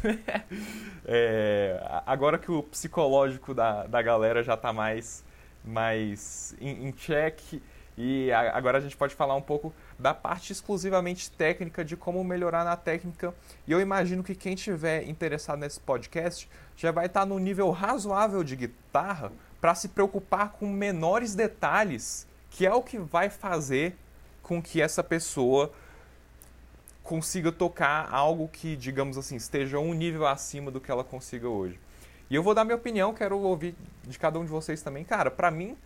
é, 1.05 1.81
agora 2.05 2.37
que 2.37 2.51
o 2.51 2.63
psicológico 2.63 3.53
da, 3.53 3.85
da 3.85 4.01
galera 4.01 4.41
já 4.41 4.55
tá 4.55 4.71
mais, 4.71 5.23
mais 5.63 6.55
em, 6.59 6.87
em 6.87 6.91
check, 6.91 7.61
e 7.97 8.31
agora 8.31 8.77
a 8.77 8.81
gente 8.81 8.97
pode 8.97 9.15
falar 9.15 9.35
um 9.35 9.41
pouco 9.41 9.73
da 9.97 10.13
parte 10.13 10.51
exclusivamente 10.51 11.31
técnica 11.31 11.83
de 11.83 11.95
como 11.95 12.23
melhorar 12.23 12.65
na 12.65 12.75
técnica. 12.75 13.33
E 13.65 13.71
eu 13.71 13.79
imagino 13.79 14.21
que 14.21 14.35
quem 14.35 14.53
estiver 14.53 15.07
interessado 15.07 15.59
nesse 15.59 15.79
podcast 15.79 16.49
já 16.75 16.91
vai 16.91 17.05
estar 17.05 17.25
no 17.25 17.39
nível 17.39 17.71
razoável 17.71 18.43
de 18.43 18.55
guitarra 18.55 19.31
para 19.61 19.73
se 19.73 19.87
preocupar 19.87 20.51
com 20.51 20.67
menores 20.67 21.35
detalhes, 21.35 22.27
que 22.49 22.65
é 22.65 22.73
o 22.73 22.83
que 22.83 22.99
vai 22.99 23.29
fazer 23.29 23.95
com 24.43 24.61
que 24.61 24.81
essa 24.81 25.03
pessoa 25.03 25.71
consiga 27.01 27.51
tocar 27.51 28.09
algo 28.11 28.47
que, 28.49 28.75
digamos 28.75 29.17
assim, 29.17 29.37
esteja 29.37 29.79
um 29.79 29.93
nível 29.93 30.27
acima 30.27 30.69
do 30.69 30.81
que 30.81 30.91
ela 30.91 31.03
consiga 31.03 31.47
hoje. 31.47 31.79
E 32.29 32.35
eu 32.35 32.43
vou 32.43 32.53
dar 32.53 32.65
minha 32.65 32.75
opinião, 32.75 33.13
quero 33.13 33.37
ouvir 33.39 33.75
de 34.03 34.19
cada 34.19 34.37
um 34.39 34.43
de 34.43 34.49
vocês 34.49 34.81
também. 34.81 35.03
Cara, 35.05 35.31
para 35.31 35.49
mim, 35.49 35.77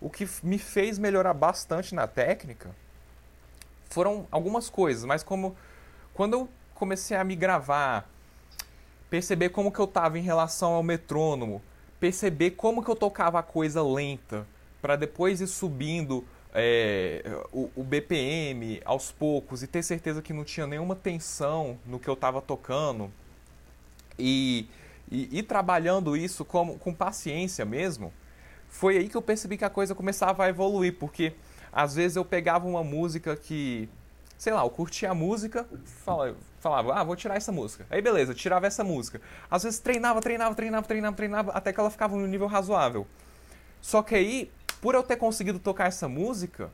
o 0.00 0.10
que 0.10 0.28
me 0.42 0.58
fez 0.58 0.98
melhorar 0.98 1.34
bastante 1.34 1.94
na 1.94 2.06
técnica 2.06 2.70
foram 3.90 4.26
algumas 4.30 4.68
coisas, 4.68 5.04
mas 5.04 5.22
como 5.22 5.56
quando 6.12 6.34
eu 6.34 6.48
comecei 6.74 7.16
a 7.16 7.24
me 7.24 7.36
gravar, 7.36 8.08
perceber 9.08 9.50
como 9.50 9.72
que 9.72 9.78
eu 9.78 9.84
estava 9.84 10.18
em 10.18 10.22
relação 10.22 10.72
ao 10.74 10.82
metrônomo, 10.82 11.62
perceber 11.98 12.52
como 12.52 12.84
que 12.84 12.90
eu 12.90 12.96
tocava 12.96 13.38
a 13.38 13.42
coisa 13.42 13.82
lenta, 13.82 14.46
para 14.82 14.96
depois 14.96 15.40
ir 15.40 15.46
subindo 15.46 16.24
é, 16.54 17.22
o, 17.52 17.70
o, 17.76 17.84
BPM 17.84 18.80
aos 18.84 19.12
poucos 19.12 19.62
e 19.62 19.66
ter 19.66 19.82
certeza 19.82 20.22
que 20.22 20.32
não 20.32 20.44
tinha 20.44 20.66
nenhuma 20.66 20.94
tensão 20.94 21.78
no 21.84 21.98
que 21.98 22.08
eu 22.08 22.14
estava 22.14 22.40
tocando 22.40 23.10
e, 24.18 24.66
e, 25.10 25.38
e, 25.38 25.42
trabalhando 25.42 26.16
isso 26.16 26.44
com, 26.44 26.78
com 26.78 26.94
paciência 26.94 27.64
mesmo, 27.64 28.12
foi 28.76 28.98
aí 28.98 29.08
que 29.08 29.16
eu 29.16 29.22
percebi 29.22 29.56
que 29.56 29.64
a 29.64 29.70
coisa 29.70 29.94
começava 29.94 30.44
a 30.44 30.48
evoluir, 30.50 30.98
porque 30.98 31.32
às 31.72 31.94
vezes 31.94 32.16
eu 32.16 32.24
pegava 32.24 32.68
uma 32.68 32.84
música 32.84 33.34
que, 33.34 33.88
sei 34.36 34.52
lá, 34.52 34.62
eu 34.62 34.68
curtia 34.68 35.10
a 35.10 35.14
música, 35.14 35.66
falava, 36.60 36.94
ah, 36.94 37.02
vou 37.02 37.16
tirar 37.16 37.36
essa 37.36 37.50
música. 37.50 37.86
Aí 37.88 38.02
beleza, 38.02 38.34
tirava 38.34 38.66
essa 38.66 38.84
música. 38.84 39.18
Às 39.50 39.62
vezes 39.62 39.78
treinava, 39.78 40.20
treinava, 40.20 40.54
treinava, 40.54 40.86
treinava, 40.86 41.16
treinava, 41.16 41.52
até 41.52 41.72
que 41.72 41.80
ela 41.80 41.88
ficava 41.90 42.14
no 42.16 42.26
nível 42.26 42.46
razoável. 42.46 43.06
Só 43.80 44.02
que 44.02 44.14
aí, 44.14 44.50
por 44.82 44.94
eu 44.94 45.02
ter 45.02 45.16
conseguido 45.16 45.58
tocar 45.58 45.86
essa 45.86 46.06
música 46.06 46.70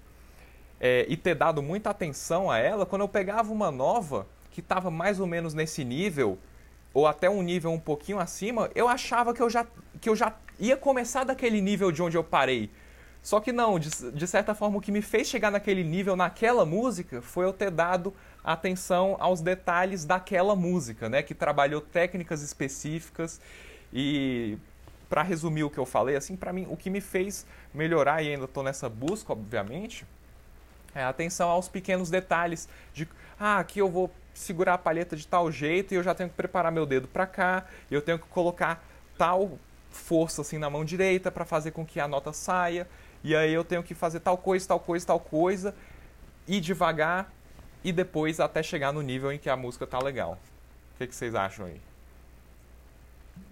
é, 0.80 1.06
e 1.08 1.16
ter 1.16 1.36
dado 1.36 1.62
muita 1.62 1.90
atenção 1.90 2.50
a 2.50 2.58
ela, 2.58 2.84
quando 2.84 3.02
eu 3.02 3.08
pegava 3.08 3.52
uma 3.52 3.70
nova 3.70 4.26
que 4.50 4.58
estava 4.58 4.90
mais 4.90 5.20
ou 5.20 5.26
menos 5.28 5.54
nesse 5.54 5.84
nível, 5.84 6.36
ou 6.92 7.06
até 7.06 7.30
um 7.30 7.42
nível 7.42 7.70
um 7.70 7.78
pouquinho 7.78 8.18
acima, 8.18 8.70
eu 8.74 8.88
achava 8.88 9.32
que 9.32 9.40
eu 9.40 9.48
já, 9.48 9.64
que 10.00 10.08
eu 10.08 10.16
já 10.16 10.34
ia 10.62 10.76
começar 10.76 11.24
daquele 11.24 11.60
nível 11.60 11.90
de 11.90 12.00
onde 12.02 12.16
eu 12.16 12.22
parei. 12.22 12.70
Só 13.20 13.40
que 13.40 13.52
não, 13.52 13.78
de, 13.78 13.90
de, 14.12 14.26
certa 14.26 14.54
forma, 14.54 14.78
o 14.78 14.80
que 14.80 14.92
me 14.92 15.02
fez 15.02 15.28
chegar 15.28 15.50
naquele 15.50 15.82
nível, 15.82 16.16
naquela 16.16 16.64
música, 16.64 17.20
foi 17.20 17.44
eu 17.44 17.52
ter 17.52 17.70
dado 17.70 18.14
atenção 18.44 19.16
aos 19.18 19.40
detalhes 19.40 20.04
daquela 20.04 20.56
música, 20.56 21.08
né? 21.08 21.22
Que 21.22 21.34
trabalhou 21.34 21.80
técnicas 21.80 22.42
específicas 22.42 23.40
e 23.92 24.56
para 25.08 25.22
resumir 25.22 25.64
o 25.64 25.70
que 25.70 25.78
eu 25.78 25.84
falei, 25.84 26.16
assim, 26.16 26.34
para 26.36 26.52
mim, 26.52 26.66
o 26.70 26.76
que 26.76 26.88
me 26.88 27.00
fez 27.00 27.44
melhorar 27.74 28.22
e 28.22 28.32
ainda 28.32 28.46
estou 28.46 28.62
nessa 28.62 28.88
busca, 28.88 29.32
obviamente, 29.32 30.06
é 30.94 31.04
atenção 31.04 31.50
aos 31.50 31.68
pequenos 31.68 32.08
detalhes 32.08 32.68
de, 32.94 33.06
ah, 33.38 33.58
aqui 33.58 33.78
eu 33.78 33.90
vou 33.90 34.10
segurar 34.32 34.74
a 34.74 34.78
palheta 34.78 35.14
de 35.14 35.26
tal 35.26 35.52
jeito 35.52 35.92
e 35.92 35.96
eu 35.96 36.02
já 36.02 36.14
tenho 36.14 36.30
que 36.30 36.34
preparar 36.34 36.72
meu 36.72 36.86
dedo 36.86 37.06
para 37.06 37.26
cá, 37.26 37.66
eu 37.90 38.00
tenho 38.00 38.18
que 38.18 38.26
colocar 38.28 38.82
tal 39.18 39.58
força 39.92 40.42
assim 40.42 40.58
na 40.58 40.68
mão 40.70 40.84
direita 40.84 41.30
para 41.30 41.44
fazer 41.44 41.70
com 41.70 41.84
que 41.84 42.00
a 42.00 42.08
nota 42.08 42.32
saia 42.32 42.88
e 43.24 43.36
aí 43.36 43.52
eu 43.52 43.64
tenho 43.64 43.82
que 43.82 43.94
fazer 43.94 44.20
tal 44.20 44.36
coisa, 44.36 44.66
tal 44.66 44.80
coisa, 44.80 45.06
tal 45.06 45.20
coisa, 45.20 45.74
ir 46.46 46.60
devagar 46.60 47.32
e 47.84 47.92
depois 47.92 48.40
até 48.40 48.62
chegar 48.62 48.92
no 48.92 49.02
nível 49.02 49.32
em 49.32 49.38
que 49.38 49.48
a 49.48 49.56
música 49.56 49.86
tá 49.86 49.98
legal. 49.98 50.38
O 50.94 50.98
que, 50.98 51.06
que 51.06 51.14
vocês 51.14 51.34
acham 51.34 51.66
aí? 51.66 51.80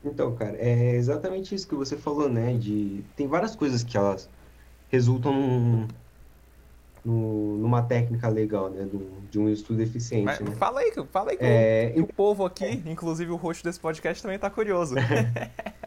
Então, 0.04 0.34
cara, 0.34 0.56
é 0.58 0.94
exatamente 0.94 1.54
isso 1.54 1.68
que 1.68 1.74
você 1.74 1.96
falou, 1.96 2.28
né? 2.28 2.54
De 2.54 3.02
tem 3.16 3.26
várias 3.26 3.54
coisas 3.54 3.82
que 3.82 3.96
elas 3.96 4.28
resultam 4.88 5.32
num, 5.32 5.88
no, 7.04 7.56
numa 7.58 7.82
técnica 7.82 8.28
legal, 8.28 8.70
né? 8.70 8.84
Do, 8.84 9.20
de 9.30 9.38
um 9.38 9.48
estudo 9.48 9.80
eficiente. 9.82 10.24
Mas, 10.24 10.40
né? 10.40 10.54
Fala 10.56 10.80
aí, 10.80 10.92
fala 11.10 11.30
aí 11.30 11.36
que, 11.36 11.44
É, 11.44 11.90
o, 11.90 11.94
que 11.94 12.00
o 12.00 12.06
povo 12.06 12.44
aqui, 12.44 12.82
inclusive 12.86 13.30
o 13.30 13.36
host 13.36 13.62
desse 13.62 13.78
podcast, 13.78 14.22
também 14.22 14.38
tá 14.38 14.50
curioso. 14.50 14.94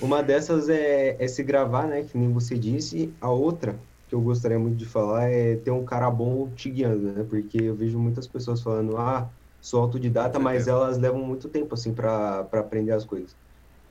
Uma 0.00 0.22
dessas 0.22 0.68
é, 0.68 1.22
é 1.22 1.28
se 1.28 1.42
gravar, 1.42 1.86
né? 1.86 2.04
Que 2.04 2.16
nem 2.18 2.32
você 2.32 2.58
disse. 2.58 3.16
A 3.20 3.30
outra 3.30 3.86
que 4.08 4.14
eu 4.14 4.20
gostaria 4.22 4.58
muito 4.58 4.76
de 4.76 4.86
falar 4.86 5.28
é 5.30 5.56
ter 5.56 5.70
um 5.70 5.84
cara 5.84 6.10
bom 6.10 6.52
te 6.54 6.70
guiando, 6.70 7.12
né? 7.12 7.24
Porque 7.24 7.58
eu 7.58 7.76
vejo 7.76 7.98
muitas 7.98 8.26
pessoas 8.26 8.62
falando, 8.62 8.96
ah, 8.96 9.32
sou 9.60 9.80
autodidata, 9.82 10.38
mas 10.38 10.66
elas 10.66 10.98
levam 10.98 11.22
muito 11.24 11.48
tempo, 11.48 11.74
assim, 11.74 11.94
para 11.94 12.40
aprender 12.40 12.92
as 12.92 13.04
coisas. 13.04 13.36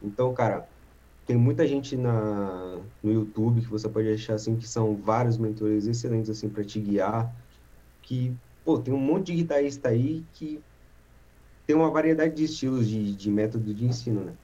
Então, 0.01 0.33
cara, 0.33 0.69
tem 1.25 1.37
muita 1.37 1.67
gente 1.67 1.97
na, 1.97 2.77
no 3.03 3.11
YouTube 3.11 3.61
que 3.61 3.67
você 3.67 3.89
pode 3.89 4.09
achar, 4.11 4.35
assim, 4.35 4.57
que 4.57 4.67
são 4.67 4.97
vários 5.01 5.37
mentores 5.37 5.87
excelentes, 5.87 6.29
assim, 6.29 6.49
para 6.49 6.63
te 6.65 6.79
guiar. 6.81 7.33
Que, 8.01 8.37
pô, 8.63 8.79
tem 8.81 8.93
um 8.93 8.99
monte 8.99 9.27
de 9.27 9.35
guitarrista 9.37 9.89
aí 9.89 10.23
que 10.33 10.63
tem 11.65 11.75
uma 11.75 11.91
variedade 11.91 12.35
de 12.35 12.43
estilos 12.43 12.87
de, 12.87 13.15
de 13.15 13.31
método 13.31 13.73
de 13.73 13.85
ensino, 13.85 14.25
né? 14.25 14.37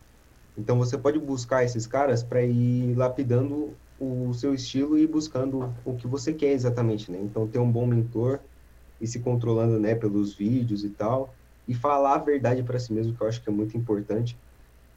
Então 0.58 0.78
você 0.78 0.98
pode 0.98 1.20
buscar 1.20 1.64
esses 1.64 1.86
caras 1.86 2.24
para 2.24 2.44
ir 2.44 2.96
lapidando 2.96 3.78
o 3.98 4.34
seu 4.34 4.54
estilo 4.54 4.98
e 4.98 5.08
buscando 5.08 5.74
o 5.86 5.96
que 5.96 6.08
você 6.08 6.34
quer 6.34 6.52
exatamente, 6.52 7.12
né? 7.12 7.20
Então 7.22 7.48
ter 7.48 7.60
um 7.60 7.72
bom 7.72 7.86
mentor 7.86 8.40
e 9.00 9.08
se 9.08 9.20
controlando, 9.20 9.80
né, 9.80 9.96
pelos 9.96 10.36
vídeos 10.36 10.84
e 10.84 10.90
tal, 10.90 11.36
e 11.68 11.74
falar 11.74 12.16
a 12.16 12.20
verdade 12.20 12.64
para 12.64 12.80
si 12.80 12.94
mesmo, 12.94 13.16
que 13.16 13.22
eu 13.22 13.28
acho 13.28 13.42
que 13.44 13.50
é 13.50 13.54
muito 13.54 13.76
importante, 13.78 14.40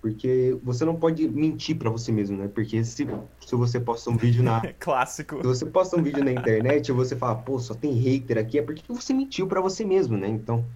porque 0.00 0.56
você 0.62 0.84
não 0.84 0.96
pode 0.96 1.28
mentir 1.28 1.76
para 1.76 1.90
você 1.90 2.12
mesmo, 2.12 2.36
né? 2.36 2.48
Porque 2.48 2.84
se, 2.84 3.04
se 3.44 3.56
você 3.56 3.80
posta 3.80 4.10
um 4.10 4.16
vídeo 4.16 4.42
na 4.42 4.60
Clássico. 4.78 5.38
se 5.38 5.46
você 5.46 5.66
posta 5.66 5.96
um 5.96 6.02
vídeo 6.02 6.22
na 6.22 6.32
internet 6.32 6.88
e 6.88 6.92
você 6.92 7.16
fala, 7.16 7.36
pô, 7.42 7.58
só 7.58 7.74
tem 7.74 7.94
hater 7.94 8.38
aqui, 8.38 8.58
é 8.58 8.62
porque 8.62 8.82
você 8.88 9.12
mentiu 9.12 9.48
pra 9.48 9.60
você 9.60 9.84
mesmo, 9.84 10.16
né? 10.16 10.28
Então, 10.28 10.70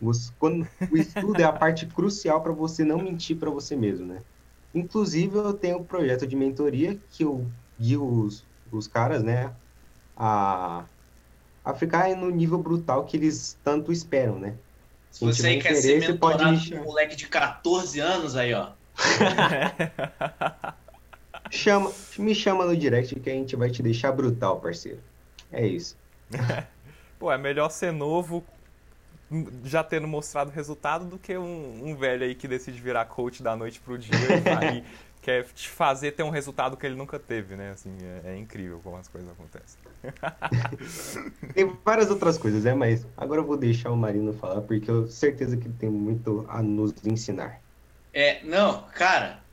você- 0.00 0.30
quando, 0.38 0.66
o 0.90 0.96
estudo 0.96 1.40
é 1.40 1.44
a 1.44 1.52
parte 1.52 1.86
crucial 1.86 2.42
pra 2.42 2.52
você 2.52 2.84
não 2.84 2.98
mentir 2.98 3.38
pra 3.38 3.50
você 3.50 3.76
mesmo, 3.76 4.06
né? 4.06 4.22
Inclusive, 4.74 5.36
eu 5.36 5.54
tenho 5.54 5.78
um 5.78 5.84
projeto 5.84 6.26
de 6.26 6.36
mentoria 6.36 7.00
que 7.10 7.24
eu 7.24 7.50
guio 7.78 8.06
os, 8.06 8.46
os 8.70 8.86
caras, 8.86 9.22
né, 9.22 9.54
a, 10.14 10.84
a 11.64 11.74
ficar 11.74 12.14
no 12.16 12.30
nível 12.30 12.58
brutal 12.58 13.04
que 13.04 13.16
eles 13.16 13.58
tanto 13.62 13.90
esperam, 13.90 14.38
né? 14.38 14.58
Se 15.10 15.24
você 15.24 15.58
quer 15.58 15.74
ser 15.76 16.18
pode 16.18 16.44
mentorado 16.44 16.60
me 16.60 16.70
por 16.70 16.78
um 16.78 16.84
moleque 16.84 17.16
de 17.16 17.26
14 17.26 18.00
anos 18.00 18.36
aí, 18.36 18.52
ó. 18.52 18.72
Chama, 21.50 21.90
me 22.18 22.34
chama 22.34 22.66
no 22.66 22.76
direct 22.76 23.18
que 23.20 23.30
a 23.30 23.32
gente 23.32 23.56
vai 23.56 23.70
te 23.70 23.82
deixar 23.82 24.12
brutal, 24.12 24.60
parceiro. 24.60 25.00
É 25.50 25.66
isso. 25.66 25.96
Pô, 27.18 27.32
é 27.32 27.38
melhor 27.38 27.70
ser 27.70 27.92
novo 27.92 28.44
já 29.64 29.82
tendo 29.84 30.06
mostrado 30.08 30.50
resultado 30.50 31.06
do 31.08 31.18
que 31.18 31.36
um, 31.36 31.88
um 31.90 31.96
velho 31.96 32.24
aí 32.24 32.34
que 32.34 32.46
decide 32.48 32.80
virar 32.80 33.06
coach 33.06 33.42
da 33.42 33.56
noite 33.56 33.80
pro 33.80 33.98
dia 33.98 34.32
e 34.32 34.40
vai- 34.40 34.84
quer 35.20 35.44
te 35.52 35.68
fazer 35.68 36.12
ter 36.12 36.22
um 36.22 36.30
resultado 36.30 36.76
que 36.76 36.86
ele 36.86 36.94
nunca 36.94 37.18
teve, 37.18 37.56
né? 37.56 37.70
Assim, 37.72 37.96
é, 38.24 38.32
é 38.34 38.36
incrível 38.36 38.80
como 38.80 38.96
as 38.96 39.08
coisas 39.08 39.28
acontecem. 39.30 39.80
Tem 41.54 41.66
várias 41.84 42.10
outras 42.10 42.38
coisas, 42.38 42.64
né? 42.64 42.74
Mas 42.74 43.06
agora 43.16 43.40
eu 43.40 43.46
vou 43.46 43.56
deixar 43.56 43.90
o 43.90 43.96
Marino 43.96 44.32
falar, 44.34 44.62
porque 44.62 44.90
eu 44.90 45.04
tenho 45.04 45.08
certeza 45.08 45.56
que 45.56 45.66
ele 45.66 45.74
tem 45.76 45.90
muito 45.90 46.44
a 46.48 46.62
nos 46.62 46.92
ensinar. 47.04 47.62
É, 48.12 48.42
não, 48.44 48.88
cara, 48.90 49.46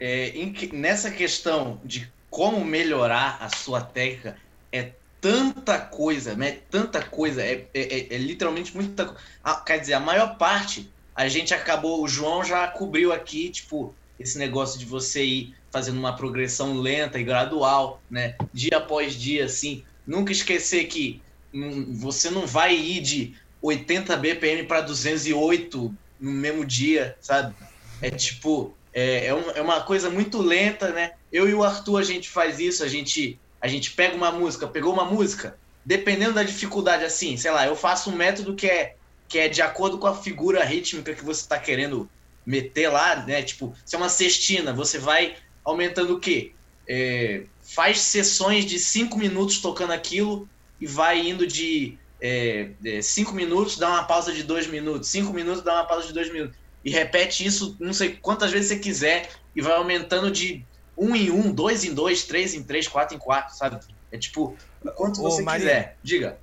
é, 0.00 0.28
em 0.30 0.52
nessa 0.74 1.10
questão 1.12 1.82
de 1.86 2.14
como 2.30 2.64
melhorar 2.64 3.42
a 3.42 3.50
sua 3.50 3.84
técnica, 3.84 4.40
é 4.72 5.00
tanta 5.22 5.80
coisa, 5.80 6.36
né? 6.36 6.62
Tanta 6.70 7.02
coisa, 7.08 7.42
é, 7.42 7.70
é- 7.74 7.98
é- 8.12 8.14
é 8.16 8.18
literalmente 8.18 8.74
muita 8.76 9.06
coisa. 9.06 9.20
Quer 9.66 9.80
dizer, 9.80 9.94
a 9.94 10.00
maior 10.00 10.36
parte, 10.38 10.94
a 11.16 11.28
gente 11.28 11.54
acabou, 11.54 12.02
o 12.04 12.08
João 12.08 12.44
já 12.44 12.68
cobriu 12.68 13.12
aqui, 13.12 13.50
tipo, 13.52 13.98
esse 14.18 14.38
negócio 14.38 14.78
de 14.80 14.86
você 14.86 15.24
ir 15.24 15.50
fazendo 15.72 15.98
uma 15.98 16.16
progressão 16.16 16.74
lenta 16.74 17.20
e 17.20 17.24
gradual, 17.24 18.04
né? 18.10 18.36
Dia 18.52 18.78
após 18.78 19.14
dia, 19.14 19.46
assim. 19.46 19.84
Nunca 20.06 20.32
esquecer 20.32 20.86
que 20.86 21.22
hum, 21.54 21.94
você 21.94 22.30
não 22.30 22.46
vai 22.46 22.74
ir 22.76 23.00
de 23.00 23.34
80 23.62 24.16
BPM 24.16 24.66
para 24.66 24.80
208 24.82 25.96
no 26.20 26.32
mesmo 26.32 26.64
dia, 26.66 27.16
sabe? 27.20 27.54
É 28.00 28.10
tipo, 28.10 28.78
é, 28.92 29.26
é, 29.26 29.28
é 29.28 29.62
uma 29.62 29.82
coisa 29.84 30.10
muito 30.10 30.40
lenta, 30.42 30.92
né? 30.92 31.12
Eu 31.30 31.48
e 31.48 31.54
o 31.54 31.62
Arthur, 31.62 31.98
a 31.98 32.02
gente 32.04 32.28
faz 32.28 32.58
isso, 32.58 32.84
a 32.84 32.88
gente, 32.88 33.40
a 33.62 33.68
gente 33.68 33.92
pega 33.92 34.16
uma 34.16 34.32
música, 34.32 34.66
pegou 34.66 34.92
uma 34.92 35.04
música, 35.04 35.56
dependendo 35.84 36.34
da 36.34 36.42
dificuldade, 36.42 37.04
assim, 37.04 37.36
sei 37.36 37.52
lá, 37.52 37.66
eu 37.66 37.76
faço 37.76 38.10
um 38.10 38.16
método 38.16 38.54
que 38.54 38.66
é, 38.66 38.96
que 39.28 39.38
é 39.38 39.48
de 39.48 39.62
acordo 39.62 39.98
com 39.98 40.06
a 40.06 40.14
figura 40.14 40.64
rítmica 40.64 41.14
que 41.14 41.24
você 41.24 41.42
está 41.42 41.58
querendo 41.58 42.10
meter 42.44 42.88
lá, 42.88 43.24
né? 43.24 43.40
Tipo, 43.42 43.74
se 43.84 43.94
é 43.94 43.98
uma 43.98 44.08
cestina, 44.08 44.72
você 44.72 44.98
vai 44.98 45.36
aumentando 45.64 46.14
o 46.14 46.20
quê? 46.20 46.52
É, 46.88 47.44
faz 47.62 48.00
sessões 48.00 48.66
de 48.66 48.78
cinco 48.80 49.16
minutos 49.16 49.60
tocando 49.60 49.92
aquilo 49.92 50.48
e 50.80 50.86
vai 50.86 51.20
indo 51.20 51.46
de 51.46 51.96
é, 52.20 52.70
é, 52.84 53.00
cinco 53.00 53.32
minutos, 53.32 53.78
dá 53.78 53.88
uma 53.88 54.04
pausa 54.04 54.32
de 54.32 54.42
dois 54.42 54.66
minutos, 54.66 55.08
cinco 55.08 55.32
minutos, 55.32 55.62
dá 55.62 55.74
uma 55.74 55.86
pausa 55.86 56.08
de 56.08 56.12
dois 56.12 56.32
minutos 56.32 56.56
e 56.84 56.90
repete 56.90 57.44
isso 57.44 57.76
não 57.78 57.92
sei 57.92 58.16
quantas 58.20 58.50
vezes 58.50 58.68
você 58.68 58.78
quiser 58.78 59.30
e 59.54 59.62
vai 59.62 59.74
aumentando 59.74 60.30
de 60.30 60.66
um 60.96 61.14
em 61.14 61.30
um, 61.30 61.52
dois 61.52 61.84
em 61.84 61.94
dois, 61.94 62.24
três 62.24 62.54
em 62.54 62.62
três, 62.62 62.86
quatro 62.86 63.16
em 63.16 63.18
quatro, 63.18 63.54
sabe? 63.56 63.80
É 64.10 64.18
tipo, 64.18 64.56
o 64.84 64.90
quanto 64.92 65.20
Ô, 65.20 65.30
você 65.30 65.42
Marinho. 65.42 65.68
quiser. 65.68 65.96
Diga. 66.02 66.38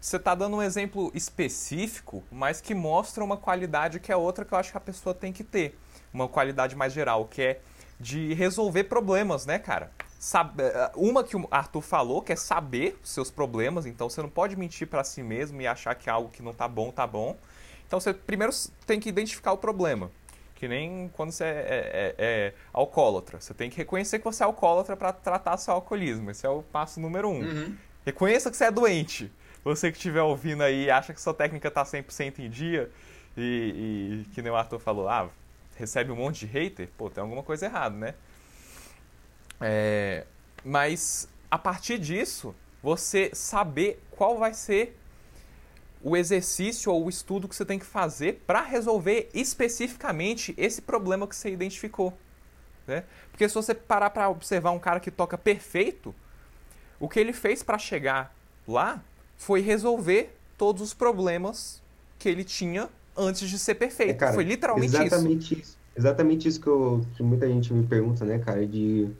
Você 0.00 0.18
tá 0.18 0.34
dando 0.34 0.56
um 0.56 0.62
exemplo 0.62 1.10
específico, 1.14 2.24
mas 2.32 2.60
que 2.60 2.74
mostra 2.74 3.22
uma 3.22 3.36
qualidade 3.36 4.00
que 4.00 4.10
é 4.10 4.16
outra 4.16 4.44
que 4.44 4.52
eu 4.52 4.58
acho 4.58 4.70
que 4.70 4.78
a 4.78 4.80
pessoa 4.80 5.14
tem 5.14 5.32
que 5.32 5.44
ter. 5.44 5.78
Uma 6.12 6.26
qualidade 6.26 6.74
mais 6.74 6.92
geral, 6.92 7.26
que 7.26 7.42
é 7.42 7.60
de 8.00 8.32
resolver 8.32 8.84
problemas, 8.84 9.44
né, 9.44 9.58
cara? 9.58 9.90
Sabe, 10.18 10.62
eh, 10.62 10.90
uma 10.96 11.22
que 11.22 11.36
o 11.36 11.46
Arthur 11.50 11.82
falou, 11.82 12.22
que 12.22 12.32
é 12.32 12.36
saber 12.36 12.98
os 13.04 13.10
seus 13.10 13.30
problemas, 13.30 13.84
então 13.84 14.08
você 14.08 14.22
não 14.22 14.30
pode 14.30 14.56
mentir 14.56 14.86
pra 14.86 15.04
si 15.04 15.22
mesmo 15.22 15.60
e 15.60 15.66
achar 15.66 15.94
que 15.94 16.08
algo 16.08 16.30
que 16.30 16.42
não 16.42 16.54
tá 16.54 16.66
bom, 16.66 16.90
tá 16.90 17.06
bom. 17.06 17.36
Então 17.86 18.00
você 18.00 18.14
primeiro 18.14 18.52
tem 18.86 18.98
que 18.98 19.08
identificar 19.08 19.52
o 19.52 19.58
problema. 19.58 20.10
Que 20.58 20.66
nem 20.66 21.08
quando 21.14 21.30
você 21.30 21.44
é, 21.44 21.46
é- 21.46 22.14
é 22.18 22.54
alcoólatra. 22.72 23.40
Você 23.40 23.54
tem 23.54 23.70
que 23.70 23.76
reconhecer 23.76 24.18
que 24.18 24.24
você 24.24 24.42
é 24.42 24.46
alcoólatra 24.46 24.96
pra 24.96 25.12
tratar 25.12 25.56
seu 25.56 25.72
alcoolismo. 25.72 26.32
Esse 26.32 26.44
é 26.44 26.48
o 26.48 26.64
passo 26.64 26.98
número 26.98 27.28
um. 27.28 27.40
Uhum. 27.40 27.76
Reconheça 28.04 28.50
que 28.50 28.56
você 28.56 28.64
é 28.64 28.70
doente. 28.72 29.30
Você 29.62 29.92
que 29.92 29.96
estiver 29.98 30.20
ouvindo 30.22 30.64
aí 30.64 30.86
e 30.86 30.90
acha 30.90 31.14
que 31.14 31.20
sua 31.20 31.32
técnica 31.32 31.70
tá 31.70 31.84
100% 31.84 32.40
em 32.40 32.50
dia 32.50 32.90
e, 33.36 34.24
e 34.26 34.34
que 34.34 34.42
nem 34.42 34.50
o 34.50 34.56
Arthur 34.56 34.80
falou, 34.80 35.08
ah, 35.08 35.30
recebe 35.76 36.10
um 36.10 36.16
monte 36.16 36.40
de 36.40 36.46
hater, 36.46 36.88
pô, 36.98 37.08
tem 37.08 37.22
alguma 37.22 37.44
coisa 37.44 37.66
errada, 37.66 37.94
né? 37.96 38.14
É, 39.60 40.24
mas 40.64 41.28
a 41.48 41.56
partir 41.58 41.98
disso, 41.98 42.52
você 42.82 43.30
saber 43.32 44.02
qual 44.10 44.38
vai 44.38 44.54
ser 44.54 44.98
o 46.02 46.16
exercício 46.16 46.92
ou 46.92 47.06
o 47.06 47.08
estudo 47.08 47.48
que 47.48 47.56
você 47.56 47.64
tem 47.64 47.78
que 47.78 47.86
fazer 47.86 48.42
para 48.46 48.62
resolver 48.62 49.28
especificamente 49.34 50.54
esse 50.56 50.82
problema 50.82 51.26
que 51.26 51.34
você 51.36 51.50
identificou. 51.50 52.12
Né? 52.86 53.04
Porque 53.30 53.48
se 53.48 53.54
você 53.54 53.74
parar 53.74 54.10
para 54.10 54.28
observar 54.28 54.70
um 54.70 54.78
cara 54.78 55.00
que 55.00 55.10
toca 55.10 55.36
perfeito, 55.36 56.14
o 57.00 57.08
que 57.08 57.20
ele 57.20 57.32
fez 57.32 57.62
para 57.62 57.78
chegar 57.78 58.34
lá 58.66 59.02
foi 59.36 59.60
resolver 59.60 60.36
todos 60.56 60.82
os 60.82 60.94
problemas 60.94 61.82
que 62.18 62.28
ele 62.28 62.44
tinha 62.44 62.88
antes 63.16 63.48
de 63.48 63.58
ser 63.58 63.74
perfeito. 63.74 64.12
É, 64.12 64.14
cara, 64.14 64.34
foi 64.34 64.44
literalmente 64.44 64.92
isso. 64.92 65.02
exatamente 65.04 65.60
isso. 65.60 65.78
Exatamente 65.96 66.48
isso 66.48 66.60
que, 66.60 66.68
eu- 66.68 67.00
que 67.16 67.22
muita 67.22 67.48
gente 67.48 67.72
me 67.72 67.86
pergunta, 67.86 68.24
né, 68.24 68.38
cara, 68.38 68.64
de 68.66 69.10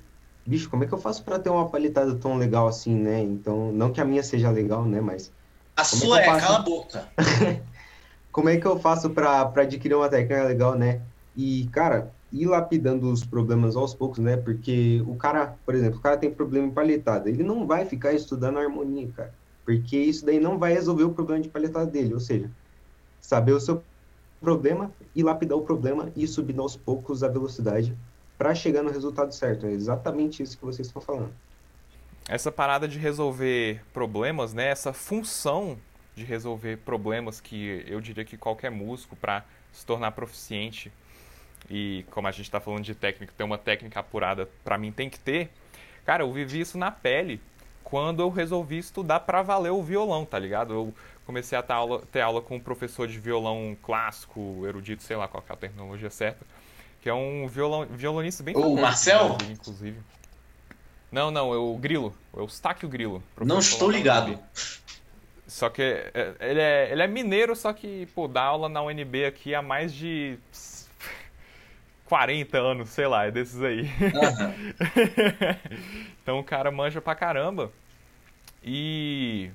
bicho, 0.47 0.71
como 0.71 0.85
é 0.85 0.87
que 0.87 0.95
eu 0.95 0.99
faço 0.99 1.25
pra 1.25 1.39
ter 1.39 1.51
uma 1.51 1.69
palitada 1.69 2.15
tão 2.19 2.37
legal 2.39 2.69
assim, 2.69 2.95
né? 2.95 3.21
Então, 3.21 3.73
não 3.73 3.93
que 3.93 4.01
a 4.01 4.05
minha 4.05 4.23
seja 4.23 4.51
legal, 4.51 4.85
né, 4.87 5.01
mas 5.01 5.33
A 5.79 5.85
Como 5.87 6.05
é 6.07 6.09
sua 6.09 6.21
é, 6.21 6.25
faço? 6.25 6.41
cala 6.41 6.59
a 6.59 6.63
boca. 6.63 7.13
como 8.33 8.49
é 8.49 8.59
que 8.59 8.67
eu 8.67 8.79
faço 8.81 9.11
pra 9.11 9.43
adquirir 9.57 9.95
uma 9.95 10.09
técnica 10.09 10.45
legal, 10.45 10.77
né? 10.77 11.03
E, 11.37 11.69
cara, 11.73 12.15
ir 12.33 12.47
lapidando 12.47 13.11
os 13.13 13.25
problemas 13.25 13.77
aos 13.77 13.95
poucos, 13.95 14.19
né? 14.19 14.37
Porque 14.37 15.03
o 15.07 15.17
cara, 15.17 15.59
por 15.65 15.75
exemplo, 15.75 15.99
o 15.99 16.03
cara 16.03 16.17
tem 16.19 16.31
problema 16.35 16.67
em 16.67 16.75
palhetada, 16.75 17.29
ele 17.29 17.43
não 17.45 17.67
vai 17.67 17.87
ficar 17.87 18.13
estudando 18.13 18.59
harmonia, 18.59 19.13
cara, 19.13 19.35
porque 19.65 19.97
isso 19.97 20.27
daí 20.27 20.41
não 20.41 20.59
vai 20.59 20.73
resolver 20.73 21.05
o 21.05 21.15
problema 21.15 21.43
de 21.43 21.49
palhetada 21.49 21.87
dele, 21.87 22.15
ou 22.15 22.21
seja, 22.21 22.51
saber 23.21 23.53
o 23.53 23.61
seu 23.61 23.87
problema 24.41 24.93
e 25.15 25.23
lapidar 25.23 25.59
o 25.59 25.63
problema 25.63 26.13
e 26.17 26.27
subir 26.27 26.59
aos 26.59 26.77
poucos 26.77 27.23
a 27.23 27.29
velocidade 27.29 27.97
para 28.37 28.55
chegar 28.55 28.83
no 28.83 28.91
resultado 28.91 29.33
certo. 29.33 29.67
É 29.67 29.73
exatamente 29.73 30.43
isso 30.43 30.59
que 30.59 30.65
vocês 30.65 30.89
estão 30.89 31.03
falando. 31.03 31.35
Essa 32.29 32.53
parada 32.53 32.87
de 32.87 32.99
resolver 32.99 33.83
problemas, 33.93 34.53
né? 34.53 34.69
Essa 34.69 34.93
função 34.93 35.79
de 36.15 36.25
resolver 36.25 36.77
problemas 36.79 37.41
que 37.41 37.85
eu 37.89 38.01
diria 38.01 38.25
que 38.25 38.37
qualquer 38.37 38.71
músico 38.71 39.17
para 39.17 39.45
se 39.73 39.87
tornar 39.87 40.13
proficiente 40.13 40.93
e 41.71 42.05
como 42.11 42.29
a 42.29 42.31
gente 42.31 42.43
está 42.43 42.61
falando 42.61 42.83
de 42.83 42.95
técnica, 42.95 43.33
ter 43.37 43.45
uma 43.45 43.57
técnica 43.57 44.01
apurada 44.01 44.49
para 44.63 44.77
mim 44.77 44.93
tem 44.93 45.09
que 45.09 45.19
ter. 45.19 45.51
Cara, 46.05 46.23
eu 46.23 46.33
vivi 46.33 46.61
isso 46.61 46.77
na 46.77 46.91
pele 46.91 47.41
quando 47.83 48.21
eu 48.21 48.29
resolvi 48.29 48.79
estudar 48.79 49.21
para 49.21 49.41
valer 49.41 49.71
o 49.71 49.83
violão, 49.83 50.27
tá 50.27 50.39
ligado? 50.39 50.75
Eu 50.75 50.95
comecei 51.25 51.57
a 51.57 51.63
ter 51.63 51.73
aula, 51.73 52.03
ter 52.13 52.21
aula 52.21 52.43
com 52.43 52.57
um 52.57 52.61
professor 52.61 53.09
de 53.09 53.19
violão 53.19 53.77
clássico, 53.83 54.67
erudito, 54.67 55.03
sei 55.03 55.17
lá 55.17 55.27
qual 55.27 55.43
é 55.49 55.53
a 55.53 55.57
terminologia 55.57 56.11
certa, 56.11 56.45
que 57.01 57.09
é 57.09 57.15
um 57.15 57.47
violão, 57.49 57.87
violonista 57.87 58.43
bem 58.43 58.55
O 58.57 58.77
Marcel? 58.77 59.31
Brasil, 59.31 59.53
inclusive. 59.53 59.99
Não, 61.11 61.31
não, 61.31 61.55
é 61.55 61.57
o 61.57 61.75
Grilo, 61.77 62.15
é 62.37 62.41
o 62.41 62.49
Stáquio 62.49 62.89
Grilo. 62.89 63.23
Não 63.41 63.59
estou 63.59 63.91
ligado. 63.91 64.39
Só 65.47 65.71
que 65.71 65.83
é, 65.83 66.35
ele 66.41 66.61
é, 66.61 66.93
ele 66.93 67.03
é 67.03 67.07
mineiro, 67.07 67.57
só 67.57 67.73
que, 67.73 68.07
pô, 68.15 68.29
dá 68.29 68.43
aula 68.43 68.69
na 68.69 68.83
UNB 68.83 69.25
aqui 69.25 69.55
há 69.55 69.63
mais 69.63 69.95
de 69.95 70.39
40 72.05 72.59
anos, 72.59 72.91
sei 72.91 73.07
lá, 73.07 73.27
é 73.27 73.31
desses 73.31 73.63
aí. 73.63 73.83
Uhum. 73.83 74.75
então 76.23 76.39
o 76.39 76.45
cara 76.45 76.71
manja 76.71 77.01
pra 77.01 77.15
caramba. 77.15 77.73
E 78.63 79.51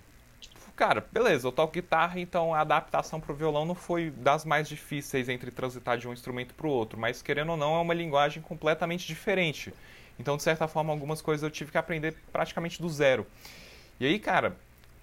cara, 0.76 1.06
beleza, 1.12 1.48
eu 1.48 1.52
toco 1.52 1.74
guitarra, 1.74 2.20
então 2.20 2.54
a 2.54 2.62
adaptação 2.62 3.20
pro 3.20 3.36
violão 3.36 3.66
não 3.66 3.76
foi 3.76 4.10
das 4.10 4.44
mais 4.44 4.68
difíceis 4.68 5.30
entre 5.30 5.52
transitar 5.52 5.98
de 5.98 6.08
um 6.08 6.14
instrumento 6.14 6.54
pro 6.56 6.70
outro, 6.70 7.00
mas 7.00 7.22
querendo 7.22 7.52
ou 7.52 7.58
não, 7.58 7.76
é 7.76 7.82
uma 7.82 7.94
linguagem 7.94 8.42
completamente 8.42 9.06
diferente. 9.06 9.74
Então, 10.20 10.38
de 10.38 10.44
certa 10.44 10.68
forma, 10.68 10.92
algumas 10.92 11.22
coisas 11.22 11.44
eu 11.44 11.50
tive 11.50 11.72
que 11.72 11.78
aprender 11.78 12.16
praticamente 12.32 12.82
do 12.82 12.90
zero. 12.90 13.26
E 14.00 14.06
aí, 14.06 14.20
cara, 14.20 14.56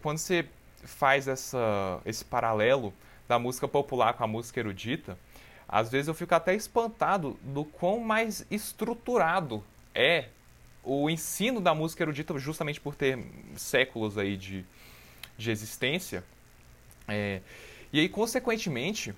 quando 0.03 0.19
você 0.19 0.47
faz 0.85 1.29
essa, 1.29 2.01
esse 2.07 2.25
paralelo 2.25 2.93
da 3.29 3.39
música 3.39 3.69
popular 3.69 4.15
com 4.15 4.25
a 4.25 4.27
música 4.27 4.61
erudita, 4.61 5.19
às 5.69 5.91
vezes 5.91 6.09
eu 6.09 6.15
fico 6.15 6.35
até 6.35 6.55
espantado 6.55 7.39
do 7.43 7.65
quão 7.65 8.01
mais 8.01 8.45
estruturado 8.51 9.63
é 9.95 10.27
o 10.83 11.11
ensino 11.11 11.61
da 11.61 11.75
música 11.75 12.03
erudita, 12.03 12.37
justamente 12.39 12.81
por 12.81 12.95
ter 12.95 13.19
séculos 13.57 14.17
aí 14.17 14.37
de, 14.37 14.65
de 15.37 15.51
existência. 15.51 16.25
É, 17.07 17.41
e 17.93 18.01
aí, 18.01 18.09
consequentemente, 18.09 19.15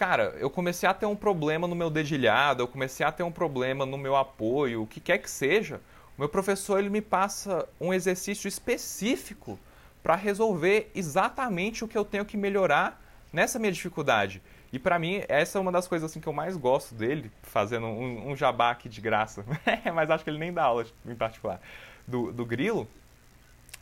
cara, 0.00 0.34
eu 0.38 0.48
comecei 0.48 0.88
a 0.88 0.94
ter 0.94 1.04
um 1.04 1.14
problema 1.14 1.68
no 1.68 1.74
meu 1.74 1.90
dedilhado, 1.90 2.62
eu 2.62 2.66
comecei 2.66 3.04
a 3.04 3.12
ter 3.12 3.22
um 3.22 3.30
problema 3.30 3.84
no 3.84 3.98
meu 3.98 4.16
apoio, 4.16 4.82
o 4.82 4.86
que 4.86 4.98
quer 4.98 5.18
que 5.18 5.30
seja. 5.30 5.78
O 6.16 6.20
meu 6.22 6.26
professor 6.26 6.78
ele 6.78 6.88
me 6.88 7.02
passa 7.02 7.68
um 7.78 7.92
exercício 7.92 8.48
específico 8.48 9.60
para 10.02 10.16
resolver 10.16 10.90
exatamente 10.94 11.84
o 11.84 11.88
que 11.88 11.98
eu 11.98 12.04
tenho 12.06 12.24
que 12.24 12.34
melhorar 12.34 12.98
nessa 13.30 13.58
minha 13.58 13.70
dificuldade. 13.70 14.40
E 14.72 14.78
para 14.78 14.98
mim, 14.98 15.22
essa 15.28 15.58
é 15.58 15.60
uma 15.60 15.70
das 15.70 15.86
coisas 15.86 16.10
assim 16.10 16.18
que 16.18 16.26
eu 16.26 16.32
mais 16.32 16.56
gosto 16.56 16.94
dele, 16.94 17.30
fazendo 17.42 17.84
um, 17.84 18.30
um 18.30 18.34
jabá 18.34 18.70
aqui 18.70 18.88
de 18.88 19.02
graça, 19.02 19.44
mas 19.94 20.10
acho 20.10 20.24
que 20.24 20.30
ele 20.30 20.38
nem 20.38 20.50
dá 20.50 20.62
aula 20.62 20.86
em 21.04 21.14
particular, 21.14 21.60
do, 22.08 22.32
do 22.32 22.46
Grilo, 22.46 22.88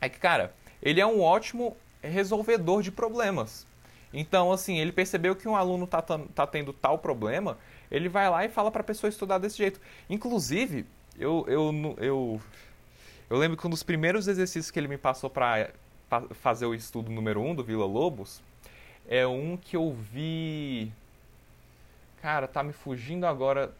é 0.01 0.09
que, 0.09 0.19
cara, 0.19 0.53
ele 0.83 0.99
é 0.99 1.05
um 1.05 1.21
ótimo 1.21 1.77
resolvedor 2.03 2.81
de 2.81 2.91
problemas. 2.91 3.68
Então, 4.13 4.51
assim, 4.51 4.79
ele 4.79 4.91
percebeu 4.91 5.35
que 5.35 5.47
um 5.47 5.55
aluno 5.55 5.85
tá, 5.85 6.01
tá 6.01 6.47
tendo 6.47 6.73
tal 6.73 6.97
problema, 6.97 7.57
ele 7.91 8.09
vai 8.09 8.29
lá 8.29 8.43
e 8.43 8.49
fala 8.49 8.71
para 8.71 8.81
a 8.81 8.83
pessoa 8.83 9.09
estudar 9.09 9.37
desse 9.37 9.57
jeito. 9.57 9.79
Inclusive, 10.09 10.85
eu, 11.17 11.45
eu, 11.47 11.95
eu, 11.97 12.41
eu 13.29 13.37
lembro 13.37 13.57
que 13.57 13.67
um 13.67 13.69
dos 13.69 13.83
primeiros 13.83 14.27
exercícios 14.27 14.71
que 14.71 14.79
ele 14.79 14.87
me 14.87 14.97
passou 14.97 15.29
para 15.29 15.69
fazer 16.41 16.65
o 16.65 16.73
estudo 16.73 17.11
número 17.11 17.39
1 17.41 17.49
um 17.49 17.55
do 17.55 17.63
Vila 17.63 17.85
Lobos 17.85 18.41
é 19.07 19.27
um 19.27 19.55
que 19.57 19.75
eu 19.75 19.91
vi. 19.91 20.91
Cara, 22.21 22.47
tá 22.47 22.63
me 22.63 22.73
fugindo 22.73 23.25
agora 23.25 23.73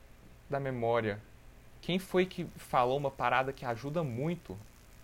da 0.49 0.59
memória. 0.59 1.19
Quem 1.81 1.97
foi 1.97 2.25
que 2.25 2.45
falou 2.55 2.97
uma 2.97 3.11
parada 3.11 3.51
que 3.51 3.65
ajuda 3.65 4.03
muito 4.03 4.57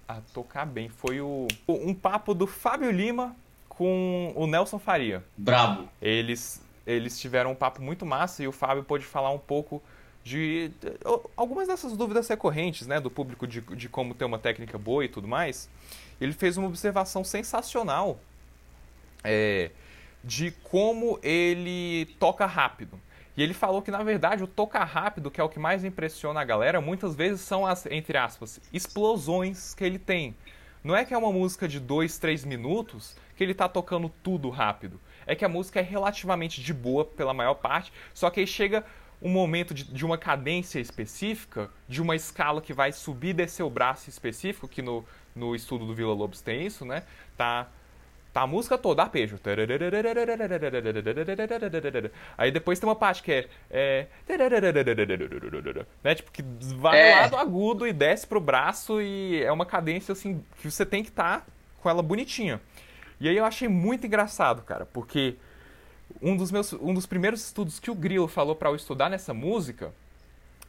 a 0.07 0.21
tocar 0.33 0.65
bem. 0.65 0.89
Foi 0.89 1.19
o, 1.19 1.47
um 1.67 1.93
papo 1.93 2.33
do 2.33 2.45
Fábio 2.45 2.91
Lima 2.91 3.35
com 3.77 4.31
o 4.35 4.47
Nelson 4.47 4.79
Faria. 4.79 5.23
Brabo. 5.37 5.87
Eles, 6.01 6.63
eles 6.85 7.19
tiveram 7.19 7.51
um 7.51 7.55
papo 7.55 7.81
muito 7.81 8.05
massa 8.05 8.43
e 8.43 8.47
o 8.47 8.51
Fábio 8.51 8.83
pôde 8.83 9.05
falar 9.05 9.31
um 9.31 9.39
pouco 9.39 9.81
de, 10.23 10.71
de 10.81 10.93
algumas 11.37 11.67
dessas 11.67 11.95
dúvidas 11.95 12.27
recorrentes, 12.27 12.87
né, 12.87 12.99
do 12.99 13.11
público 13.11 13.45
de, 13.45 13.61
de 13.61 13.87
como 13.87 14.15
ter 14.15 14.25
uma 14.25 14.39
técnica 14.39 14.77
boa 14.77 15.05
e 15.05 15.07
tudo 15.07 15.27
mais. 15.27 15.69
Ele 16.19 16.33
fez 16.33 16.57
uma 16.57 16.67
observação 16.67 17.23
sensacional 17.23 18.19
é, 19.23 19.69
de 20.23 20.51
como 20.63 21.19
ele 21.21 22.07
toca 22.19 22.45
rápido. 22.45 22.99
E 23.37 23.43
ele 23.43 23.53
falou 23.53 23.81
que, 23.81 23.91
na 23.91 24.01
verdade, 24.01 24.43
o 24.43 24.47
tocar 24.47 24.85
rápido, 24.85 25.29
que 25.29 25.41
é 25.41 25.43
o 25.43 25.49
que 25.49 25.59
mais 25.59 25.83
impressiona 25.83 26.39
a 26.39 26.43
galera, 26.45 26.79
muitas 26.79 27.15
vezes 27.15 27.41
são 27.41 27.65
as, 27.65 27.85
entre 27.87 28.17
aspas, 28.17 28.61
explosões 28.71 29.73
que 29.73 29.83
ele 29.83 29.99
tem. 29.99 30.33
Não 30.85 30.95
é 30.95 31.03
que 31.03 31.15
é 31.15 31.17
uma 31.17 31.31
música 31.31 31.67
de 31.67 31.79
2, 31.79 32.19
3 32.19 32.45
minutos 32.45 33.17
que 33.35 33.43
ele 33.43 33.55
tá 33.55 33.67
tocando 33.67 34.07
tudo 34.21 34.51
rápido. 34.51 35.01
É 35.25 35.33
que 35.33 35.43
a 35.43 35.49
música 35.49 35.79
é 35.79 35.81
relativamente 35.81 36.61
de 36.61 36.71
boa 36.71 37.03
pela 37.03 37.33
maior 37.33 37.55
parte, 37.55 37.91
só 38.13 38.29
que 38.29 38.39
aí 38.39 38.45
chega 38.45 38.85
um 39.19 39.31
momento 39.31 39.73
de, 39.73 39.83
de 39.83 40.05
uma 40.05 40.15
cadência 40.15 40.79
específica, 40.79 41.71
de 41.87 42.03
uma 42.03 42.15
escala 42.15 42.61
que 42.61 42.71
vai 42.71 42.91
subir 42.91 43.29
e 43.29 43.33
descer 43.33 43.63
o 43.63 43.69
braço 43.69 44.11
específico, 44.11 44.67
que 44.67 44.83
no, 44.83 45.03
no 45.35 45.55
estudo 45.55 45.87
do 45.87 45.95
Vila 45.95 46.13
Lobos 46.13 46.39
tem 46.41 46.63
isso, 46.63 46.85
né? 46.85 47.01
Tá 47.35 47.67
Tá 48.35 48.41
a 48.41 48.47
música 48.47 48.77
toda, 48.77 49.01
arpejo. 49.01 49.39
Aí 52.37 52.51
depois 52.51 52.77
tem 52.77 52.89
uma 52.89 52.93
parte 52.93 53.23
que 53.23 53.47
é. 53.71 54.07
né? 56.03 56.15
Tipo, 56.15 56.29
que 56.33 56.43
vai 56.75 56.99
é. 56.99 57.29
do 57.29 57.37
agudo 57.37 57.87
e 57.87 57.93
desce 57.93 58.27
pro 58.27 58.41
braço 58.41 59.01
e 59.01 59.41
é 59.41 59.49
uma 59.53 59.65
cadência 59.65 60.11
assim 60.11 60.43
que 60.59 60.69
você 60.69 60.85
tem 60.85 61.01
que 61.01 61.07
estar 61.11 61.39
tá 61.39 61.45
com 61.81 61.89
ela 61.89 62.03
bonitinha. 62.03 62.59
E 63.21 63.29
aí 63.29 63.37
eu 63.37 63.45
achei 63.45 63.69
muito 63.69 64.05
engraçado, 64.05 64.63
cara, 64.63 64.85
porque 64.85 65.35
um 66.21 66.35
dos 66.35 66.51
meus 66.51 66.73
um 66.73 66.93
dos 66.93 67.05
primeiros 67.05 67.41
estudos 67.41 67.79
que 67.79 67.89
o 67.89 67.95
Grilo 67.95 68.27
falou 68.27 68.53
para 68.53 68.67
eu 68.67 68.75
estudar 68.75 69.09
nessa 69.09 69.33
música 69.33 69.93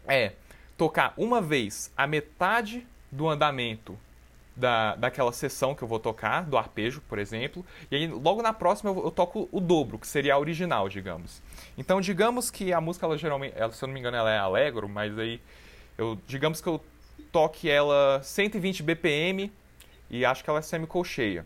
é 0.06 0.34
tocar 0.76 1.14
uma 1.16 1.42
vez 1.42 1.92
a 1.96 2.06
metade 2.06 2.86
do 3.10 3.28
andamento 3.28 3.98
da, 4.56 4.96
daquela 4.96 5.32
sessão 5.32 5.74
que 5.74 5.82
eu 5.82 5.88
vou 5.88 6.00
tocar, 6.00 6.44
do 6.44 6.56
arpejo, 6.56 7.02
por 7.02 7.18
exemplo, 7.18 7.64
e 7.90 7.96
aí 7.96 8.06
logo 8.06 8.40
na 8.40 8.52
próxima 8.52 8.90
eu, 8.90 9.04
eu, 9.04 9.10
toco 9.10 9.48
o 9.52 9.60
dobro, 9.60 9.98
que 9.98 10.06
seria 10.06 10.34
a 10.34 10.38
original, 10.38 10.88
digamos. 10.88 11.42
Então, 11.76 12.00
digamos 12.00 12.50
que 12.50 12.72
a 12.72 12.80
música, 12.80 13.04
ela 13.04 13.18
geralmente, 13.18 13.54
ela, 13.56 13.72
se 13.72 13.84
eu 13.84 13.86
não 13.86 13.92
me 13.92 14.00
engano, 14.00 14.16
ela 14.16 14.30
é 14.30 14.38
alegro, 14.38 14.88
mas 14.88 15.16
aí 15.18 15.40
eu, 15.98 16.18
digamos 16.26 16.60
que 16.60 16.66
eu 16.66 16.82
toque 17.30 17.68
ela 17.68 18.20
120 18.22 18.82
BPM 18.82 19.52
e 20.08 20.24
acho 20.24 20.42
que 20.42 20.48
ela 20.48 20.60
é 20.60 20.62
semicolcheia. 20.62 21.44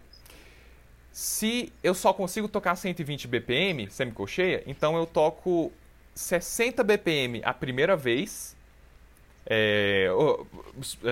Se 1.11 1.73
eu 1.83 1.93
só 1.93 2.13
consigo 2.13 2.47
tocar 2.47 2.77
120 2.77 3.27
BPM, 3.27 3.91
semicolcheia, 3.91 4.63
então 4.67 4.97
eu 4.97 5.05
toco 5.05 5.73
60 6.15 6.85
BPM 6.85 7.43
a 7.45 7.53
primeira 7.53 7.97
vez 7.97 8.57
é, 9.47 10.09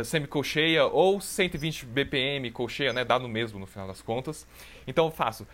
semicolcheia 0.05 0.85
ou 0.87 1.21
120 1.21 1.87
BPM 1.87 2.51
colcheia, 2.51 2.93
né? 2.93 3.05
Dá 3.05 3.19
no 3.19 3.29
mesmo 3.29 3.59
no 3.59 3.67
final 3.67 3.87
das 3.87 4.03
contas. 4.03 4.47
Então 4.87 5.07
eu 5.07 5.11
faço. 5.11 5.47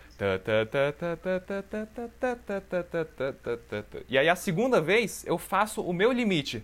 E 4.07 4.17
aí 4.17 4.29
a 4.29 4.35
segunda 4.35 4.81
vez 4.81 5.25
eu 5.25 5.37
faço 5.37 5.81
o 5.81 5.93
meu 5.93 6.11
limite. 6.11 6.63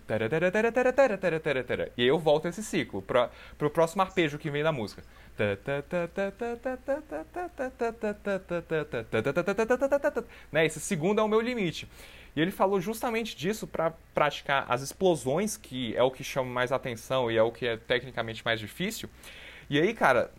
E 1.96 2.02
aí 2.02 2.08
eu 2.08 2.18
volto 2.18 2.46
esse 2.48 2.62
ciclo 2.62 3.02
para 3.02 3.30
o 3.60 3.70
próximo 3.70 4.02
arpejo 4.02 4.38
que 4.38 4.50
vem 4.50 4.62
da 4.62 4.72
música. 4.72 5.02
Né? 10.50 10.66
Esse 10.66 10.78
segundo 10.78 11.20
é 11.20 11.22
o 11.22 11.28
meu 11.28 11.40
limite. 11.40 11.88
E 12.34 12.40
ele 12.40 12.50
falou 12.50 12.80
justamente 12.80 13.36
disso 13.36 13.66
para 13.66 13.92
praticar 14.14 14.64
as 14.68 14.80
explosões, 14.80 15.56
que 15.56 15.94
é 15.96 16.02
o 16.02 16.10
que 16.10 16.24
chama 16.24 16.50
mais 16.50 16.72
atenção 16.72 17.30
e 17.30 17.36
é 17.36 17.42
o 17.42 17.52
que 17.52 17.66
é 17.66 17.76
tecnicamente 17.76 18.42
mais 18.44 18.58
difícil. 18.58 19.08
E 19.68 19.78
aí, 19.78 19.92
cara, 19.92 20.32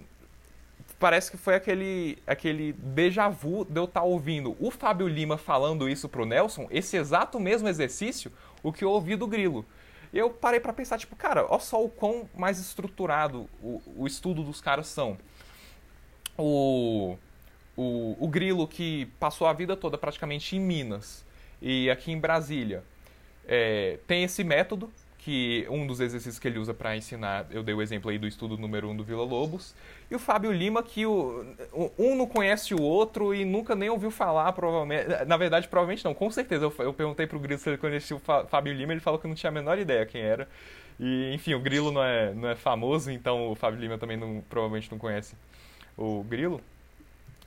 parece 0.99 1.29
que 1.29 1.37
foi 1.37 1.55
aquele, 1.55 2.17
aquele 2.25 2.73
déjà 2.73 3.29
vu 3.29 3.65
de 3.65 3.79
eu 3.79 3.83
estar 3.83 4.01
tá 4.01 4.05
ouvindo 4.05 4.55
o 4.59 4.71
Fábio 4.71 5.07
Lima 5.07 5.37
falando 5.37 5.87
isso 5.87 6.09
pro 6.09 6.25
Nelson, 6.25 6.67
esse 6.71 6.97
exato 6.97 7.39
mesmo 7.39 7.67
exercício, 7.67 8.31
o 8.63 8.71
que 8.71 8.83
eu 8.83 8.89
ouvi 8.89 9.15
do 9.15 9.27
Grilo. 9.27 9.65
Eu 10.13 10.29
parei 10.29 10.59
para 10.59 10.71
pensar, 10.71 10.97
tipo, 10.97 11.15
cara, 11.15 11.45
olha 11.49 11.59
só 11.59 11.83
o 11.83 11.89
quão 11.89 12.29
mais 12.35 12.59
estruturado 12.59 13.49
o, 13.61 13.81
o 13.97 14.07
estudo 14.07 14.43
dos 14.43 14.61
caras 14.61 14.87
são. 14.87 15.17
O, 16.37 17.17
o, 17.75 18.15
o 18.19 18.27
Grilo, 18.27 18.67
que 18.67 19.07
passou 19.19 19.45
a 19.45 19.53
vida 19.53 19.75
toda 19.75 19.97
praticamente 19.97 20.55
em 20.55 20.59
Minas, 20.59 21.22
e 21.63 21.89
aqui 21.89 22.11
em 22.11 22.19
Brasília 22.19 22.83
é, 23.47 23.97
tem 24.05 24.23
esse 24.23 24.43
método, 24.43 24.91
que 25.17 25.65
um 25.69 25.87
dos 25.87 26.01
exercícios 26.01 26.37
que 26.37 26.45
ele 26.45 26.59
usa 26.59 26.73
para 26.73 26.97
ensinar, 26.97 27.45
eu 27.49 27.63
dei 27.63 27.73
o 27.73 27.81
exemplo 27.81 28.11
aí 28.11 28.17
do 28.17 28.27
estudo 28.27 28.57
número 28.57 28.89
1 28.89 28.91
um 28.91 28.97
do 28.97 29.05
Vila 29.05 29.23
Lobos, 29.23 29.73
e 30.11 30.15
o 30.15 30.19
Fábio 30.19 30.51
Lima, 30.51 30.83
que 30.83 31.05
o, 31.05 31.45
um 31.97 32.13
não 32.13 32.27
conhece 32.27 32.75
o 32.75 32.81
outro 32.81 33.33
e 33.33 33.45
nunca 33.45 33.73
nem 33.73 33.89
ouviu 33.89 34.11
falar, 34.11 34.51
provavelmente. 34.51 35.07
Na 35.25 35.37
verdade, 35.37 35.69
provavelmente 35.69 36.03
não, 36.03 36.13
com 36.13 36.29
certeza. 36.29 36.65
Eu, 36.65 36.73
eu 36.79 36.93
perguntei 36.93 37.25
pro 37.25 37.39
Grilo 37.39 37.57
se 37.57 37.69
ele 37.69 37.77
conhecia 37.77 38.17
o 38.17 38.19
Fábio 38.19 38.73
Lima, 38.73 38.91
ele 38.91 38.99
falou 38.99 39.17
que 39.17 39.25
não 39.25 39.33
tinha 39.33 39.49
a 39.49 39.53
menor 39.53 39.79
ideia 39.79 40.05
quem 40.05 40.21
era. 40.21 40.45
E, 40.99 41.33
enfim, 41.33 41.53
o 41.53 41.59
Grilo 41.61 41.89
não 41.89 42.03
é, 42.03 42.33
não 42.33 42.49
é 42.49 42.55
famoso, 42.55 43.09
então 43.09 43.49
o 43.49 43.55
Fábio 43.55 43.79
Lima 43.79 43.97
também 43.97 44.17
não, 44.17 44.43
provavelmente 44.49 44.91
não 44.91 44.97
conhece 44.97 45.35
o 45.97 46.21
Grilo. 46.23 46.59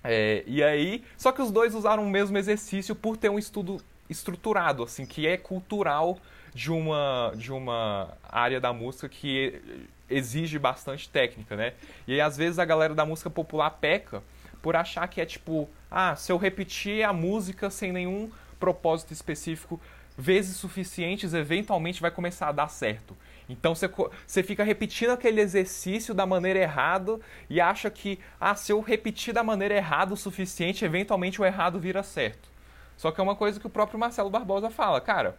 É, 0.02 0.42
e 0.46 0.62
aí, 0.62 1.04
só 1.18 1.30
que 1.30 1.42
os 1.42 1.50
dois 1.50 1.74
usaram 1.74 2.02
o 2.04 2.08
mesmo 2.08 2.38
exercício 2.38 2.94
por 2.94 3.18
ter 3.18 3.28
um 3.28 3.38
estudo 3.38 3.82
estruturado, 4.08 4.82
assim, 4.82 5.06
que 5.06 5.26
é 5.26 5.36
cultural 5.36 6.18
de 6.54 6.70
uma, 6.72 7.32
de 7.36 7.52
uma 7.52 8.16
área 8.22 8.60
da 8.60 8.72
música 8.72 9.08
que 9.08 9.60
exige 10.08 10.58
bastante 10.58 11.08
técnica, 11.08 11.56
né? 11.56 11.74
E 12.06 12.14
aí, 12.14 12.20
às 12.20 12.36
vezes, 12.36 12.58
a 12.58 12.64
galera 12.64 12.94
da 12.94 13.04
música 13.04 13.28
popular 13.28 13.70
peca 13.70 14.22
por 14.62 14.74
achar 14.74 15.06
que 15.08 15.20
é 15.20 15.26
tipo, 15.26 15.68
ah, 15.90 16.16
se 16.16 16.32
eu 16.32 16.36
repetir 16.36 17.04
a 17.04 17.12
música 17.12 17.70
sem 17.70 17.92
nenhum 17.92 18.30
propósito 18.58 19.12
específico 19.12 19.80
vezes 20.16 20.56
suficientes, 20.56 21.34
eventualmente 21.34 22.00
vai 22.00 22.10
começar 22.10 22.48
a 22.48 22.52
dar 22.52 22.68
certo. 22.68 23.16
Então 23.48 23.74
você, 23.74 23.88
você 24.26 24.42
fica 24.42 24.64
repetindo 24.64 25.10
aquele 25.10 25.40
exercício 25.40 26.14
da 26.14 26.26
maneira 26.26 26.58
errada 26.58 27.20
e 27.48 27.60
acha 27.60 27.90
que, 27.90 28.18
ah, 28.40 28.54
se 28.54 28.72
eu 28.72 28.80
repetir 28.80 29.32
da 29.34 29.44
maneira 29.44 29.74
errada 29.74 30.14
o 30.14 30.16
suficiente, 30.16 30.84
eventualmente 30.84 31.40
o 31.40 31.44
errado 31.44 31.78
vira 31.78 32.02
certo. 32.02 32.48
Só 32.96 33.10
que 33.10 33.20
é 33.20 33.24
uma 33.24 33.36
coisa 33.36 33.60
que 33.60 33.66
o 33.66 33.70
próprio 33.70 33.98
Marcelo 33.98 34.30
Barbosa 34.30 34.70
fala, 34.70 35.00
cara, 35.00 35.36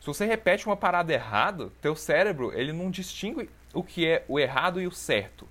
se 0.00 0.06
você 0.06 0.24
repete 0.24 0.66
uma 0.66 0.76
parada 0.76 1.12
errada, 1.12 1.70
teu 1.80 1.94
cérebro, 1.96 2.52
ele 2.54 2.72
não 2.72 2.90
distingue 2.90 3.48
o 3.72 3.82
que 3.82 4.06
é 4.06 4.24
o 4.28 4.38
errado 4.38 4.80
e 4.80 4.86
o 4.86 4.92
certo. 4.92 5.46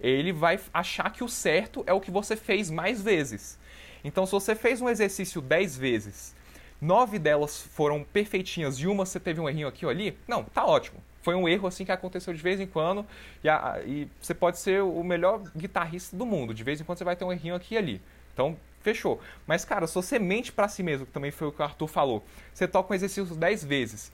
Ele 0.00 0.32
vai 0.32 0.58
achar 0.72 1.12
que 1.12 1.22
o 1.22 1.28
certo 1.28 1.84
é 1.86 1.92
o 1.92 2.00
que 2.00 2.10
você 2.10 2.36
fez 2.36 2.70
mais 2.70 3.02
vezes. 3.02 3.58
Então, 4.02 4.24
se 4.24 4.32
você 4.32 4.54
fez 4.54 4.80
um 4.80 4.88
exercício 4.88 5.40
10 5.40 5.76
vezes, 5.76 6.34
nove 6.80 7.18
delas 7.18 7.60
foram 7.60 8.02
perfeitinhas 8.02 8.78
e 8.78 8.86
uma 8.86 9.04
você 9.04 9.20
teve 9.20 9.40
um 9.40 9.48
errinho 9.48 9.68
aqui 9.68 9.84
ou 9.84 9.90
ali, 9.90 10.16
não, 10.26 10.42
tá 10.44 10.64
ótimo. 10.64 11.02
Foi 11.22 11.34
um 11.34 11.46
erro 11.46 11.68
assim 11.68 11.84
que 11.84 11.92
aconteceu 11.92 12.32
de 12.32 12.42
vez 12.42 12.58
em 12.60 12.66
quando 12.66 13.04
e, 13.44 13.48
a, 13.48 13.82
e 13.84 14.08
você 14.20 14.32
pode 14.32 14.58
ser 14.58 14.82
o 14.82 15.04
melhor 15.04 15.42
guitarrista 15.54 16.16
do 16.16 16.24
mundo. 16.24 16.54
De 16.54 16.64
vez 16.64 16.80
em 16.80 16.84
quando 16.84 16.96
você 16.96 17.04
vai 17.04 17.14
ter 17.14 17.24
um 17.24 17.32
errinho 17.32 17.54
aqui 17.54 17.74
e 17.74 17.78
ali. 17.78 18.02
Então, 18.32 18.56
fechou. 18.82 19.20
Mas, 19.46 19.64
cara, 19.64 19.86
se 19.86 19.94
você 19.94 20.18
mente 20.18 20.52
para 20.52 20.68
si 20.68 20.82
mesmo, 20.82 21.06
que 21.06 21.12
também 21.12 21.30
foi 21.30 21.48
o 21.48 21.52
que 21.52 21.60
o 21.60 21.64
Arthur 21.64 21.86
falou, 21.86 22.24
você 22.52 22.66
toca 22.66 22.92
um 22.92 22.96
exercício 22.96 23.34
10 23.34 23.64
vezes, 23.64 24.12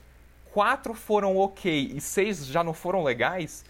quatro 0.52 0.94
foram 0.94 1.37
ok 1.37 1.92
e 1.94 2.00
seis 2.00 2.46
já 2.46 2.64
não 2.64 2.72
foram 2.72 3.02
legais, 3.02 3.64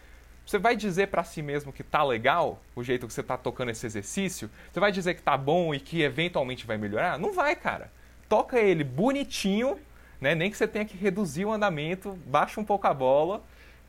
você 0.47 0.59
vai 0.59 0.77
dizer 0.77 1.09
para 1.09 1.25
si 1.25 1.43
mesmo 1.43 1.73
que 1.73 1.83
tá 1.83 2.05
legal 2.05 2.61
o 2.75 2.83
jeito 2.83 3.07
que 3.07 3.13
você 3.13 3.23
tá 3.23 3.37
tocando 3.37 3.71
esse 3.71 3.85
exercício? 3.85 4.49
Você 4.73 4.79
vai 4.79 4.93
dizer 4.93 5.15
que 5.15 5.23
tá 5.23 5.37
bom 5.37 5.75
e 5.75 5.81
que 5.81 6.03
eventualmente 6.03 6.67
vai 6.67 6.79
melhorar? 6.79 7.19
Não 7.19 7.33
vai, 7.33 7.57
cara. 7.57 7.91
Toca 8.29 8.59
ele 8.59 8.85
bonitinho 8.85 9.77
né? 10.21 10.35
Nem 10.35 10.51
que 10.51 10.57
você 10.57 10.67
tenha 10.67 10.85
que 10.85 10.97
reduzir 10.97 11.45
o 11.45 11.53
andamento, 11.53 12.19
baixa 12.27 12.61
um 12.61 12.65
pouco 12.65 12.87
a 12.87 12.95
bola 12.95 13.43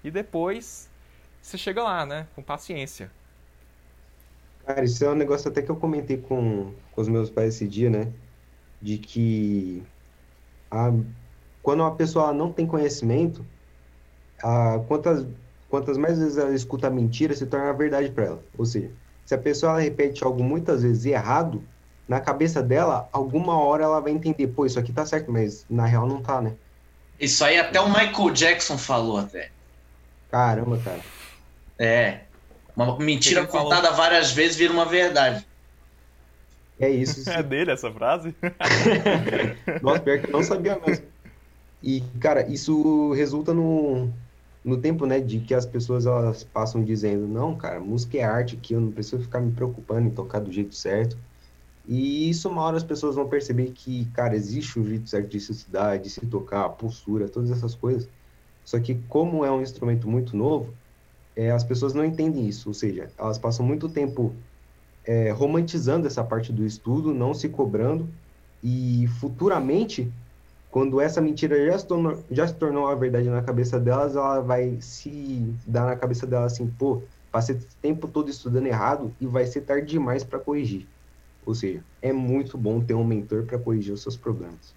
e 0.04 0.12
depois 0.12 0.90
você 1.42 1.58
chega 1.58 1.84
lá, 1.84 2.06
né? 2.06 2.28
Com 2.36 2.42
paciência. 2.42 3.10
Cara, 4.66 4.84
isso 4.84 5.04
é 5.04 5.10
um 5.10 5.16
negócio 5.16 5.50
até 5.50 5.62
que 5.62 5.70
eu 5.70 5.78
comentei 5.78 6.18
com, 6.18 6.74
com 6.98 7.02
os 7.02 7.08
meus 7.08 7.30
pais 7.30 7.54
esse 7.54 7.68
dia, 7.68 7.92
né? 7.92 8.08
De 8.82 8.98
que 8.98 9.84
a, 10.72 10.92
quando 11.62 11.82
uma 11.82 11.94
pessoa 11.94 12.34
não 12.34 12.52
tem 12.52 12.66
conhecimento, 12.66 13.46
a, 14.42 14.80
quantas, 14.88 15.24
quantas 15.70 15.96
mais 15.96 16.18
vezes 16.18 16.38
ela 16.38 16.56
escuta 16.56 16.88
a 16.88 16.90
mentira, 16.90 17.36
se 17.36 17.46
torna 17.46 17.70
a 17.70 17.74
verdade 17.74 18.10
para 18.10 18.26
ela. 18.26 18.44
Ou 18.58 18.66
seja, 18.66 18.90
se 19.24 19.36
a 19.36 19.38
pessoa 19.38 19.80
repete 19.80 20.24
algo 20.24 20.44
muitas 20.44 20.82
vezes 20.82 21.06
errado, 21.06 21.64
na 22.08 22.20
cabeça 22.20 22.64
dela, 22.64 23.08
alguma 23.12 23.62
hora 23.62 23.84
ela 23.84 24.00
vai 24.00 24.12
entender, 24.12 24.48
pô, 24.48 24.66
isso 24.66 24.80
aqui 24.80 24.92
tá 24.92 25.06
certo, 25.06 25.32
mas 25.32 25.68
na 25.70 25.86
real 25.86 26.08
não 26.08 26.20
tá, 26.20 26.42
né? 26.42 26.54
Isso 27.20 27.46
aí 27.46 27.60
até 27.60 27.80
o 27.80 27.90
Michael 27.90 28.32
Jackson 28.32 28.76
falou 28.76 29.20
até. 29.20 29.52
Caramba, 30.32 30.80
cara. 30.80 31.02
É. 31.78 32.22
Uma 32.76 32.98
mentira 32.98 33.46
contada 33.46 33.90
falou... 33.90 33.98
várias 33.98 34.32
vezes 34.32 34.58
vira 34.58 34.74
uma 34.74 34.86
verdade. 34.86 35.46
É 36.80 36.90
isso. 36.90 37.30
É 37.30 37.42
dele 37.42 37.72
essa 37.72 37.92
frase? 37.92 38.36
Nossa, 39.82 40.00
pior 40.00 40.20
que 40.20 40.28
eu 40.28 40.32
não 40.32 40.44
sabia 40.44 40.80
mesmo. 40.86 41.06
E, 41.82 42.02
cara, 42.20 42.48
isso 42.48 43.12
resulta 43.14 43.54
no, 43.54 44.10
no 44.64 44.78
tempo, 44.78 45.06
né, 45.06 45.20
de 45.20 45.40
que 45.40 45.54
as 45.54 45.66
pessoas 45.66 46.06
elas 46.06 46.44
passam 46.44 46.84
dizendo, 46.84 47.28
não, 47.28 47.56
cara, 47.56 47.80
música 47.80 48.18
é 48.18 48.24
arte 48.24 48.56
aqui, 48.56 48.74
eu 48.74 48.82
não 48.82 48.92
preciso 48.92 49.22
ficar 49.22 49.40
me 49.40 49.52
preocupando 49.52 50.08
em 50.08 50.12
tocar 50.12 50.40
do 50.40 50.52
jeito 50.52 50.76
certo. 50.76 51.18
E 51.88 52.30
isso 52.30 52.50
uma 52.50 52.64
hora 52.64 52.78
as 52.78 52.84
pessoas 52.84 53.16
vão 53.16 53.30
perceber 53.30 53.72
que, 53.72 54.06
cara, 54.12 54.36
existe 54.36 54.78
um 54.80 54.86
jeito 54.86 55.10
certo 55.10 55.30
de 55.30 55.40
se 55.40 55.54
estudar, 55.54 55.98
de 55.98 56.10
se 56.10 56.26
tocar, 56.26 56.66
a 56.66 56.70
postura, 56.70 57.30
todas 57.30 57.50
essas 57.50 57.76
coisas. 57.76 58.10
Só 58.66 58.80
que 58.80 58.96
como 59.08 59.46
é 59.46 59.52
um 59.52 59.62
instrumento 59.62 60.10
muito 60.10 60.36
novo, 60.36 60.74
é, 61.34 61.52
as 61.52 61.64
pessoas 61.64 61.94
não 61.94 62.04
entendem 62.04 62.46
isso. 62.48 62.68
Ou 62.68 62.74
seja, 62.74 63.10
elas 63.18 63.38
passam 63.38 63.66
muito 63.66 63.88
tempo 63.88 64.36
é, 65.08 65.32
romantizando 65.32 66.06
essa 66.06 66.24
parte 66.24 66.52
do 66.52 66.66
estudo, 66.66 67.14
não 67.14 67.34
se 67.34 67.48
cobrando. 67.48 68.08
E 68.62 69.08
futuramente, 69.20 70.12
quando 70.70 71.00
essa 71.00 71.22
mentira 71.22 71.66
já 71.66 71.80
se, 71.80 71.88
tornou, 71.88 72.24
já 72.30 72.46
se 72.46 72.54
tornou 72.54 72.88
a 72.88 72.96
verdade 72.96 73.30
na 73.30 73.42
cabeça 73.42 73.80
delas, 73.80 74.16
ela 74.16 74.42
vai 74.42 74.78
se 74.82 75.56
dar 75.66 75.86
na 75.86 75.96
cabeça 75.96 76.28
dela 76.28 76.46
assim, 76.46 76.68
pô, 76.68 77.02
passei 77.32 77.56
o 77.56 77.60
tempo 77.82 78.08
todo 78.08 78.30
estudando 78.30 78.68
errado 78.68 79.16
e 79.22 79.26
vai 79.26 79.46
ser 79.46 79.62
tarde 79.62 79.88
demais 79.88 80.24
para 80.24 80.40
corrigir. 80.40 80.86
Ou 81.46 81.56
seja, 81.56 81.82
é 82.02 82.12
muito 82.12 82.58
bom 82.58 82.82
ter 82.82 82.94
um 82.94 83.06
mentor 83.06 83.44
para 83.44 83.58
corrigir 83.58 83.94
os 83.94 84.02
seus 84.02 84.18
problemas. 84.18 84.76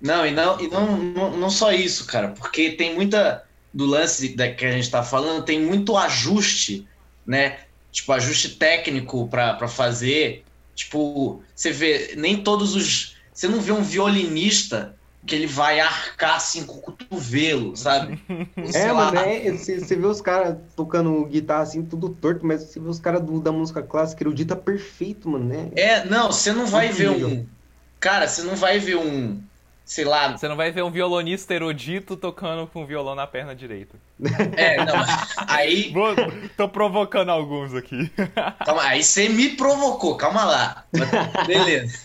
Não, 0.00 0.24
e 0.24 0.30
não, 0.30 0.58
e 0.58 0.68
não, 0.68 0.96
não, 0.96 1.36
não 1.36 1.50
só 1.50 1.72
isso, 1.72 2.06
cara, 2.06 2.28
porque 2.28 2.70
tem 2.70 2.94
muita 2.94 3.44
do 3.72 3.84
lance 3.84 4.34
da, 4.34 4.50
que 4.50 4.64
a 4.64 4.72
gente 4.72 4.84
está 4.84 5.02
falando, 5.02 5.44
tem 5.44 5.60
muito 5.60 5.96
ajuste, 5.96 6.88
né? 7.26 7.58
Tipo, 7.90 8.12
ajuste 8.12 8.50
técnico 8.50 9.28
para 9.28 9.68
fazer. 9.68 10.44
Tipo, 10.74 11.42
você 11.54 11.72
vê, 11.72 12.14
nem 12.16 12.42
todos 12.42 12.74
os. 12.74 13.16
Você 13.32 13.48
não 13.48 13.60
vê 13.60 13.72
um 13.72 13.82
violinista 13.82 14.94
que 15.26 15.34
ele 15.34 15.46
vai 15.46 15.80
arcar 15.80 16.36
assim 16.36 16.64
com 16.64 16.78
o 16.78 16.80
cotovelo, 16.80 17.76
sabe? 17.76 18.20
é, 18.74 18.92
mano, 18.92 19.18
é, 19.18 19.50
você, 19.52 19.78
você 19.78 19.96
vê 19.96 20.06
os 20.06 20.20
caras 20.20 20.56
tocando 20.74 21.24
guitarra 21.26 21.62
assim, 21.62 21.84
tudo 21.84 22.08
torto, 22.08 22.46
mas 22.46 22.62
você 22.62 22.80
vê 22.80 22.88
os 22.88 22.98
caras 22.98 23.22
da 23.42 23.52
música 23.52 23.82
clássica 23.82 24.22
erudita 24.22 24.56
perfeito, 24.56 25.28
mano, 25.28 25.44
né? 25.44 25.70
É, 25.76 26.04
não, 26.06 26.32
você 26.32 26.52
não 26.52 26.66
vai 26.66 26.88
ver 26.88 27.10
um. 27.10 27.46
Cara, 27.98 28.26
você 28.26 28.42
não 28.42 28.56
vai 28.56 28.78
ver 28.78 28.96
um. 28.96 29.40
Sei 29.90 30.04
lá. 30.04 30.30
Você 30.36 30.46
não 30.46 30.54
vai 30.54 30.70
ver 30.70 30.84
um 30.84 30.90
violonista 30.92 31.52
erudito 31.52 32.16
tocando 32.16 32.64
com 32.64 32.86
violão 32.86 33.16
na 33.16 33.26
perna 33.26 33.56
direita. 33.56 33.96
É, 34.56 34.76
não. 34.84 34.94
Aí. 35.48 35.90
Vou, 35.92 36.14
tô 36.56 36.68
provocando 36.68 37.30
alguns 37.30 37.74
aqui. 37.74 38.08
Calma, 38.64 38.84
aí 38.84 39.02
você 39.02 39.28
me 39.28 39.56
provocou, 39.56 40.16
calma 40.16 40.44
lá. 40.44 40.84
Beleza. 41.44 41.98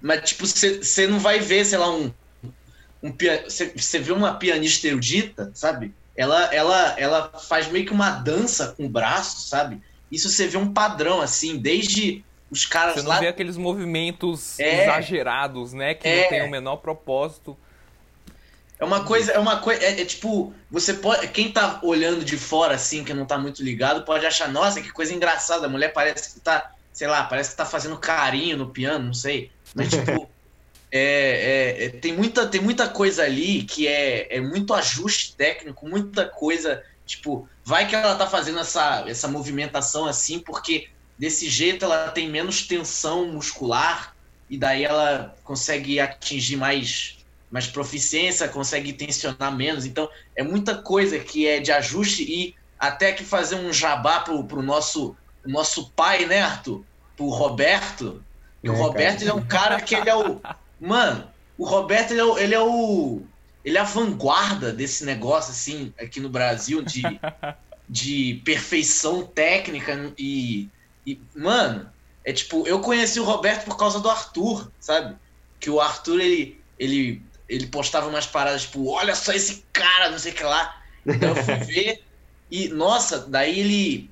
Mas, 0.00 0.30
tipo, 0.30 0.46
você 0.46 1.08
não 1.08 1.18
vai 1.18 1.40
ver, 1.40 1.64
sei 1.64 1.78
lá, 1.78 1.90
um. 1.90 2.12
Você 3.74 3.98
um, 3.98 4.02
vê 4.02 4.12
uma 4.12 4.34
pianista 4.34 4.86
erudita, 4.86 5.50
sabe? 5.52 5.92
Ela, 6.16 6.44
ela, 6.54 6.94
ela 6.96 7.28
faz 7.40 7.66
meio 7.66 7.86
que 7.86 7.92
uma 7.92 8.10
dança 8.10 8.68
com 8.68 8.86
o 8.86 8.88
braço, 8.88 9.48
sabe? 9.48 9.82
Isso 10.12 10.30
você 10.30 10.46
vê 10.46 10.58
um 10.58 10.72
padrão, 10.72 11.20
assim, 11.20 11.58
desde 11.58 12.24
os 12.54 12.64
caras 12.64 12.94
Você 12.94 13.02
não 13.02 13.08
lá... 13.08 13.18
vê 13.18 13.26
aqueles 13.26 13.56
movimentos 13.56 14.58
é, 14.60 14.84
exagerados, 14.84 15.72
né? 15.72 15.92
Que 15.92 16.06
é, 16.06 16.22
não 16.22 16.28
tem 16.28 16.42
o 16.46 16.50
menor 16.50 16.76
propósito. 16.76 17.56
É 18.78 18.84
uma 18.84 19.04
coisa, 19.04 19.32
é 19.32 19.38
uma 19.38 19.58
coisa, 19.58 19.82
é, 19.84 20.00
é, 20.00 20.04
tipo, 20.04 20.54
você 20.70 20.94
pode, 20.94 21.28
quem 21.28 21.50
tá 21.50 21.80
olhando 21.82 22.24
de 22.24 22.36
fora 22.36 22.74
assim, 22.74 23.02
que 23.02 23.12
não 23.12 23.26
tá 23.26 23.36
muito 23.36 23.62
ligado, 23.62 24.04
pode 24.04 24.24
achar, 24.24 24.48
nossa, 24.48 24.80
que 24.80 24.92
coisa 24.92 25.12
engraçada, 25.12 25.66
a 25.66 25.68
mulher 25.68 25.92
parece 25.92 26.34
que 26.34 26.40
tá, 26.40 26.72
sei 26.92 27.08
lá, 27.08 27.24
parece 27.24 27.50
que 27.50 27.56
tá 27.56 27.66
fazendo 27.66 27.98
carinho 27.98 28.56
no 28.56 28.70
piano, 28.70 29.06
não 29.06 29.14
sei. 29.14 29.50
Mas, 29.74 29.90
tipo, 29.90 30.28
é, 30.92 31.00
é, 31.00 31.84
é, 31.86 31.88
tem, 31.88 32.12
muita, 32.12 32.46
tem 32.46 32.60
muita 32.60 32.88
coisa 32.88 33.24
ali 33.24 33.64
que 33.64 33.88
é, 33.88 34.36
é 34.36 34.40
muito 34.40 34.72
ajuste 34.72 35.34
técnico, 35.34 35.88
muita 35.88 36.26
coisa. 36.26 36.84
Tipo, 37.04 37.48
vai 37.64 37.86
que 37.86 37.96
ela 37.96 38.14
tá 38.14 38.28
fazendo 38.28 38.60
essa, 38.60 39.04
essa 39.08 39.26
movimentação 39.26 40.06
assim, 40.06 40.38
porque 40.38 40.88
desse 41.18 41.48
jeito 41.48 41.84
ela 41.84 42.08
tem 42.08 42.28
menos 42.28 42.66
tensão 42.66 43.26
muscular 43.26 44.14
e 44.48 44.58
daí 44.58 44.84
ela 44.84 45.34
consegue 45.44 45.98
atingir 45.98 46.56
mais, 46.56 47.18
mais 47.50 47.66
proficiência, 47.66 48.48
consegue 48.48 48.92
tensionar 48.92 49.54
menos. 49.54 49.86
Então, 49.86 50.08
é 50.36 50.42
muita 50.42 50.76
coisa 50.76 51.18
que 51.18 51.46
é 51.46 51.60
de 51.60 51.72
ajuste 51.72 52.22
e 52.22 52.54
até 52.78 53.12
que 53.12 53.24
fazer 53.24 53.56
um 53.56 53.72
jabá 53.72 54.20
pro, 54.20 54.44
pro 54.44 54.62
nosso, 54.62 55.16
nosso 55.44 55.90
pai, 55.90 56.26
né, 56.26 56.42
Arthur? 56.42 56.84
Pro 57.16 57.28
Roberto, 57.28 58.22
e 58.64 58.70
o 58.70 58.72
é, 58.72 58.76
Roberto 58.76 59.20
ele 59.20 59.30
é 59.30 59.34
um 59.34 59.44
cara 59.44 59.78
que 59.78 59.94
ele 59.94 60.08
é 60.08 60.16
o. 60.16 60.40
Mano, 60.80 61.28
o 61.58 61.66
Roberto 61.66 62.12
ele 62.12 62.20
é 62.20 62.24
o, 62.24 62.38
ele 62.38 62.54
é 62.54 62.60
o. 62.60 63.22
Ele 63.62 63.76
é 63.76 63.80
a 63.80 63.84
vanguarda 63.84 64.72
desse 64.72 65.04
negócio, 65.04 65.50
assim, 65.52 65.92
aqui 65.98 66.18
no 66.18 66.28
Brasil, 66.28 66.82
de, 66.82 67.02
de 67.88 68.42
perfeição 68.44 69.24
técnica 69.24 70.12
e, 70.18 70.68
e. 71.06 71.20
Mano, 71.34 71.90
é 72.24 72.32
tipo, 72.32 72.66
eu 72.66 72.80
conheci 72.80 73.20
o 73.20 73.24
Roberto 73.24 73.64
por 73.64 73.76
causa 73.76 74.00
do 74.00 74.08
Arthur, 74.08 74.70
sabe? 74.80 75.16
Que 75.60 75.70
o 75.70 75.80
Arthur, 75.80 76.20
ele, 76.20 76.60
ele, 76.78 77.22
ele 77.48 77.66
postava 77.66 78.08
umas 78.08 78.26
paradas, 78.26 78.62
tipo, 78.62 78.88
olha 78.88 79.14
só 79.14 79.32
esse 79.32 79.64
cara, 79.72 80.10
não 80.10 80.18
sei 80.18 80.32
o 80.32 80.34
que 80.34 80.44
lá. 80.44 80.82
Então 81.06 81.30
eu 81.30 81.44
fui 81.44 81.54
ver 81.56 82.04
e, 82.50 82.68
nossa, 82.68 83.18
daí 83.18 83.58
ele, 83.58 84.10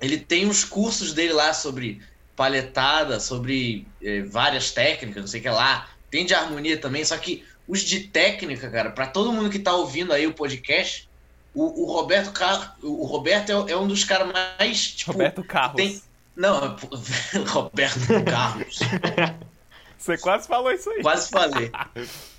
ele 0.00 0.18
tem 0.18 0.46
uns 0.46 0.64
cursos 0.64 1.12
dele 1.12 1.32
lá 1.32 1.52
sobre 1.52 2.00
palhetada, 2.34 3.20
sobre 3.20 3.86
é, 4.02 4.22
várias 4.22 4.70
técnicas, 4.70 5.22
não 5.22 5.28
sei 5.28 5.40
o 5.40 5.42
que 5.42 5.50
lá. 5.50 5.88
Tem 6.10 6.24
de 6.24 6.34
harmonia 6.34 6.78
também, 6.78 7.04
só 7.04 7.16
que 7.18 7.44
os 7.66 7.80
de 7.80 8.00
técnica, 8.00 8.70
cara, 8.70 8.90
para 8.90 9.06
todo 9.06 9.32
mundo 9.32 9.50
que 9.50 9.58
tá 9.58 9.74
ouvindo 9.74 10.12
aí 10.12 10.26
o 10.26 10.32
podcast, 10.32 11.08
o, 11.54 11.82
o 11.82 11.92
Roberto 11.92 12.32
Car... 12.32 12.76
o 12.82 13.04
Roberto 13.04 13.50
é, 13.50 13.72
é, 13.72 13.76
um 13.76 13.86
dos 13.86 14.04
caras 14.04 14.32
mais. 14.32 14.92
Tipo, 14.92 15.12
Roberto 15.12 15.44
Carlos. 15.44 15.76
Tem... 15.76 16.02
Não, 16.36 16.76
Roberto 17.48 18.24
Carlos. 18.24 18.78
Você 19.98 20.18
quase 20.18 20.46
falou 20.46 20.70
isso 20.70 20.90
aí. 20.90 21.02
Quase 21.02 21.30
falei. 21.30 21.72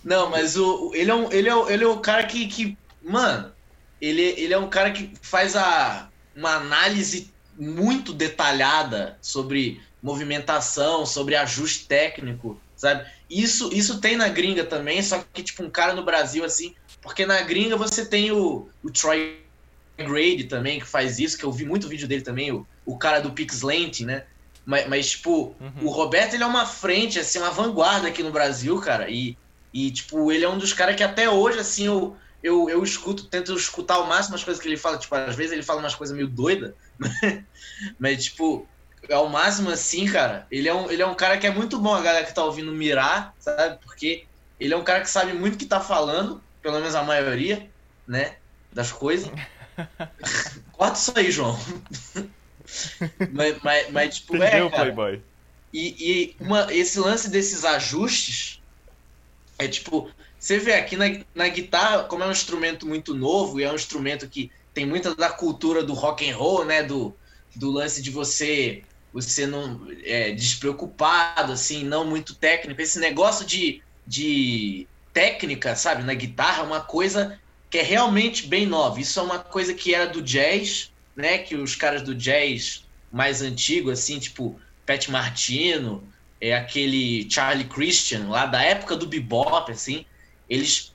Não, 0.03 0.29
mas 0.29 0.55
o, 0.55 0.91
ele, 0.93 1.09
é 1.09 1.15
um, 1.15 1.31
ele, 1.31 1.49
é, 1.49 1.73
ele 1.73 1.83
é 1.83 1.87
o 1.87 1.99
cara 1.99 2.25
que, 2.25 2.47
que. 2.47 2.77
Mano, 3.01 3.51
ele, 3.99 4.21
ele 4.21 4.53
é 4.53 4.57
um 4.57 4.69
cara 4.69 4.91
que 4.91 5.11
faz 5.21 5.55
a, 5.55 6.07
uma 6.35 6.55
análise 6.55 7.33
muito 7.57 8.13
detalhada 8.13 9.17
sobre 9.21 9.81
movimentação, 10.01 11.05
sobre 11.05 11.35
ajuste 11.35 11.87
técnico, 11.87 12.61
sabe? 12.75 13.09
Isso, 13.29 13.69
isso 13.73 13.99
tem 13.99 14.15
na 14.15 14.29
gringa 14.29 14.63
também, 14.63 15.01
só 15.01 15.23
que, 15.33 15.43
tipo, 15.43 15.63
um 15.63 15.69
cara 15.69 15.93
no 15.93 16.05
Brasil, 16.05 16.45
assim, 16.45 16.75
porque 17.01 17.25
na 17.25 17.41
gringa 17.41 17.75
você 17.75 18.05
tem 18.05 18.31
o, 18.31 18.69
o 18.83 18.91
Troy 18.91 19.41
Grade 19.97 20.45
também, 20.45 20.79
que 20.79 20.85
faz 20.85 21.19
isso, 21.19 21.37
que 21.37 21.43
eu 21.43 21.51
vi 21.51 21.65
muito 21.65 21.89
vídeo 21.89 22.07
dele 22.07 22.21
também, 22.21 22.51
o, 22.51 22.65
o 22.87 22.97
cara 22.97 23.19
do 23.19 23.31
Pixlant, 23.31 23.99
né? 23.99 24.23
Mas, 24.65 24.87
mas 24.87 25.09
tipo, 25.11 25.55
uhum. 25.59 25.85
o 25.85 25.89
Roberto, 25.89 26.33
ele 26.33 26.43
é 26.43 26.47
uma 26.47 26.65
frente, 26.65 27.19
assim, 27.19 27.37
uma 27.37 27.51
vanguarda 27.51 28.07
aqui 28.07 28.23
no 28.23 28.31
Brasil, 28.31 28.79
cara, 28.79 29.09
e, 29.09 29.37
e 29.73 29.91
tipo, 29.91 30.31
ele 30.31 30.45
é 30.45 30.49
um 30.49 30.57
dos 30.57 30.73
caras 30.73 30.95
que 30.95 31.03
até 31.03 31.29
hoje, 31.29 31.59
assim, 31.59 31.85
eu, 31.85 32.15
eu, 32.41 32.69
eu 32.69 32.81
escuto, 32.81 33.25
tento 33.25 33.53
escutar 33.53 33.95
ao 33.95 34.07
máximo 34.07 34.35
as 34.35 34.43
coisas 34.43 34.61
que 34.61 34.67
ele 34.67 34.77
fala, 34.77 34.97
tipo, 34.97 35.13
às 35.13 35.35
vezes 35.35 35.51
ele 35.51 35.63
fala 35.63 35.79
umas 35.79 35.95
coisas 35.95 36.15
meio 36.15 36.29
doidas, 36.29 36.73
mas, 37.99 38.23
tipo, 38.23 38.67
ao 39.11 39.27
máximo 39.27 39.69
assim, 39.69 40.05
cara, 40.05 40.47
ele 40.49 40.69
é, 40.69 40.73
um, 40.73 40.89
ele 40.89 41.01
é 41.01 41.05
um 41.05 41.15
cara 41.15 41.37
que 41.37 41.47
é 41.47 41.51
muito 41.51 41.77
bom 41.77 41.93
a 41.93 42.01
galera 42.01 42.25
que 42.25 42.33
tá 42.33 42.43
ouvindo 42.43 42.71
mirar, 42.71 43.33
sabe? 43.39 43.79
Porque 43.83 44.25
ele 44.59 44.73
é 44.73 44.77
um 44.77 44.83
cara 44.83 45.01
que 45.01 45.09
sabe 45.09 45.33
muito 45.33 45.55
o 45.55 45.57
que 45.57 45.65
tá 45.65 45.81
falando, 45.81 46.41
pelo 46.61 46.79
menos 46.79 46.95
a 46.95 47.03
maioria, 47.03 47.69
né? 48.07 48.37
Das 48.71 48.91
coisas. 48.91 49.29
Corta 50.71 50.97
isso 50.97 51.13
aí, 51.15 51.31
João. 51.31 51.57
mas, 53.31 53.57
mas, 53.63 53.91
mas, 53.91 54.15
tipo, 54.15 54.35
Entendeu, 54.35 54.67
é, 54.67 54.69
cara. 54.69 54.83
Playboy. 54.83 55.21
E, 55.73 55.95
e 55.99 56.35
uma, 56.39 56.73
esse 56.73 56.99
lance 56.99 57.29
desses 57.29 57.65
ajustes 57.65 58.61
é 59.59 59.67
tipo, 59.67 60.09
você 60.39 60.57
vê 60.59 60.73
aqui 60.73 60.95
na, 60.95 61.05
na 61.33 61.47
guitarra, 61.47 62.03
como 62.03 62.23
é 62.23 62.27
um 62.27 62.31
instrumento 62.31 62.87
muito 62.87 63.13
novo 63.13 63.59
e 63.59 63.63
é 63.63 63.71
um 63.71 63.75
instrumento 63.75 64.27
que 64.27 64.51
tem 64.73 64.85
muita 64.85 65.15
da 65.15 65.29
cultura 65.29 65.83
do 65.83 65.93
rock 65.93 66.29
and 66.29 66.35
roll, 66.35 66.63
né? 66.63 66.83
Do, 66.83 67.15
do 67.55 67.71
lance 67.71 68.01
de 68.01 68.11
você 68.11 68.83
você 69.11 69.47
não 69.47 69.87
é 70.03 70.31
despreocupado, 70.31 71.51
assim, 71.51 71.83
não 71.83 72.05
muito 72.05 72.35
técnico. 72.35 72.79
Esse 72.79 72.99
negócio 72.99 73.45
de, 73.45 73.81
de 74.05 74.87
técnica, 75.11 75.75
sabe, 75.75 76.03
na 76.03 76.13
guitarra 76.13 76.61
é 76.61 76.65
uma 76.65 76.81
coisa 76.81 77.39
que 77.69 77.79
é 77.79 77.81
realmente 77.81 78.45
bem 78.45 78.67
nova. 78.67 78.99
Isso 78.99 79.19
é 79.19 79.23
uma 79.23 79.39
coisa 79.39 79.73
que 79.73 79.95
era 79.95 80.05
do 80.05 80.21
jazz, 80.21 80.91
né? 81.17 81.39
Que 81.39 81.55
os 81.55 81.75
caras 81.75 82.03
do 82.03 82.15
jazz 82.15 82.85
mais 83.11 83.41
antigo, 83.41 83.89
assim, 83.89 84.19
tipo 84.19 84.59
Pat 84.85 85.09
Martino, 85.09 86.07
é 86.39 86.55
aquele 86.55 87.27
Charlie 87.29 87.65
Christian, 87.65 88.29
lá 88.29 88.45
da 88.45 88.61
época 88.61 88.95
do 88.95 89.07
bebop, 89.07 89.71
assim, 89.71 90.05
eles 90.47 90.93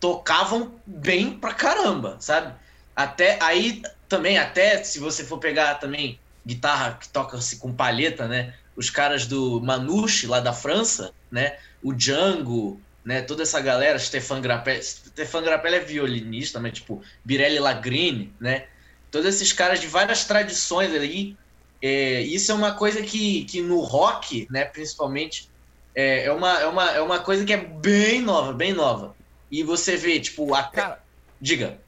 tocavam 0.00 0.80
bem 0.86 1.32
pra 1.32 1.52
caramba, 1.52 2.16
sabe? 2.20 2.54
Até 2.96 3.38
aí 3.42 3.82
também, 4.08 4.38
até 4.38 4.82
se 4.82 4.98
você 4.98 5.22
for 5.22 5.38
pegar 5.38 5.74
também 5.74 6.18
guitarra 6.44 6.98
que 6.98 7.08
toca-se 7.08 7.58
com 7.58 7.72
palheta, 7.72 8.26
né? 8.26 8.54
Os 8.74 8.88
caras 8.88 9.26
do 9.26 9.60
Manouche, 9.60 10.26
lá 10.26 10.40
da 10.40 10.52
França, 10.52 11.12
né? 11.30 11.58
O 11.82 11.92
Django, 11.92 12.80
né? 13.04 13.20
Toda 13.20 13.42
essa 13.42 13.60
galera, 13.60 13.98
Stefan 13.98 14.40
Grappelli. 14.40 14.82
Stefan 14.82 15.42
Grappelli 15.42 15.76
é 15.76 15.80
violinista, 15.80 16.58
mas 16.58 16.74
tipo, 16.74 17.02
Birelli 17.24 17.58
Lagrini, 17.58 18.32
né? 18.40 18.66
Todos 19.10 19.26
esses 19.34 19.52
caras 19.52 19.80
de 19.80 19.86
várias 19.86 20.24
tradições 20.24 20.94
ali. 20.94 21.36
É, 21.80 22.22
isso 22.22 22.50
é 22.50 22.54
uma 22.54 22.72
coisa 22.72 23.02
que, 23.02 23.44
que 23.44 23.60
no 23.60 23.80
rock, 23.80 24.48
né, 24.50 24.64
principalmente, 24.64 25.48
é, 25.94 26.24
é, 26.24 26.32
uma, 26.32 26.60
é, 26.60 26.66
uma, 26.66 26.90
é 26.90 27.00
uma 27.00 27.20
coisa 27.20 27.44
que 27.44 27.52
é 27.52 27.56
bem 27.56 28.20
nova, 28.20 28.52
bem 28.52 28.72
nova. 28.72 29.14
E 29.50 29.62
você 29.62 29.96
vê, 29.96 30.18
tipo, 30.18 30.52
até. 30.54 30.82
Cara, 30.82 31.02
Diga. 31.40 31.78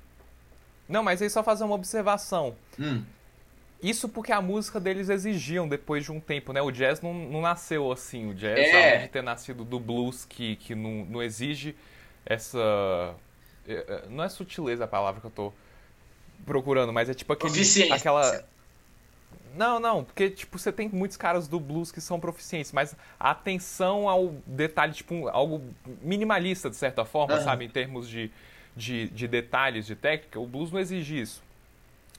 Não, 0.88 1.02
mas 1.02 1.20
aí 1.20 1.30
só 1.30 1.42
fazer 1.42 1.64
uma 1.64 1.74
observação. 1.74 2.54
Hum. 2.78 3.02
Isso 3.82 4.08
porque 4.08 4.32
a 4.32 4.42
música 4.42 4.78
deles 4.78 5.08
exigiam 5.08 5.68
depois 5.68 6.04
de 6.04 6.12
um 6.12 6.20
tempo, 6.20 6.52
né? 6.52 6.60
O 6.60 6.70
jazz 6.70 7.00
não, 7.00 7.14
não 7.14 7.40
nasceu 7.40 7.90
assim. 7.90 8.30
O 8.30 8.34
jazz, 8.34 8.58
é. 8.58 8.88
além 8.88 9.06
de 9.06 9.08
ter 9.08 9.22
nascido 9.22 9.64
do 9.64 9.80
blues, 9.80 10.24
que, 10.24 10.56
que 10.56 10.74
não, 10.74 11.04
não 11.06 11.22
exige 11.22 11.74
essa. 12.26 13.14
É, 13.66 13.72
é, 13.72 14.04
não 14.08 14.22
é 14.22 14.28
sutileza 14.28 14.84
a 14.84 14.88
palavra 14.88 15.20
que 15.20 15.26
eu 15.26 15.30
tô 15.30 15.52
procurando, 16.44 16.92
mas 16.92 17.08
é 17.08 17.14
tipo 17.14 17.32
aquele, 17.32 17.92
aquela. 17.92 18.44
Não, 19.56 19.80
não, 19.80 20.04
porque 20.04 20.30
tipo, 20.30 20.58
você 20.58 20.70
tem 20.70 20.88
muitos 20.88 21.16
caras 21.16 21.48
do 21.48 21.58
blues 21.58 21.90
que 21.90 22.00
são 22.00 22.20
proficientes, 22.20 22.72
mas 22.72 22.94
a 23.18 23.30
atenção 23.30 24.08
ao 24.08 24.34
detalhe, 24.46 24.92
tipo, 24.92 25.28
algo 25.28 25.62
minimalista, 26.02 26.70
de 26.70 26.76
certa 26.76 27.04
forma, 27.04 27.34
uhum. 27.34 27.44
sabe? 27.44 27.64
Em 27.64 27.68
termos 27.68 28.08
de, 28.08 28.30
de, 28.76 29.08
de 29.08 29.26
detalhes, 29.26 29.86
de 29.86 29.96
técnica, 29.96 30.38
o 30.38 30.46
blues 30.46 30.70
não 30.70 30.78
exige 30.78 31.20
isso. 31.20 31.42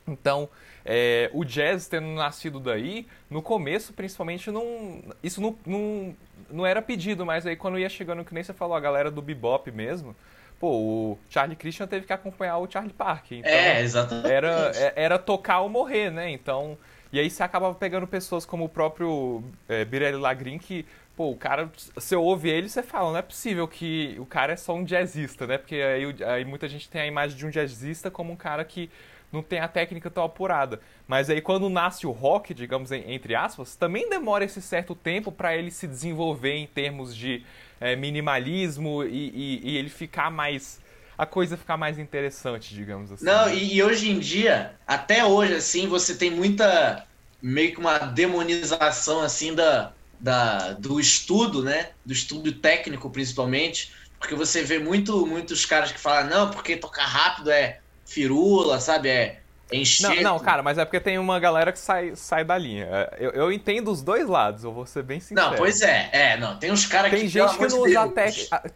Então, 0.07 0.49
é, 0.84 1.30
o 1.34 1.45
jazz 1.45 1.88
tendo 1.88 2.07
nascido 2.07 2.59
daí, 2.59 3.07
no 3.30 3.41
começo, 3.41 3.93
principalmente, 3.93 4.51
não, 4.51 5.01
isso 5.24 5.39
não, 5.39 5.55
não, 5.65 6.15
não 6.49 6.65
era 6.65 6.82
pedido, 6.82 7.26
mas 7.26 7.45
aí 7.45 7.55
quando 7.55 7.80
ia 7.80 7.89
chegando, 7.89 8.26
que 8.26 8.34
nem 8.34 8.43
você 8.43 8.53
falou, 8.53 8.76
a 8.76 8.80
galera 8.80 9.11
do 9.11 9.22
bebop 9.22 9.72
mesmo, 9.72 10.15
pô, 10.62 10.70
o 10.70 11.20
Charlie 11.28 11.55
Christian 11.55 11.88
teve 11.88 12.05
que 12.05 12.14
acompanhar 12.14 12.59
o 12.59 12.70
Charlie 12.70 12.93
Parker. 12.93 13.39
Então, 13.39 13.51
é, 13.51 13.82
exatamente. 13.82 14.32
Era, 14.32 14.72
é, 14.76 14.93
era 14.95 15.18
tocar 15.18 15.62
ou 15.62 15.70
morrer, 15.70 16.12
né? 16.12 16.30
Então, 16.30 16.78
e 17.12 17.20
aí 17.20 17.32
você 17.32 17.41
acabava 17.41 17.74
pegando 17.74 18.05
pessoas 18.05 18.45
como 18.45 18.66
o 18.66 18.70
próprio 18.70 19.43
é, 19.68 19.84
Birelli 19.84 20.18
Lagrin, 20.18 20.59
que, 20.59 20.86
pô, 21.18 21.32
o 21.32 21.36
cara, 21.36 21.72
você 21.95 22.16
ouve 22.16 22.47
ele 22.47 22.68
e 22.68 22.70
você 22.70 22.84
fala, 22.84 23.09
não 23.09 23.18
é 23.18 23.24
possível 23.24 23.68
que 23.68 24.16
o 24.20 24.26
cara 24.26 24.53
é 24.53 24.55
só 24.55 24.76
um 24.76 24.84
jazzista, 24.84 25.47
né? 25.47 25.57
Porque 25.57 25.76
aí, 25.76 26.24
aí 26.24 26.45
muita 26.45 26.70
gente 26.70 26.88
tem 26.88 27.01
a 27.01 27.07
imagem 27.07 27.36
de 27.36 27.43
um 27.43 27.49
jazzista 27.49 28.12
como 28.12 28.32
um 28.32 28.36
cara 28.36 28.64
que 28.64 28.88
não 29.32 29.41
tem 29.41 29.59
a 29.59 29.68
técnica 29.68 30.12
tão 30.12 30.24
apurada. 30.24 30.80
Mas 31.07 31.28
aí 31.28 31.41
quando 31.41 31.70
nasce 31.70 32.05
o 32.05 32.12
rock, 32.12 32.53
digamos 32.53 32.91
entre 32.91 33.34
aspas, 33.34 33.76
também 33.76 34.07
demora 34.07 34.45
esse 34.45 34.62
certo 34.62 34.93
tempo 34.93 35.32
para 35.32 35.57
ele 35.57 35.72
se 35.72 35.88
desenvolver 35.88 36.53
em 36.53 36.68
termos 36.68 37.16
de 37.16 37.43
é, 37.82 37.95
minimalismo 37.95 39.03
e, 39.03 39.09
e, 39.09 39.71
e, 39.71 39.77
ele 39.77 39.89
ficar 39.89 40.29
mais 40.29 40.79
a 41.17 41.25
coisa 41.25 41.57
ficar 41.57 41.77
mais 41.77 41.99
interessante, 41.99 42.73
digamos 42.73 43.11
assim. 43.11 43.25
Não, 43.25 43.49
e, 43.49 43.75
e 43.75 43.84
hoje 43.84 44.09
em 44.09 44.19
dia, 44.19 44.75
até 44.88 45.25
hoje 45.25 45.55
assim, 45.55 45.88
você 45.88 46.15
tem 46.15 46.29
muita 46.29 47.05
meio 47.41 47.73
que 47.73 47.79
uma 47.79 47.97
demonização 47.97 49.21
assim 49.21 49.53
da, 49.55 49.91
da 50.19 50.73
do 50.73 50.99
estudo, 50.99 51.63
né? 51.63 51.89
Do 52.05 52.13
estudo 52.13 52.51
técnico 52.51 53.09
principalmente, 53.09 53.91
porque 54.19 54.36
você 54.36 54.61
vê 54.61 54.77
muito 54.77 55.25
muitos 55.25 55.65
caras 55.65 55.91
que 55.91 55.99
falam 55.99 56.29
não, 56.29 56.51
porque 56.51 56.77
tocar 56.77 57.05
rápido 57.05 57.49
é 57.49 57.79
firula, 58.05 58.79
sabe? 58.79 59.09
É 59.09 59.41
encher. 59.72 60.22
Não, 60.22 60.34
não, 60.34 60.39
cara, 60.39 60.61
mas 60.61 60.78
é 60.78 60.86
porque 60.86 60.99
tem 60.99 61.17
uma 61.17 61.39
galera 61.39 61.72
que 61.72 61.80
sai, 61.80 62.15
sai 62.15 62.43
da 62.43 62.57
linha. 62.57 62.88
É, 62.89 63.17
eu, 63.19 63.32
eu 63.32 63.51
entendo 63.51 63.91
os 63.91 64.01
dois 64.01 64.28
lados, 64.28 64.63
eu 64.63 64.72
vou 64.72 64.86
ser 64.86 65.03
bem 65.03 65.19
sincero. 65.19 65.51
Não, 65.51 65.57
pois 65.57 65.82
é, 65.82 66.09
é, 66.11 66.38
não. 66.38 66.57
Tem 66.57 66.72
uns 66.72 66.86
caras 66.86 67.09
que. 67.09 67.17
Tem 67.17 67.28
gente 67.28 67.57
que 67.57 67.67
não 67.67 67.82
usa 67.82 68.01
a 68.01 68.07
técnica. 68.07 68.74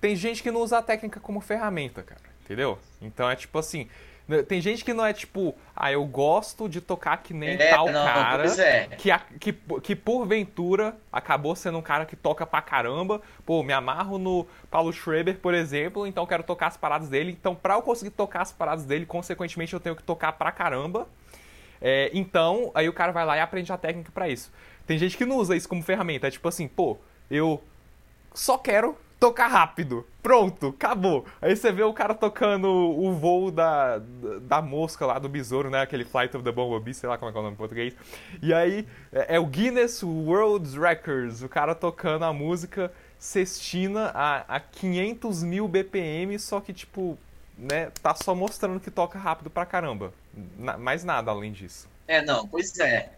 Tem 0.00 0.16
gente 0.16 0.42
que 0.42 0.50
não 0.50 0.60
usa 0.60 0.78
a 0.78 0.82
técnica 0.82 1.20
como 1.20 1.40
ferramenta, 1.40 2.02
cara. 2.02 2.20
Entendeu? 2.44 2.78
Então 3.00 3.30
é 3.30 3.36
tipo 3.36 3.58
assim. 3.58 3.88
Né, 4.26 4.42
tem 4.42 4.60
gente 4.60 4.84
que 4.84 4.94
não 4.94 5.04
é 5.04 5.12
tipo, 5.12 5.54
ah, 5.76 5.92
eu 5.92 6.04
gosto 6.06 6.68
de 6.68 6.80
tocar 6.80 7.18
que 7.18 7.34
nem 7.34 7.50
é, 7.50 7.70
tal 7.70 7.86
não, 7.90 8.04
cara. 8.04 8.62
É. 8.62 8.86
Que, 8.96 9.10
que, 9.38 9.52
que 9.82 9.94
porventura 9.94 10.96
acabou 11.12 11.54
sendo 11.54 11.78
um 11.78 11.82
cara 11.82 12.06
que 12.06 12.16
toca 12.16 12.46
pra 12.46 12.62
caramba. 12.62 13.20
Pô, 13.44 13.62
me 13.62 13.72
amarro 13.72 14.18
no 14.18 14.46
Paulo 14.70 14.92
Schreber, 14.92 15.38
por 15.38 15.52
exemplo, 15.52 16.06
então 16.06 16.26
quero 16.26 16.42
tocar 16.42 16.68
as 16.68 16.76
paradas 16.76 17.08
dele. 17.08 17.32
Então, 17.32 17.54
pra 17.54 17.74
eu 17.74 17.82
conseguir 17.82 18.10
tocar 18.10 18.42
as 18.42 18.52
paradas 18.52 18.84
dele, 18.84 19.04
consequentemente 19.04 19.74
eu 19.74 19.80
tenho 19.80 19.96
que 19.96 20.02
tocar 20.02 20.32
pra 20.32 20.50
caramba. 20.50 21.06
É, 21.80 22.10
então, 22.14 22.70
aí 22.74 22.88
o 22.88 22.94
cara 22.94 23.12
vai 23.12 23.26
lá 23.26 23.36
e 23.36 23.40
aprende 23.40 23.70
a 23.70 23.76
técnica 23.76 24.10
para 24.10 24.28
isso. 24.28 24.50
Tem 24.86 24.96
gente 24.96 25.18
que 25.18 25.26
não 25.26 25.36
usa 25.36 25.54
isso 25.54 25.68
como 25.68 25.82
ferramenta. 25.82 26.28
É 26.28 26.30
tipo 26.30 26.48
assim, 26.48 26.66
pô, 26.66 26.96
eu 27.30 27.62
só 28.32 28.56
quero 28.56 28.96
tocar 29.24 29.46
rápido. 29.46 30.06
Pronto, 30.22 30.68
acabou. 30.68 31.24
Aí 31.40 31.56
você 31.56 31.72
vê 31.72 31.82
o 31.82 31.94
cara 31.94 32.14
tocando 32.14 32.68
o 32.68 33.10
voo 33.14 33.50
da, 33.50 34.02
da 34.42 34.60
mosca 34.60 35.06
lá, 35.06 35.18
do 35.18 35.30
besouro, 35.30 35.70
né? 35.70 35.80
Aquele 35.80 36.04
Flight 36.04 36.36
of 36.36 36.44
the 36.44 36.52
Bumblebee, 36.52 36.92
sei 36.92 37.08
lá 37.08 37.16
como 37.16 37.30
é, 37.30 37.34
é 37.34 37.38
o 37.38 37.42
nome 37.42 37.54
em 37.54 37.56
português. 37.56 37.94
E 38.42 38.52
aí 38.52 38.86
é, 39.10 39.36
é 39.36 39.40
o 39.40 39.46
Guinness 39.46 40.02
World 40.02 40.78
Records, 40.78 41.42
o 41.42 41.48
cara 41.48 41.74
tocando 41.74 42.26
a 42.26 42.34
música 42.34 42.92
Cestina 43.18 44.10
a, 44.14 44.56
a 44.56 44.60
500 44.60 45.42
mil 45.42 45.66
BPM, 45.66 46.38
só 46.38 46.60
que 46.60 46.74
tipo 46.74 47.18
né, 47.56 47.90
tá 48.02 48.14
só 48.14 48.34
mostrando 48.34 48.80
que 48.80 48.90
toca 48.90 49.18
rápido 49.18 49.48
pra 49.48 49.64
caramba. 49.64 50.12
Na, 50.58 50.76
mais 50.76 51.02
nada 51.02 51.30
além 51.30 51.50
disso. 51.50 51.88
É, 52.06 52.22
não, 52.22 52.46
pois 52.46 52.78
é. 52.78 53.10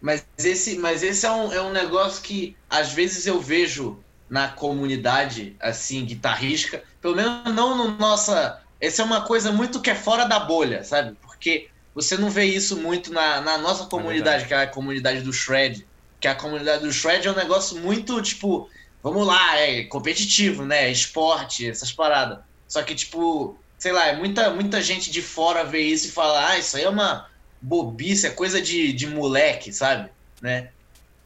Mas 0.00 0.24
esse, 0.38 0.78
mas 0.78 1.02
esse 1.02 1.26
é, 1.26 1.32
um, 1.32 1.52
é 1.52 1.60
um 1.60 1.72
negócio 1.72 2.22
que 2.22 2.56
às 2.70 2.92
vezes 2.92 3.26
eu 3.26 3.40
vejo 3.40 3.98
na 4.32 4.48
comunidade, 4.48 5.54
assim, 5.60 6.06
guitarrística, 6.06 6.82
pelo 7.02 7.14
menos 7.14 7.54
não 7.54 7.76
no 7.76 7.98
nossa. 7.98 8.62
Essa 8.80 9.02
é 9.02 9.04
uma 9.04 9.20
coisa 9.20 9.52
muito 9.52 9.78
que 9.78 9.90
é 9.90 9.94
fora 9.94 10.24
da 10.24 10.40
bolha, 10.40 10.82
sabe? 10.82 11.14
Porque 11.20 11.68
você 11.94 12.16
não 12.16 12.30
vê 12.30 12.46
isso 12.46 12.78
muito 12.78 13.12
na, 13.12 13.42
na 13.42 13.58
nossa 13.58 13.84
comunidade, 13.84 14.44
é 14.44 14.46
que 14.46 14.54
é 14.54 14.62
a 14.62 14.66
comunidade 14.66 15.20
do 15.20 15.34
Shred. 15.34 15.86
Que 16.18 16.26
a 16.26 16.34
comunidade 16.34 16.82
do 16.82 16.90
Shred 16.90 17.28
é 17.28 17.30
um 17.30 17.36
negócio 17.36 17.78
muito, 17.78 18.22
tipo, 18.22 18.70
vamos 19.02 19.26
lá, 19.26 19.58
é 19.58 19.84
competitivo, 19.84 20.64
né? 20.64 20.90
Esporte, 20.90 21.68
essas 21.68 21.92
paradas. 21.92 22.38
Só 22.66 22.82
que, 22.82 22.94
tipo, 22.94 23.54
sei 23.76 23.92
lá, 23.92 24.06
é 24.06 24.16
muita, 24.16 24.48
muita 24.48 24.80
gente 24.80 25.10
de 25.10 25.20
fora 25.20 25.62
vê 25.62 25.82
isso 25.82 26.06
e 26.06 26.10
fala, 26.10 26.48
ah, 26.48 26.58
isso 26.58 26.78
aí 26.78 26.84
é 26.84 26.88
uma 26.88 27.28
bobice, 27.60 28.26
é 28.26 28.30
coisa 28.30 28.62
de, 28.62 28.94
de 28.94 29.06
moleque, 29.06 29.74
sabe? 29.74 30.08
Né? 30.40 30.70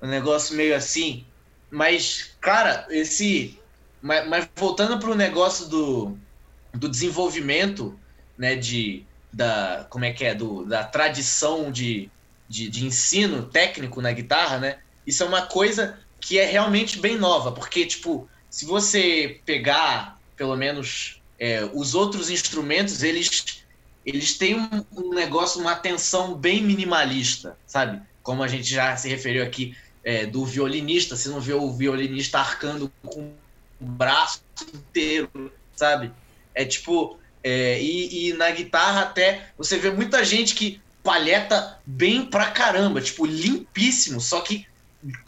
Um 0.02 0.08
negócio 0.08 0.56
meio 0.56 0.74
assim. 0.74 1.24
Mas, 1.76 2.30
cara, 2.40 2.86
esse. 2.88 3.60
Mas, 4.00 4.26
mas 4.26 4.48
voltando 4.56 4.98
para 4.98 5.10
o 5.10 5.14
negócio 5.14 5.68
do, 5.68 6.16
do 6.72 6.88
desenvolvimento, 6.88 7.94
né? 8.38 8.56
De. 8.56 9.04
Da, 9.30 9.86
como 9.90 10.06
é 10.06 10.10
que 10.10 10.24
é? 10.24 10.34
Do, 10.34 10.64
da 10.64 10.84
tradição 10.84 11.70
de, 11.70 12.10
de, 12.48 12.70
de 12.70 12.86
ensino 12.86 13.42
técnico 13.42 14.00
na 14.00 14.10
guitarra, 14.10 14.58
né? 14.58 14.78
Isso 15.06 15.22
é 15.22 15.26
uma 15.26 15.42
coisa 15.42 15.98
que 16.18 16.38
é 16.38 16.46
realmente 16.46 16.98
bem 16.98 17.18
nova, 17.18 17.52
porque, 17.52 17.84
tipo, 17.84 18.26
se 18.48 18.64
você 18.64 19.42
pegar, 19.44 20.18
pelo 20.34 20.56
menos, 20.56 21.20
é, 21.38 21.62
os 21.74 21.94
outros 21.94 22.30
instrumentos, 22.30 23.02
eles, 23.02 23.62
eles 24.06 24.38
têm 24.38 24.58
um, 24.58 24.82
um, 24.96 25.10
negócio, 25.10 25.60
uma 25.60 25.72
atenção 25.72 26.34
bem 26.34 26.62
minimalista, 26.62 27.58
sabe? 27.66 28.00
Como 28.22 28.42
a 28.42 28.48
gente 28.48 28.64
já 28.64 28.96
se 28.96 29.10
referiu 29.10 29.44
aqui 29.44 29.76
é, 30.06 30.24
do 30.24 30.44
violinista, 30.44 31.16
você 31.16 31.28
não 31.28 31.40
vê 31.40 31.52
o 31.52 31.72
violinista 31.72 32.38
arcando 32.38 32.92
com 33.02 33.32
o 33.80 33.84
braço 33.84 34.40
inteiro, 34.72 35.52
sabe? 35.74 36.12
É 36.54 36.64
tipo. 36.64 37.18
É, 37.42 37.80
e, 37.80 38.28
e, 38.28 38.32
na 38.32 38.50
guitarra 38.50 39.02
até 39.02 39.50
você 39.58 39.76
vê 39.78 39.90
muita 39.90 40.24
gente 40.24 40.54
que 40.54 40.80
palheta 41.02 41.78
bem 41.84 42.24
pra 42.24 42.50
caramba, 42.50 43.00
tipo, 43.00 43.24
limpíssimo, 43.24 44.20
só 44.20 44.40
que 44.40 44.66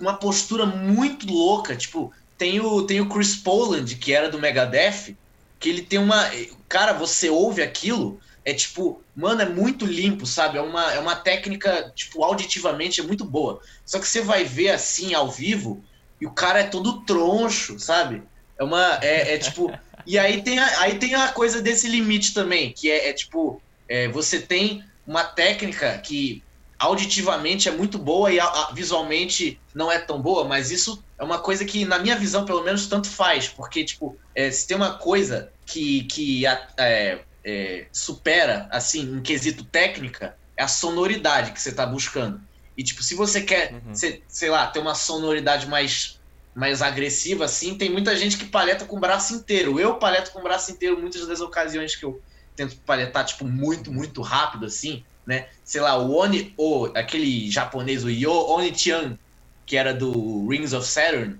uma 0.00 0.14
postura 0.14 0.64
muito 0.64 1.26
louca. 1.26 1.76
Tipo, 1.76 2.12
tem 2.36 2.60
o, 2.60 2.82
tem 2.82 3.00
o 3.00 3.08
Chris 3.08 3.36
Poland, 3.36 3.96
que 3.96 4.12
era 4.12 4.28
do 4.28 4.38
Megadeth, 4.38 5.16
que 5.58 5.68
ele 5.68 5.82
tem 5.82 5.98
uma. 5.98 6.30
Cara, 6.68 6.92
você 6.92 7.28
ouve 7.28 7.62
aquilo, 7.62 8.20
é 8.48 8.54
tipo, 8.54 9.02
mano, 9.14 9.42
é 9.42 9.48
muito 9.48 9.84
limpo, 9.84 10.24
sabe? 10.24 10.56
É 10.56 10.62
uma, 10.62 10.90
é 10.90 10.98
uma 10.98 11.14
técnica, 11.14 11.92
tipo, 11.94 12.24
auditivamente 12.24 12.98
é 12.98 13.04
muito 13.04 13.22
boa. 13.22 13.60
Só 13.84 13.98
que 13.98 14.08
você 14.08 14.22
vai 14.22 14.42
ver 14.42 14.70
assim 14.70 15.12
ao 15.12 15.30
vivo 15.30 15.84
e 16.18 16.26
o 16.26 16.30
cara 16.30 16.60
é 16.60 16.64
todo 16.64 17.02
troncho, 17.02 17.78
sabe? 17.78 18.22
É 18.58 18.64
uma. 18.64 18.98
É, 19.02 19.34
é 19.34 19.38
tipo. 19.38 19.70
E 20.06 20.18
aí 20.18 20.40
tem, 20.40 20.58
a, 20.58 20.80
aí 20.80 20.98
tem 20.98 21.14
a 21.14 21.28
coisa 21.28 21.60
desse 21.60 21.86
limite 21.88 22.32
também, 22.32 22.72
que 22.72 22.90
é, 22.90 23.10
é 23.10 23.12
tipo, 23.12 23.60
é, 23.86 24.08
você 24.08 24.40
tem 24.40 24.82
uma 25.06 25.24
técnica 25.24 25.98
que 25.98 26.42
auditivamente 26.78 27.68
é 27.68 27.72
muito 27.72 27.98
boa 27.98 28.32
e 28.32 28.40
a, 28.40 28.46
a, 28.46 28.72
visualmente 28.72 29.60
não 29.74 29.92
é 29.92 29.98
tão 29.98 30.22
boa, 30.22 30.44
mas 30.44 30.70
isso 30.70 31.04
é 31.18 31.24
uma 31.24 31.38
coisa 31.38 31.66
que, 31.66 31.84
na 31.84 31.98
minha 31.98 32.16
visão, 32.16 32.46
pelo 32.46 32.64
menos, 32.64 32.86
tanto 32.86 33.10
faz, 33.10 33.46
porque, 33.46 33.84
tipo, 33.84 34.16
é, 34.34 34.50
se 34.50 34.66
tem 34.66 34.76
uma 34.76 34.94
coisa 34.94 35.52
que, 35.66 36.04
que 36.04 36.46
é, 36.46 37.18
é, 37.44 37.86
supera, 37.92 38.68
assim, 38.70 39.00
em 39.00 39.22
quesito 39.22 39.64
técnica, 39.64 40.36
é 40.56 40.62
a 40.62 40.68
sonoridade 40.68 41.52
que 41.52 41.60
você 41.60 41.70
está 41.70 41.86
buscando. 41.86 42.40
E, 42.76 42.82
tipo, 42.82 43.02
se 43.02 43.14
você 43.14 43.40
quer, 43.40 43.72
uhum. 43.72 43.94
sei, 43.94 44.22
sei 44.28 44.50
lá, 44.50 44.66
ter 44.66 44.78
uma 44.78 44.94
sonoridade 44.94 45.66
mais, 45.66 46.20
mais 46.54 46.82
agressiva, 46.82 47.44
assim, 47.44 47.76
tem 47.76 47.90
muita 47.90 48.16
gente 48.16 48.36
que 48.36 48.44
paleta 48.44 48.84
com 48.84 48.96
o 48.96 49.00
braço 49.00 49.34
inteiro. 49.34 49.80
Eu 49.80 49.96
paleto 49.96 50.30
com 50.30 50.40
o 50.40 50.42
braço 50.42 50.70
inteiro 50.70 51.00
muitas 51.00 51.26
das 51.26 51.40
ocasiões 51.40 51.96
que 51.96 52.04
eu 52.04 52.20
tento 52.54 52.76
paletar, 52.80 53.24
tipo, 53.24 53.44
muito, 53.44 53.92
muito 53.92 54.20
rápido, 54.22 54.66
assim, 54.66 55.04
né? 55.26 55.48
Sei 55.64 55.80
lá, 55.80 55.96
o 55.98 56.14
Oni, 56.16 56.52
o, 56.56 56.86
aquele 56.94 57.50
japonês, 57.50 58.04
o 58.04 58.10
Yo 58.10 58.32
Oni-chan, 58.32 59.18
que 59.66 59.76
era 59.76 59.92
do 59.92 60.48
Rings 60.48 60.72
of 60.72 60.86
Saturn, 60.86 61.38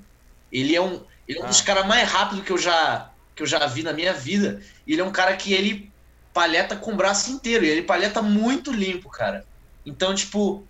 ele 0.53 0.76
é 0.76 0.80
um, 0.80 1.03
ele 1.26 1.38
é 1.38 1.42
um 1.42 1.46
ah. 1.46 1.49
dos 1.49 1.61
caras 1.61 1.86
mais 1.86 2.09
rápidos 2.09 2.44
que 2.44 2.53
eu 2.53 2.59
já 2.59 3.07
que 3.39 3.43
eu 3.45 3.47
já 3.47 3.64
vi 3.66 3.84
na 3.84 3.93
minha 3.93 4.12
vida. 4.12 4.61
Ele 4.84 5.01
é 5.01 5.05
um 5.05 5.12
cara 5.12 5.36
que 5.36 5.53
ele 5.53 5.93
palheta 6.34 6.74
com 6.74 6.93
o 6.93 6.97
braço 6.97 7.30
inteiro. 7.30 7.64
E 7.64 7.68
ele 7.68 7.82
palheta 7.82 8.20
muito 8.20 8.72
limpo, 8.72 9.09
cara. 9.09 9.47
Então, 9.86 10.12
tipo, 10.12 10.66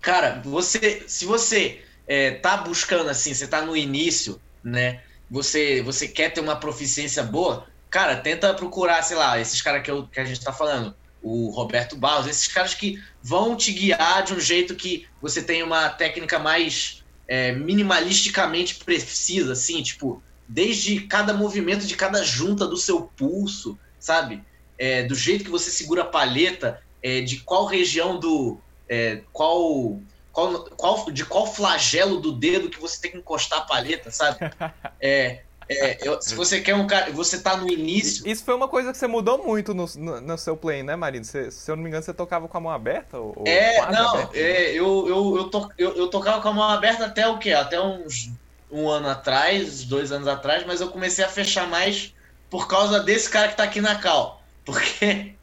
cara, 0.00 0.42
você. 0.44 1.04
Se 1.06 1.24
você 1.24 1.80
é, 2.06 2.32
tá 2.32 2.56
buscando 2.56 3.08
assim, 3.08 3.32
você 3.32 3.46
tá 3.46 3.62
no 3.62 3.76
início, 3.76 4.40
né? 4.64 5.00
Você, 5.30 5.80
você 5.82 6.08
quer 6.08 6.30
ter 6.30 6.40
uma 6.40 6.56
proficiência 6.56 7.22
boa, 7.22 7.68
cara, 7.88 8.16
tenta 8.16 8.52
procurar, 8.52 9.00
sei 9.02 9.16
lá, 9.16 9.40
esses 9.40 9.62
caras 9.62 9.82
que, 9.82 9.90
que 10.08 10.20
a 10.20 10.24
gente 10.24 10.40
tá 10.40 10.52
falando. 10.52 10.94
O 11.22 11.50
Roberto 11.50 11.96
Barros, 11.96 12.26
esses 12.26 12.48
caras 12.48 12.74
que 12.74 13.00
vão 13.22 13.56
te 13.56 13.72
guiar 13.72 14.24
de 14.24 14.34
um 14.34 14.40
jeito 14.40 14.74
que 14.74 15.06
você 15.20 15.40
tem 15.40 15.62
uma 15.62 15.88
técnica 15.88 16.36
mais 16.36 17.04
é, 17.28 17.52
minimalisticamente 17.52 18.74
precisa, 18.84 19.52
assim, 19.52 19.80
tipo, 19.84 20.20
desde 20.52 21.00
cada 21.00 21.32
movimento 21.32 21.86
de 21.86 21.96
cada 21.96 22.22
junta 22.22 22.66
do 22.66 22.76
seu 22.76 23.02
pulso, 23.16 23.78
sabe? 23.98 24.42
É, 24.78 25.02
do 25.02 25.14
jeito 25.14 25.44
que 25.44 25.50
você 25.50 25.70
segura 25.70 26.02
a 26.02 26.06
palheta, 26.06 26.82
é, 27.02 27.22
de 27.22 27.38
qual 27.38 27.64
região 27.64 28.20
do. 28.20 28.58
É, 28.86 29.22
qual, 29.32 29.98
qual, 30.30 30.64
qual, 30.76 31.10
de 31.10 31.24
qual 31.24 31.46
flagelo 31.46 32.20
do 32.20 32.32
dedo 32.32 32.68
que 32.68 32.78
você 32.78 33.00
tem 33.00 33.12
que 33.12 33.16
encostar 33.16 33.60
a 33.60 33.62
palheta, 33.62 34.10
sabe? 34.10 34.38
É, 35.00 35.42
é, 35.68 35.96
eu, 36.06 36.20
se 36.20 36.34
você 36.34 36.60
quer 36.60 36.74
um 36.74 36.86
cara. 36.86 37.10
Você 37.12 37.40
tá 37.40 37.56
no 37.56 37.68
início. 37.68 38.28
Isso 38.28 38.44
foi 38.44 38.54
uma 38.54 38.68
coisa 38.68 38.92
que 38.92 38.98
você 38.98 39.06
mudou 39.06 39.38
muito 39.44 39.72
no, 39.72 39.86
no, 39.96 40.20
no 40.20 40.38
seu 40.38 40.56
play, 40.56 40.82
né, 40.82 40.96
Marino? 40.96 41.24
Você, 41.24 41.50
se 41.50 41.70
eu 41.70 41.76
não 41.76 41.82
me 41.82 41.88
engano, 41.88 42.02
você 42.02 42.12
tocava 42.12 42.46
com 42.46 42.58
a 42.58 42.60
mão 42.60 42.72
aberta? 42.72 43.18
Ou 43.18 43.44
é, 43.46 43.80
não, 43.90 44.10
aberta, 44.10 44.38
é, 44.38 44.70
eu, 44.72 45.08
eu, 45.08 45.36
eu, 45.36 45.50
to, 45.50 45.68
eu, 45.78 45.96
eu, 45.96 46.08
tocava 46.08 46.42
com 46.42 46.48
a 46.48 46.52
mão 46.52 46.68
aberta 46.68 47.06
até 47.06 47.26
o 47.26 47.38
quê? 47.38 47.52
Até 47.52 47.80
uns 47.80 48.30
um 48.72 48.88
ano 48.88 49.08
atrás, 49.08 49.84
dois 49.84 50.10
anos 50.10 50.26
atrás, 50.26 50.64
mas 50.66 50.80
eu 50.80 50.88
comecei 50.88 51.22
a 51.22 51.28
fechar 51.28 51.68
mais 51.68 52.14
por 52.50 52.66
causa 52.66 52.98
desse 53.00 53.28
cara 53.28 53.48
que 53.48 53.56
tá 53.56 53.64
aqui 53.64 53.80
na 53.80 53.94
Cal. 53.96 54.42
Porque. 54.64 55.34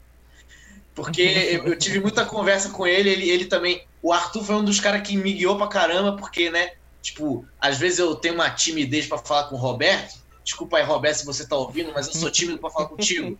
Porque 0.92 1.22
eu 1.64 1.78
tive 1.78 2.00
muita 2.00 2.26
conversa 2.26 2.68
com 2.70 2.86
ele, 2.86 3.08
ele, 3.08 3.30
ele 3.30 3.44
também. 3.46 3.86
O 4.02 4.12
Arthur 4.12 4.44
foi 4.44 4.56
um 4.56 4.64
dos 4.64 4.80
caras 4.80 5.06
que 5.06 5.16
me 5.16 5.32
guiou 5.32 5.56
pra 5.56 5.68
caramba, 5.68 6.16
porque, 6.16 6.50
né? 6.50 6.72
Tipo, 7.00 7.46
às 7.58 7.78
vezes 7.78 8.00
eu 8.00 8.14
tenho 8.16 8.34
uma 8.34 8.50
timidez 8.50 9.06
para 9.06 9.16
falar 9.16 9.44
com 9.44 9.54
o 9.54 9.58
Roberto. 9.58 10.18
Desculpa 10.44 10.76
aí, 10.76 10.82
Roberto, 10.82 11.18
se 11.18 11.24
você 11.24 11.46
tá 11.46 11.56
ouvindo, 11.56 11.92
mas 11.94 12.08
eu 12.08 12.14
sou 12.14 12.30
tímido 12.30 12.58
para 12.58 12.70
falar 12.70 12.88
contigo. 12.88 13.38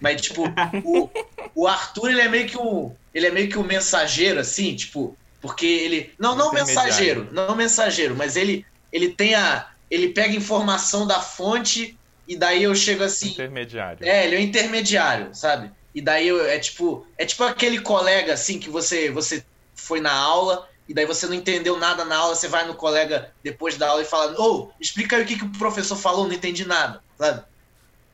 Mas, 0.00 0.22
tipo, 0.22 0.44
o, 0.84 1.10
o 1.54 1.66
Arthur, 1.66 2.10
ele 2.10 2.20
é 2.20 2.28
meio 2.28 2.46
que 2.46 2.56
um. 2.56 2.94
Ele 3.12 3.26
é 3.26 3.30
meio 3.30 3.48
que 3.48 3.58
um 3.58 3.64
mensageiro, 3.64 4.40
assim, 4.40 4.74
tipo. 4.74 5.14
Porque 5.40 5.66
ele. 5.66 6.14
Não, 6.18 6.34
não 6.34 6.52
mensageiro, 6.52 7.28
não 7.32 7.54
mensageiro, 7.54 8.16
mas 8.16 8.36
ele 8.36 8.64
ele 8.92 9.10
tem 9.10 9.34
a. 9.34 9.68
Ele 9.90 10.08
pega 10.08 10.34
informação 10.34 11.06
da 11.06 11.20
fonte 11.20 11.98
e 12.26 12.36
daí 12.36 12.62
eu 12.62 12.74
chego 12.74 13.02
assim. 13.02 13.30
Intermediário. 13.30 14.06
É, 14.06 14.26
ele 14.26 14.36
é 14.36 14.38
o 14.38 14.42
intermediário, 14.42 15.34
sabe? 15.34 15.70
E 15.94 16.00
daí 16.00 16.28
eu, 16.28 16.44
é 16.44 16.58
tipo. 16.58 17.06
É 17.16 17.24
tipo 17.24 17.44
aquele 17.44 17.80
colega 17.80 18.32
assim 18.32 18.58
que 18.58 18.70
você, 18.70 19.10
você 19.10 19.44
foi 19.74 20.00
na 20.00 20.12
aula 20.12 20.68
e 20.88 20.94
daí 20.94 21.06
você 21.06 21.26
não 21.26 21.34
entendeu 21.34 21.78
nada 21.78 22.04
na 22.04 22.16
aula, 22.16 22.34
você 22.34 22.48
vai 22.48 22.66
no 22.66 22.74
colega 22.74 23.32
depois 23.42 23.76
da 23.76 23.88
aula 23.88 24.02
e 24.02 24.06
fala, 24.06 24.38
ô, 24.40 24.44
oh, 24.44 24.70
explica 24.80 25.16
aí 25.16 25.22
o 25.22 25.26
que, 25.26 25.38
que 25.38 25.44
o 25.44 25.52
professor 25.52 25.96
falou, 25.96 26.26
não 26.26 26.34
entendi 26.34 26.66
nada, 26.66 27.02
sabe? 27.18 27.42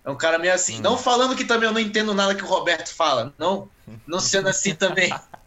É 0.04 0.10
um 0.10 0.16
cara 0.16 0.38
meio 0.38 0.54
assim. 0.54 0.78
Hum. 0.78 0.82
Não 0.82 0.98
falando 0.98 1.36
que 1.36 1.44
também 1.44 1.68
eu 1.68 1.72
não 1.72 1.80
entendo 1.80 2.14
nada 2.14 2.34
que 2.34 2.42
o 2.42 2.46
Roberto 2.46 2.94
fala. 2.94 3.34
Não, 3.36 3.68
não 4.06 4.20
sendo 4.20 4.48
assim 4.48 4.74
também. 4.74 5.12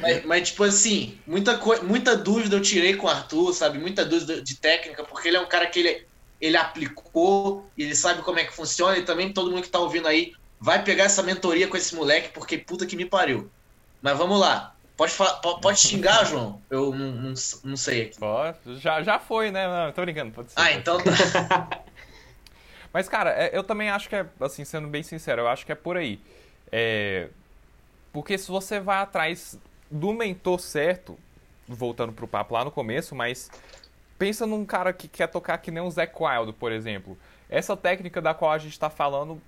Mas, 0.00 0.24
mas, 0.24 0.48
tipo 0.48 0.64
assim, 0.64 1.18
muita, 1.26 1.58
muita 1.82 2.16
dúvida 2.16 2.56
eu 2.56 2.62
tirei 2.62 2.94
com 2.94 3.06
o 3.06 3.10
Arthur, 3.10 3.52
sabe? 3.52 3.78
Muita 3.78 4.04
dúvida 4.04 4.40
de 4.40 4.56
técnica, 4.56 5.04
porque 5.04 5.28
ele 5.28 5.36
é 5.36 5.40
um 5.40 5.48
cara 5.48 5.66
que 5.66 5.80
ele, 5.80 6.06
ele 6.40 6.56
aplicou, 6.56 7.70
ele 7.76 7.94
sabe 7.94 8.22
como 8.22 8.38
é 8.38 8.44
que 8.44 8.52
funciona, 8.52 8.96
e 8.98 9.02
também 9.02 9.32
todo 9.32 9.50
mundo 9.50 9.62
que 9.62 9.68
tá 9.68 9.78
ouvindo 9.78 10.08
aí 10.08 10.34
vai 10.60 10.82
pegar 10.82 11.04
essa 11.04 11.22
mentoria 11.22 11.66
com 11.66 11.76
esse 11.76 11.94
moleque, 11.94 12.30
porque 12.30 12.58
puta 12.58 12.86
que 12.86 12.96
me 12.96 13.04
pariu. 13.04 13.50
Mas 14.00 14.16
vamos 14.16 14.38
lá. 14.38 14.74
Pode, 14.96 15.12
pode 15.60 15.80
xingar, 15.80 16.24
João? 16.26 16.60
Eu 16.70 16.94
não, 16.94 17.12
não, 17.12 17.34
não 17.64 17.76
sei 17.76 18.02
aqui. 18.02 18.18
Pode. 18.18 18.78
Já, 18.78 19.02
já 19.02 19.18
foi, 19.18 19.50
né? 19.50 19.66
Não, 19.66 19.92
tô 19.92 20.02
brincando. 20.02 20.32
Pode 20.32 20.52
ser. 20.52 20.60
Ah, 20.60 20.72
então 20.72 20.98
tá. 21.02 21.82
Mas, 22.92 23.08
cara, 23.08 23.30
é, 23.30 23.56
eu 23.56 23.64
também 23.64 23.88
acho 23.88 24.08
que 24.08 24.14
é, 24.14 24.26
assim, 24.40 24.64
sendo 24.64 24.86
bem 24.86 25.02
sincero, 25.02 25.42
eu 25.42 25.48
acho 25.48 25.64
que 25.64 25.72
é 25.72 25.74
por 25.74 25.96
aí. 25.96 26.20
É, 26.70 27.28
porque 28.12 28.36
se 28.36 28.50
você 28.50 28.78
vai 28.78 28.98
atrás 28.98 29.58
do 29.90 30.12
mentor 30.12 30.60
certo, 30.60 31.18
voltando 31.66 32.12
pro 32.12 32.28
papo 32.28 32.54
lá 32.54 32.64
no 32.64 32.70
começo, 32.70 33.14
mas 33.14 33.50
pensa 34.18 34.46
num 34.46 34.64
cara 34.64 34.92
que 34.92 35.08
quer 35.08 35.26
tocar 35.28 35.58
que 35.58 35.70
nem 35.70 35.82
um 35.82 35.90
Zé 35.90 36.10
Wild, 36.18 36.52
por 36.54 36.72
exemplo. 36.72 37.16
Essa 37.48 37.76
técnica 37.76 38.20
da 38.20 38.34
qual 38.34 38.52
a 38.52 38.58
gente 38.58 38.72
está 38.72 38.88
falando, 38.88 39.40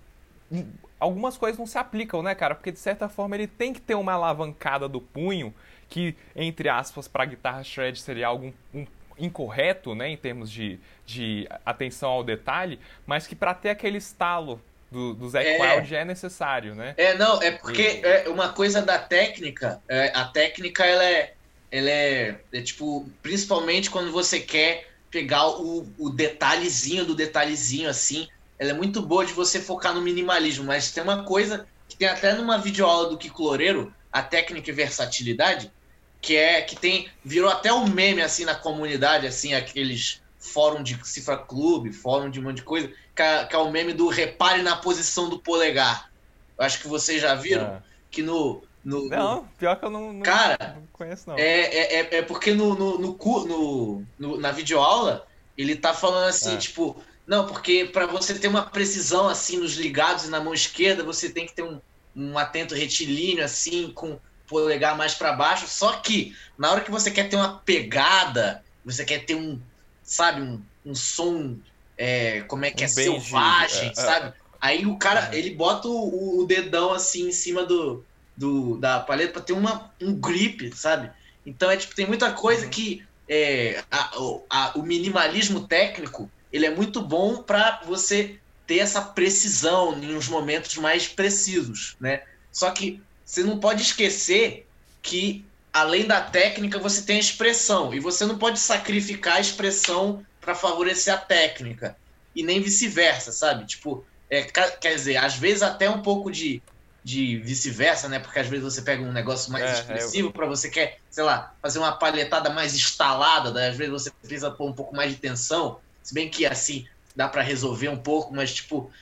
algumas 0.99 1.37
coisas 1.37 1.59
não 1.59 1.67
se 1.67 1.79
aplicam, 1.79 2.23
né, 2.23 2.35
cara? 2.35 2.55
Porque 2.55 2.73
de 2.73 2.79
certa 2.79 3.09
forma 3.09 3.37
ele 3.37 3.47
tem 3.47 3.73
que 3.73 3.81
ter 3.81 3.95
uma 3.95 4.13
alavancada 4.13 4.89
do 4.89 5.01
punho, 5.01 5.55
que, 5.89 6.17
entre 6.35 6.69
aspas, 6.69 7.07
para 7.07 7.25
guitarra 7.25 7.63
shred 7.63 7.99
seria 8.01 8.27
algo 8.27 8.53
um, 8.75 8.87
incorreto, 9.19 9.95
né, 9.95 10.09
em 10.09 10.17
termos 10.17 10.51
de, 10.51 10.79
de 11.07 11.49
atenção 11.65 12.11
ao 12.11 12.25
detalhe, 12.25 12.81
mas 13.07 13.27
que 13.27 13.37
para 13.37 13.55
ter 13.55 13.71
aquele 13.71 13.99
estalo 13.99 14.61
do, 14.95 15.13
do 15.13 15.29
Zac 15.29 15.45
é, 15.45 15.77
Wild 15.77 15.93
é 15.93 16.05
necessário, 16.05 16.75
né? 16.77 16.95
É, 16.97 17.19
não, 17.19 17.43
é 17.43 17.51
porque 17.51 18.01
é 18.05 18.29
uma 18.29 18.51
coisa 18.51 18.81
da 18.81 18.97
técnica, 18.97 19.83
é, 19.89 20.13
a 20.15 20.27
técnica 20.27 20.85
ela 20.87 21.05
é, 21.05 21.35
ela 21.71 21.91
é, 21.91 22.39
é, 22.53 22.61
tipo, 22.61 23.11
principalmente 23.21 23.91
quando 23.91 24.13
você 24.13 24.39
quer 24.39 24.89
pegar 25.11 25.49
o, 25.49 25.85
o 25.99 26.11
detalhezinho 26.11 27.05
do 27.05 27.15
detalhezinho 27.15 27.89
assim, 27.89 28.29
ela 28.57 28.71
é 28.71 28.75
muito 28.75 29.03
boa 29.03 29.27
de 29.27 29.33
você 29.33 29.61
focar 29.61 29.93
no 29.93 30.01
minimalismo, 30.01 30.65
mas 30.65 30.93
tem 30.93 31.03
uma 31.03 31.25
coisa 31.25 31.67
que 31.89 31.97
tem 31.97 32.07
até 32.07 32.33
numa 32.33 32.57
videoaula 32.57 33.11
do 33.11 33.19
Kiko 33.19 33.43
Loureiro, 33.43 33.93
a 34.13 34.23
técnica 34.23 34.71
e 34.71 34.73
versatilidade, 34.73 35.73
que 36.21 36.37
é 36.37 36.63
que 36.63 36.77
tem 36.77 37.09
virou 37.25 37.51
até 37.51 37.73
um 37.73 37.89
meme 37.89 38.23
assim 38.23 38.45
na 38.45 38.55
comunidade, 38.55 39.27
assim, 39.27 39.55
aqueles 39.55 40.23
fórum 40.45 40.83
de 40.83 40.99
cifra 41.05 41.37
clube, 41.37 41.93
fórum 41.93 42.29
de 42.29 42.39
um 42.39 42.43
monte 42.45 42.57
de 42.57 42.63
coisa, 42.63 42.93
que 43.15 43.23
é, 43.23 43.59
o 43.59 43.71
meme 43.71 43.95
do 43.95 44.09
repare 44.09 44.63
na 44.63 44.77
posição 44.77 45.29
do 45.29 45.39
polegar. 45.39 46.11
Eu 46.59 46.65
acho 46.65 46.81
que 46.81 46.87
vocês 46.87 47.23
já 47.23 47.35
viram 47.35 47.67
é. 47.67 47.83
que 48.11 48.23
no, 48.23 48.63
no, 48.85 49.09
não, 49.09 49.37
no... 49.37 49.49
pior 49.59 49.77
que 49.77 49.85
eu 49.87 49.91
não, 49.91 50.13
não, 50.13 50.23
Cara, 50.23 50.77
não 50.77 50.87
conheço, 50.93 51.31
não. 51.31 51.39
É, 51.39 51.61
é, 51.61 51.95
é, 51.95 52.15
é 52.19 52.23
porque 52.23 52.53
no, 52.53 52.75
no, 52.75 52.99
no, 52.99 53.19
no, 53.47 54.07
no 54.19 54.37
na 54.39 54.53
videoaula 54.53 55.27
ele 55.57 55.77
tá 55.77 55.95
falando 55.95 56.29
assim, 56.29 56.55
é. 56.55 56.59
tipo, 56.59 57.03
não, 57.27 57.47
porque 57.47 57.87
para 57.87 58.07
você 58.07 58.39
ter 58.39 58.49
uma 58.49 58.63
precisão 58.63 59.27
assim 59.27 59.57
nos 59.57 59.75
ligados 59.75 60.27
e 60.27 60.31
na 60.31 60.41
mão 60.41 60.53
esquerda, 60.53 61.03
você 61.03 61.31
tem 61.31 61.47
que 61.47 61.55
ter 61.55 61.63
um, 61.63 61.81
um 62.15 62.37
atento 62.37 62.75
retilíneo 62.75 63.43
assim, 63.43 63.91
com 63.93 64.19
polegar 64.47 64.97
mais 64.97 65.15
para 65.15 65.33
baixo. 65.33 65.67
Só 65.67 65.95
que 65.95 66.37
na 66.59 66.71
hora 66.71 66.83
que 66.83 66.91
você 66.91 67.11
quer 67.11 67.31
ter 67.31 67.37
uma 67.37 67.59
pegada, 67.59 68.63
você 68.85 69.05
quer 69.05 69.25
ter 69.25 69.35
um, 69.35 69.59
sabe, 70.05 70.43
um, 70.43 70.61
um 70.85 70.95
som, 70.95 71.57
é, 71.97 72.43
como 72.43 72.65
é 72.65 72.71
que 72.71 72.83
um 72.83 72.87
é, 72.87 72.89
selvagem, 72.89 73.89
é, 73.89 73.95
sabe? 73.95 74.35
Aí 74.61 74.87
o 74.87 74.97
cara, 74.97 75.35
ele 75.37 75.51
bota 75.51 75.89
o, 75.89 76.41
o, 76.41 76.47
dedão 76.47 76.93
assim 76.93 77.29
em 77.29 77.33
cima 77.33 77.65
do, 77.65 78.05
do 78.37 78.77
da 78.79 79.01
paleta 79.01 79.33
para 79.33 79.43
ter 79.43 79.53
uma, 79.53 79.93
um 80.01 80.15
grip, 80.15 80.75
sabe? 80.75 81.11
Então 81.45 81.71
é 81.71 81.77
tipo, 81.77 81.95
tem 81.95 82.07
muita 82.07 82.33
coisa 82.33 82.65
uhum. 82.65 82.71
que 82.71 83.05
é, 83.29 83.83
a, 83.91 84.11
a, 84.49 84.79
o 84.79 84.83
minimalismo 84.83 85.67
técnico 85.67 86.31
ele 86.53 86.67
é 86.67 86.71
muito 86.71 87.03
bom 87.03 87.43
para 87.43 87.81
você 87.85 88.39
ter 88.67 88.79
essa 88.79 89.03
precisão 89.03 89.99
em 90.03 90.15
uns 90.15 90.29
momentos 90.29 90.77
mais 90.77 91.09
precisos, 91.09 91.97
né? 92.01 92.23
Só 92.53 92.71
que 92.71 93.03
você 93.25 93.43
não 93.43 93.59
pode 93.59 93.83
esquecer 93.83 94.67
que 95.03 95.45
além 95.75 96.07
da 96.07 96.21
técnica 96.21 96.79
você 96.79 97.03
tem 97.03 97.17
a 97.17 97.21
expressão 97.21 97.93
e 97.93 97.99
você 97.99 98.25
não 98.25 98.39
pode 98.39 98.61
sacrificar 98.61 99.37
a 99.37 99.41
expressão 99.41 100.25
para 100.41 100.55
favorecer 100.55 101.13
a 101.13 101.19
técnica 101.19 101.97
e 102.33 102.45
nem 102.45 102.61
vice-versa, 102.61 103.33
sabe? 103.33 103.67
Tipo, 103.67 104.07
é, 104.31 104.43
quer 104.43 104.95
dizer, 104.95 105.17
às 105.17 105.35
vezes 105.35 105.63
até 105.63 105.91
um 105.91 106.01
pouco 106.01 106.31
de, 106.31 106.63
de 107.03 107.39
vice-versa, 107.39 108.09
né? 108.09 108.21
Porque 108.21 108.39
às 108.39 108.47
vezes 108.47 108.65
você 108.65 108.83
pega 108.83 109.03
um 109.03 109.13
negócio 109.13 109.51
mais 109.51 109.65
é, 109.65 109.73
expressivo 109.73 110.29
eu... 110.29 110.33
para 110.33 110.47
você 110.47 110.71
quer, 110.71 111.01
sei 111.11 111.25
lá, 111.25 111.53
fazer 111.61 111.81
uma 111.81 111.93
palhetada 111.93 112.51
mais 112.51 112.75
instalada, 112.75 113.51
né? 113.51 113.69
às 113.69 113.77
vezes 113.77 113.93
você 113.93 114.11
precisa 114.13 114.53
pôr 114.53 114.71
um 114.71 114.73
pouco 114.73 114.95
mais 114.95 115.11
de 115.11 115.19
tensão. 115.19 115.81
Se 116.05 116.15
bem 116.15 116.29
que 116.29 116.47
assim 116.47 116.87
dá 117.17 117.27
para 117.27 117.43
resolver 117.43 117.89
um 117.89 117.99
pouco, 117.99 118.33
mas 118.33 118.55
tipo, 118.55 118.93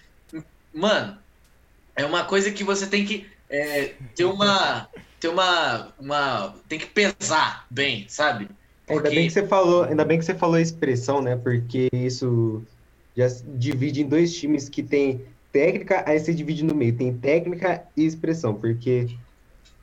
mano, 0.72 1.18
é 1.94 2.04
uma 2.06 2.24
coisa 2.24 2.50
que 2.50 2.64
você 2.64 2.86
tem 2.86 3.04
que 3.04 3.30
é, 3.50 3.94
ter 4.14 4.24
uma 4.24 4.88
ter 5.22 5.28
uma, 5.28 5.94
uma 6.00 6.54
tem 6.68 6.80
que 6.80 6.86
pesar 6.86 7.64
bem, 7.70 8.06
sabe? 8.08 8.48
Porque... 8.84 9.06
Ainda 9.06 9.10
bem 9.10 9.26
que 9.28 9.32
você 9.32 9.46
falou, 9.46 9.84
ainda 9.84 10.04
bem 10.04 10.18
que 10.18 10.24
você 10.24 10.34
falou 10.34 10.56
a 10.56 10.60
expressão, 10.60 11.22
né? 11.22 11.36
Porque 11.36 11.88
isso 11.92 12.64
já 13.16 13.28
divide 13.54 14.02
em 14.02 14.08
dois 14.08 14.34
times 14.34 14.68
que 14.68 14.82
tem 14.82 15.24
técnica, 15.52 16.02
aí 16.06 16.18
você 16.18 16.34
divide 16.34 16.64
no 16.64 16.74
meio, 16.74 16.96
tem 16.96 17.16
técnica 17.16 17.84
e 17.96 18.04
expressão, 18.04 18.52
porque 18.52 19.16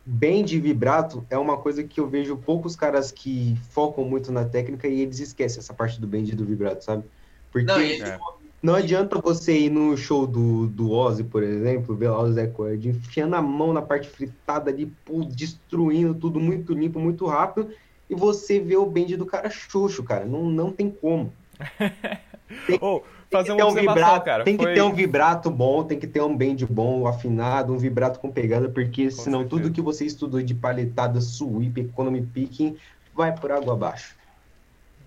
bem 0.05 0.43
de 0.43 0.59
vibrato 0.59 1.25
é 1.29 1.37
uma 1.37 1.55
coisa 1.55 1.83
que 1.83 2.01
eu 2.01 2.07
vejo 2.09 2.35
poucos 2.35 2.75
caras 2.75 3.09
que 3.09 3.57
focam 3.71 4.03
muito 4.03 4.33
na 4.33 4.43
técnica 4.43 4.89
e 4.89 4.99
eles 4.99 5.19
esquecem 5.19 5.59
essa 5.59 5.73
parte 5.73 6.01
do 6.01 6.07
bend 6.07 6.35
do 6.35 6.43
vibrato, 6.43 6.83
sabe? 6.83 7.05
Porque 7.49 7.65
não, 7.65 7.79
é. 7.79 8.19
Não 8.61 8.75
adianta 8.75 9.19
você 9.21 9.57
ir 9.57 9.69
no 9.69 9.95
show 9.95 10.27
do, 10.27 10.67
do 10.67 10.91
Ozzy, 10.91 11.23
por 11.23 11.43
exemplo, 11.43 11.95
ver 11.95 12.09
lá 12.09 12.21
o 12.21 12.31
Zé 12.31 12.47
Cord 12.47 12.89
enfiando 12.89 13.35
a 13.35 13.41
mão 13.41 13.71
na 13.71 13.81
parte 13.81 14.09
fritada 14.09 14.69
ali, 14.69 14.87
pô, 15.05 15.23
destruindo 15.23 16.13
tudo 16.13 16.39
muito 16.39 16.73
limpo, 16.73 16.99
muito 16.99 17.25
rápido, 17.25 17.69
e 18.09 18.15
você 18.15 18.59
vê 18.59 18.75
o 18.75 18.85
bend 18.85 19.15
do 19.15 19.25
cara 19.25 19.49
xoxo, 19.49 20.03
cara. 20.03 20.25
Não, 20.25 20.43
não 20.43 20.71
tem 20.71 20.89
como. 20.89 21.31
Tem, 22.65 22.79
oh, 22.81 23.03
fazer 23.29 23.51
uma 23.51 23.67
um 23.67 23.73
vibrato, 23.75 24.25
cara. 24.25 24.43
Tem 24.43 24.57
que 24.57 24.63
Foi... 24.63 24.73
ter 24.73 24.81
um 24.81 24.91
vibrato 24.91 25.51
bom, 25.51 25.83
tem 25.83 25.99
que 25.99 26.07
ter 26.07 26.19
um 26.19 26.35
bend 26.35 26.65
bom, 26.65 27.05
afinado, 27.05 27.71
um 27.71 27.77
vibrato 27.77 28.19
com 28.19 28.31
pegada, 28.31 28.67
porque 28.67 29.05
com 29.05 29.11
senão 29.11 29.39
certeza. 29.41 29.61
tudo 29.61 29.73
que 29.73 29.81
você 29.81 30.03
estudou 30.03 30.41
de 30.41 30.55
paletada, 30.55 31.21
sweep, 31.21 31.79
economy 31.79 32.23
picking, 32.23 32.75
vai 33.15 33.31
por 33.31 33.51
água 33.51 33.73
abaixo. 33.73 34.15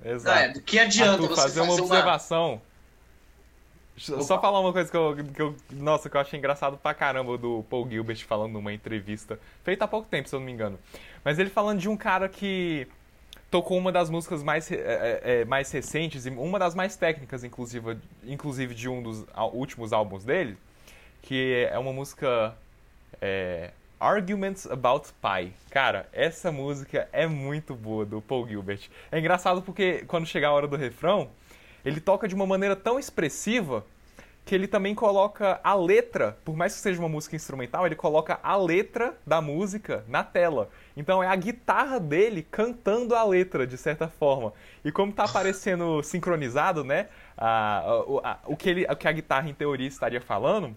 Exato. 0.04 0.38
É, 0.38 0.48
do 0.50 0.60
que 0.60 0.78
adianta 0.78 1.14
Arthur, 1.14 1.28
você 1.28 1.42
fazer 1.42 1.60
uma 1.62 1.74
observação? 1.74 2.52
Uma... 2.52 2.71
Só 4.02 4.40
falar 4.40 4.60
uma 4.60 4.72
coisa 4.72 4.90
que 4.90 4.96
eu, 4.96 5.16
que 5.32 5.42
eu, 5.42 5.56
Nossa, 5.70 6.10
que 6.10 6.16
eu 6.16 6.20
achei 6.20 6.38
engraçado 6.38 6.76
pra 6.76 6.92
caramba 6.92 7.38
do 7.38 7.64
Paul 7.70 7.88
Gilbert 7.88 8.24
falando 8.26 8.52
numa 8.52 8.72
entrevista, 8.72 9.38
feita 9.62 9.84
há 9.84 9.88
pouco 9.88 10.08
tempo, 10.08 10.28
se 10.28 10.34
eu 10.34 10.40
não 10.40 10.46
me 10.46 10.52
engano. 10.52 10.78
Mas 11.24 11.38
ele 11.38 11.50
falando 11.50 11.78
de 11.78 11.88
um 11.88 11.96
cara 11.96 12.28
que 12.28 12.88
tocou 13.50 13.76
uma 13.76 13.92
das 13.92 14.10
músicas 14.10 14.42
mais, 14.42 14.70
é, 14.72 14.76
é, 14.76 15.20
é, 15.22 15.44
mais 15.44 15.70
recentes, 15.70 16.26
e 16.26 16.30
uma 16.30 16.58
das 16.58 16.74
mais 16.74 16.96
técnicas, 16.96 17.44
inclusive, 17.44 17.98
inclusive 18.24 18.74
de 18.74 18.88
um 18.88 19.02
dos 19.02 19.24
últimos 19.52 19.92
álbuns 19.92 20.24
dele, 20.24 20.56
que 21.20 21.68
é 21.70 21.78
uma 21.78 21.92
música 21.92 22.56
é, 23.20 23.70
Arguments 24.00 24.66
About 24.66 25.10
Pie. 25.20 25.52
Cara, 25.70 26.08
essa 26.12 26.50
música 26.50 27.08
é 27.12 27.26
muito 27.26 27.74
boa 27.74 28.04
do 28.04 28.20
Paul 28.20 28.48
Gilbert. 28.48 28.88
É 29.12 29.18
engraçado 29.18 29.62
porque 29.62 30.04
quando 30.08 30.26
chegar 30.26 30.48
a 30.48 30.52
hora 30.52 30.66
do 30.66 30.76
refrão, 30.76 31.30
ele 31.84 32.00
toca 32.00 32.28
de 32.28 32.34
uma 32.34 32.46
maneira 32.46 32.76
tão 32.76 32.98
expressiva 32.98 33.84
que 34.44 34.54
ele 34.54 34.66
também 34.66 34.94
coloca 34.94 35.60
a 35.62 35.74
letra, 35.74 36.36
por 36.44 36.56
mais 36.56 36.74
que 36.74 36.80
seja 36.80 36.98
uma 36.98 37.08
música 37.08 37.36
instrumental, 37.36 37.86
ele 37.86 37.94
coloca 37.94 38.40
a 38.42 38.56
letra 38.56 39.16
da 39.26 39.40
música 39.40 40.04
na 40.08 40.24
tela. 40.24 40.68
Então 40.96 41.22
é 41.22 41.28
a 41.28 41.36
guitarra 41.36 42.00
dele 42.00 42.46
cantando 42.50 43.14
a 43.14 43.22
letra, 43.22 43.66
de 43.66 43.76
certa 43.76 44.08
forma. 44.08 44.52
E 44.84 44.90
como 44.90 45.10
está 45.10 45.24
aparecendo 45.24 46.02
sincronizado, 46.02 46.82
né? 46.82 47.08
A, 47.36 47.78
a, 47.78 48.30
a, 48.30 48.38
o, 48.46 48.56
que 48.56 48.68
ele, 48.68 48.84
o 48.84 48.96
que 48.96 49.06
a 49.06 49.12
guitarra, 49.12 49.48
em 49.48 49.54
teoria, 49.54 49.86
estaria 49.86 50.20
falando, 50.20 50.76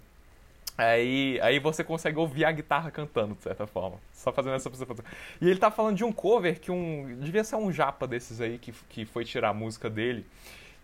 aí, 0.78 1.39
aí 1.41 1.58
você 1.58 1.84
consegue 1.84 2.20
ouvir 2.20 2.45
a 2.45 2.51
guitarra 2.51 2.91
cantando, 2.91 3.34
de 3.34 3.41
certa 3.41 3.66
forma. 3.66 3.97
Só 4.14 4.32
fazendo 4.32 4.56
essa 4.56 4.70
observação. 4.70 5.03
E 5.41 5.49
ele 5.49 5.60
tá 5.60 5.72
falando 5.72 5.97
de 5.97 6.03
um 6.03 6.12
cover 6.12 6.60
que 6.60 6.70
um. 6.70 7.18
Devia 7.20 7.43
ser 7.43 7.56
um 7.56 7.72
japa 7.72 8.06
desses 8.06 8.39
aí 8.39 8.60
que, 8.60 8.72
que 8.89 9.06
foi 9.06 9.26
tirar 9.26 9.49
a 9.49 9.53
música 9.53 9.89
dele 9.89 10.24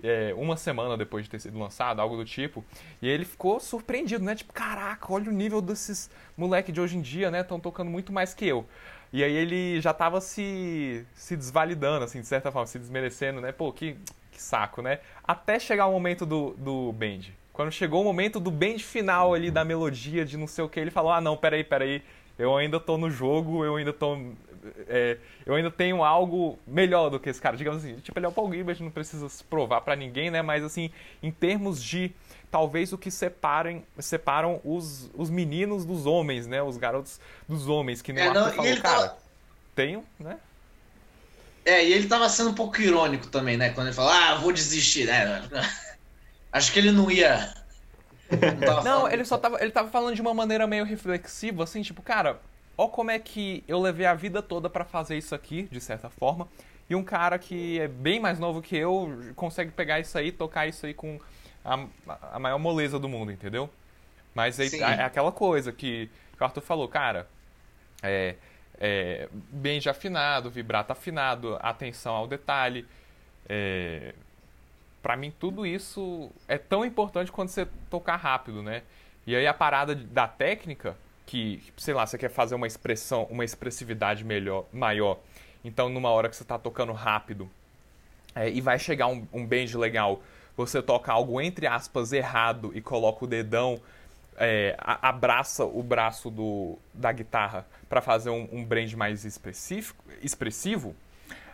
é, 0.04 0.34
uma 0.36 0.58
semana 0.58 0.98
depois 0.98 1.26
de 1.26 1.30
ter 1.30 1.40
sido 1.40 1.58
lançado, 1.58 2.00
algo 2.00 2.18
do 2.18 2.26
tipo. 2.26 2.64
E 3.02 3.08
ele 3.08 3.26
ficou 3.26 3.60
surpreendido, 3.60 4.24
né? 4.24 4.36
Tipo, 4.36 4.54
caraca, 4.54 5.12
olha 5.12 5.30
o 5.30 5.34
nível 5.34 5.62
desses 5.62 6.10
moleques 6.36 6.74
de 6.74 6.82
hoje 6.82 6.98
em 6.98 7.02
dia, 7.02 7.30
né? 7.30 7.42
Estão 7.42 7.60
tocando 7.60 7.90
muito 7.90 8.12
mais 8.12 8.34
que 8.34 8.46
eu. 8.46 8.66
E 9.14 9.24
aí 9.24 9.34
ele 9.34 9.82
já 9.82 9.94
tava 9.94 10.22
se, 10.22 11.06
se 11.14 11.36
desvalidando, 11.36 12.06
assim, 12.06 12.22
de 12.22 12.28
certa 12.28 12.52
forma, 12.52 12.66
se 12.66 12.80
desmerecendo, 12.80 13.42
né? 13.42 13.52
Pô, 13.52 13.72
que, 13.72 13.98
que 14.32 14.42
saco, 14.42 14.82
né? 14.82 15.00
Até 15.24 15.60
chegar 15.60 15.88
o 15.88 15.92
momento 15.92 16.26
do, 16.26 16.52
do 16.52 16.92
bend. 16.94 17.36
Quando 17.52 17.72
chegou 17.72 18.02
o 18.02 18.04
momento 18.06 18.40
do 18.40 18.50
bend 18.50 18.82
final 18.82 19.34
ali, 19.34 19.52
da 19.52 19.66
melodia, 19.66 20.24
de 20.24 20.38
não 20.38 20.48
sei 20.48 20.64
o 20.64 20.70
que, 20.70 20.80
ele 20.80 20.90
falou, 20.90 21.12
ah, 21.12 21.20
não, 21.20 21.36
peraí, 21.36 21.64
peraí, 21.64 22.02
eu 22.40 22.56
ainda 22.56 22.80
tô 22.80 22.98
no 22.98 23.12
jogo, 23.12 23.66
eu 23.66 23.76
ainda 23.76 23.92
tô 23.92 24.18
é, 24.88 25.18
eu 25.46 25.56
ainda 25.56 25.72
tenho 25.72 26.04
algo 26.04 26.58
melhor 26.66 27.10
do 27.10 27.20
que 27.20 27.30
esse 27.30 27.42
cara. 27.42 27.58
Digamos 27.58 27.84
assim, 27.84 27.96
tipo, 27.98 28.18
ele 28.18 28.26
é 28.26 28.30
o 28.30 28.32
Paul 28.32 28.52
Gilbert, 28.52 28.78
não 28.82 28.92
precisa 28.92 29.28
se 29.30 29.44
provar 29.44 29.82
para 29.82 29.96
ninguém, 29.96 30.30
né? 30.30 30.42
Mas 30.42 30.64
assim, 30.64 30.92
em 31.22 31.32
termos 31.32 31.84
de 31.84 32.12
talvez 32.50 32.92
o 32.94 32.98
que 32.98 33.10
separem, 33.10 33.84
separam 33.98 34.60
os, 34.64 35.10
os 35.14 35.30
meninos 35.30 35.86
dos 35.86 36.06
homens, 36.06 36.48
né? 36.48 36.62
Os 36.62 36.78
garotos 36.78 37.20
dos 37.48 37.68
homens, 37.68 38.02
que 38.02 38.14
nem 38.14 38.26
é, 38.26 38.34
não, 38.34 38.52
falou, 38.52 38.78
cara, 38.78 38.82
tava... 38.82 39.18
tenho, 39.76 40.04
né? 40.20 40.38
É, 41.64 41.86
e 41.86 41.94
ele 41.94 42.08
tava 42.08 42.28
sendo 42.28 42.50
um 42.50 42.56
pouco 42.56 42.82
irônico 42.82 43.28
também, 43.28 43.56
né? 43.56 43.70
Quando 43.70 43.88
ele 43.88 43.96
falou, 43.96 44.12
ah, 44.12 44.36
vou 44.36 44.52
desistir. 44.52 45.10
É, 45.10 45.44
acho 46.52 46.72
que 46.72 46.80
ele 46.80 46.92
não 46.92 47.10
ia. 47.10 47.54
Não, 48.60 48.84
não 48.84 49.12
ele 49.12 49.26
só 49.26 49.38
tava. 49.38 49.62
Ele 49.62 49.72
tava 49.72 49.90
falando 49.90 50.16
de 50.16 50.22
uma 50.22 50.34
maneira 50.34 50.66
meio 50.66 50.86
reflexiva, 50.86 51.64
assim, 51.64 51.82
tipo, 51.82 52.02
cara, 52.02 52.40
ó 52.82 52.88
como 52.88 53.12
é 53.12 53.20
que 53.20 53.64
eu 53.68 53.80
levei 53.80 54.08
a 54.08 54.16
vida 54.16 54.42
toda 54.42 54.68
para 54.68 54.84
fazer 54.84 55.16
isso 55.16 55.36
aqui, 55.36 55.68
de 55.72 55.80
certa 55.80 56.10
forma, 56.10 56.48
e 56.90 56.96
um 56.96 57.04
cara 57.04 57.38
que 57.38 57.80
é 57.80 57.88
bem 57.88 58.20
mais 58.20 58.40
novo 58.40 58.60
que 58.60 58.76
eu 58.76 59.32
consegue 59.36 59.70
pegar 59.72 60.00
isso 60.00 60.18
aí, 60.18 60.32
tocar 60.32 60.66
isso 60.68 60.88
aí 60.88 60.94
com 60.94 61.20
a, 61.64 61.86
a 62.34 62.40
maior 62.40 62.58
moleza 62.58 62.98
do 62.98 63.08
mundo, 63.08 63.32
entendeu? 63.32 63.70
Mas 64.34 64.60
aí 64.60 64.70
é 64.80 65.04
aquela 65.04 65.32
coisa 65.32 65.72
que, 65.72 66.10
que 66.36 66.42
o 66.42 66.44
Arthur 66.44 66.62
falou, 66.62 66.88
cara, 66.88 67.28
é, 68.02 68.36
é, 68.80 69.30
bend 69.32 69.88
afinado, 69.88 70.50
vibrato 70.50 70.90
afinado, 70.90 71.60
atenção 71.62 72.16
ao 72.16 72.28
detalhe. 72.28 72.88
É, 73.48 74.16
para 75.04 75.16
mim, 75.16 75.32
tudo 75.40 75.68
isso 75.68 76.32
é 76.48 76.58
tão 76.58 76.84
importante 76.84 77.32
quando 77.32 77.50
você 77.50 77.68
tocar 77.92 78.16
rápido, 78.16 78.64
né? 78.64 78.82
E 79.28 79.36
aí 79.36 79.46
a 79.46 79.54
parada 79.54 79.94
da 79.94 80.28
técnica, 80.28 80.98
que, 81.32 81.64
sei 81.78 81.94
lá, 81.94 82.06
você 82.06 82.18
quer 82.18 82.30
fazer 82.30 82.56
uma 82.56 82.68
expressão, 82.68 83.26
uma 83.30 83.46
expressividade 83.46 84.22
melhor, 84.22 84.66
maior. 84.74 85.18
Então, 85.64 85.88
numa 85.88 86.10
hora 86.10 86.28
que 86.28 86.36
você 86.36 86.44
está 86.44 86.60
tocando 86.60 86.92
rápido 86.92 87.50
é, 88.36 88.50
e 88.50 88.60
vai 88.60 88.78
chegar 88.78 89.08
um, 89.08 89.26
um 89.32 89.46
bend 89.46 89.78
legal, 89.78 90.22
você 90.58 90.82
toca 90.82 91.10
algo 91.10 91.40
entre 91.40 91.68
aspas 91.68 92.12
errado 92.12 92.74
e 92.76 92.82
coloca 92.82 93.24
o 93.24 93.28
dedão, 93.28 93.80
é, 94.38 94.76
abraça 94.78 95.64
o 95.64 95.82
braço 95.82 96.30
do, 96.30 96.78
da 96.94 97.14
guitarra 97.14 97.66
para 97.88 98.02
fazer 98.02 98.30
um, 98.30 98.50
um 98.52 98.66
blend 98.66 98.98
mais 98.98 99.24
específico, 99.24 100.04
expressivo, 100.22 100.94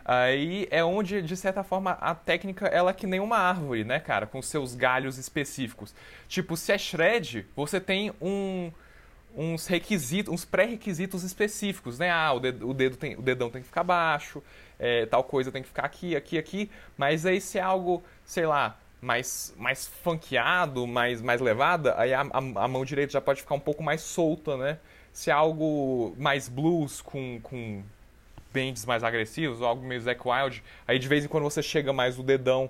aí 0.04 0.66
é 0.72 0.82
onde, 0.82 1.22
de 1.22 1.36
certa 1.36 1.62
forma, 1.62 1.92
a 2.00 2.16
técnica 2.16 2.66
ela 2.66 2.90
é 2.90 2.94
que 2.94 3.06
nem 3.06 3.20
uma 3.20 3.38
árvore, 3.38 3.84
né, 3.84 4.00
cara? 4.00 4.26
Com 4.26 4.42
seus 4.42 4.74
galhos 4.74 5.18
específicos. 5.18 5.94
Tipo, 6.26 6.56
se 6.56 6.72
é 6.72 6.78
shred, 6.78 7.46
você 7.54 7.80
tem 7.80 8.12
um, 8.20 8.72
uns 9.38 9.68
requisitos, 9.68 10.34
uns 10.34 10.44
pré-requisitos 10.44 11.22
específicos, 11.22 11.96
né? 11.96 12.10
Ah, 12.10 12.32
o, 12.32 12.40
dedo, 12.40 12.68
o, 12.68 12.74
dedo 12.74 12.96
tem, 12.96 13.14
o 13.14 13.22
dedão 13.22 13.48
tem 13.48 13.62
que 13.62 13.68
ficar 13.68 13.84
baixo, 13.84 14.42
é, 14.76 15.06
tal 15.06 15.22
coisa 15.22 15.52
tem 15.52 15.62
que 15.62 15.68
ficar 15.68 15.84
aqui, 15.84 16.16
aqui, 16.16 16.36
aqui. 16.36 16.70
Mas 16.96 17.24
aí 17.24 17.40
se 17.40 17.56
é 17.56 17.62
algo, 17.62 18.02
sei 18.24 18.46
lá, 18.46 18.76
mais, 19.00 19.54
mais 19.56 19.86
funkeado, 19.86 20.88
mais, 20.88 21.22
mais 21.22 21.40
levada, 21.40 21.94
aí 21.96 22.12
a, 22.12 22.22
a, 22.22 22.38
a, 22.38 22.68
mão 22.68 22.84
direita 22.84 23.12
já 23.12 23.20
pode 23.20 23.40
ficar 23.40 23.54
um 23.54 23.60
pouco 23.60 23.80
mais 23.80 24.00
solta, 24.00 24.56
né? 24.56 24.78
Se 25.12 25.30
é 25.30 25.32
algo 25.32 26.16
mais 26.18 26.48
blues, 26.48 27.00
com, 27.00 27.38
com 27.40 27.80
bends 28.52 28.84
mais 28.84 29.04
agressivos, 29.04 29.60
ou 29.60 29.68
algo 29.68 29.86
meio 29.86 30.00
Zack 30.00 30.20
Wild, 30.26 30.64
aí 30.86 30.98
de 30.98 31.06
vez 31.06 31.24
em 31.24 31.28
quando 31.28 31.44
você 31.44 31.62
chega 31.62 31.92
mais 31.92 32.18
o 32.18 32.24
dedão 32.24 32.68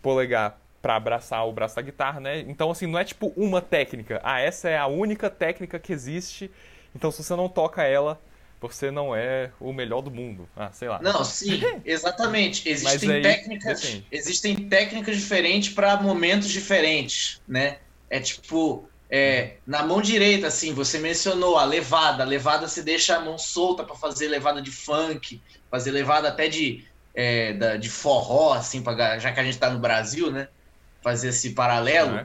polegar 0.00 0.58
para 0.86 0.94
abraçar 0.94 1.44
o 1.44 1.52
braço 1.52 1.74
da 1.74 1.82
guitarra, 1.82 2.20
né? 2.20 2.44
Então, 2.46 2.70
assim, 2.70 2.86
não 2.86 2.96
é 2.96 3.02
tipo 3.02 3.32
uma 3.36 3.60
técnica. 3.60 4.20
Ah, 4.22 4.38
essa 4.38 4.68
é 4.68 4.78
a 4.78 4.86
única 4.86 5.28
técnica 5.28 5.80
que 5.80 5.92
existe. 5.92 6.48
Então, 6.94 7.10
se 7.10 7.24
você 7.24 7.34
não 7.34 7.48
toca 7.48 7.82
ela, 7.82 8.20
você 8.60 8.88
não 8.88 9.14
é 9.14 9.50
o 9.58 9.72
melhor 9.72 10.00
do 10.00 10.12
mundo. 10.12 10.48
Ah, 10.54 10.70
sei 10.70 10.88
lá. 10.88 11.00
Não, 11.02 11.24
sim, 11.24 11.60
exatamente. 11.84 12.68
Existem 12.68 13.10
aí, 13.10 13.20
técnicas, 13.20 14.00
existem 14.12 14.54
técnicas 14.68 15.16
diferentes 15.16 15.74
para 15.74 16.00
momentos 16.00 16.48
diferentes, 16.48 17.42
né? 17.48 17.78
É 18.08 18.20
tipo, 18.20 18.88
é, 19.10 19.54
na 19.66 19.82
mão 19.82 20.00
direita, 20.00 20.46
assim, 20.46 20.72
você 20.72 21.00
mencionou 21.00 21.58
a 21.58 21.64
levada. 21.64 22.22
A 22.22 22.26
levada 22.26 22.68
se 22.68 22.80
deixa 22.80 23.16
a 23.16 23.20
mão 23.20 23.36
solta 23.36 23.82
para 23.82 23.96
fazer 23.96 24.28
levada 24.28 24.62
de 24.62 24.70
funk, 24.70 25.42
fazer 25.68 25.90
levada 25.90 26.28
até 26.28 26.46
de, 26.46 26.84
é, 27.12 27.54
da, 27.54 27.76
de 27.76 27.90
forró, 27.90 28.52
assim, 28.52 28.80
pra, 28.84 29.18
já 29.18 29.32
que 29.32 29.40
a 29.40 29.42
gente 29.42 29.54
está 29.54 29.68
no 29.68 29.80
Brasil, 29.80 30.30
né? 30.30 30.46
Fazer 31.06 31.28
esse 31.28 31.50
paralelo. 31.50 32.16
Uhum. 32.16 32.24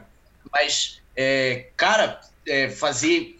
Mas, 0.51 0.99
é, 1.15 1.67
cara, 1.77 2.19
é, 2.47 2.67
fazer. 2.67 3.39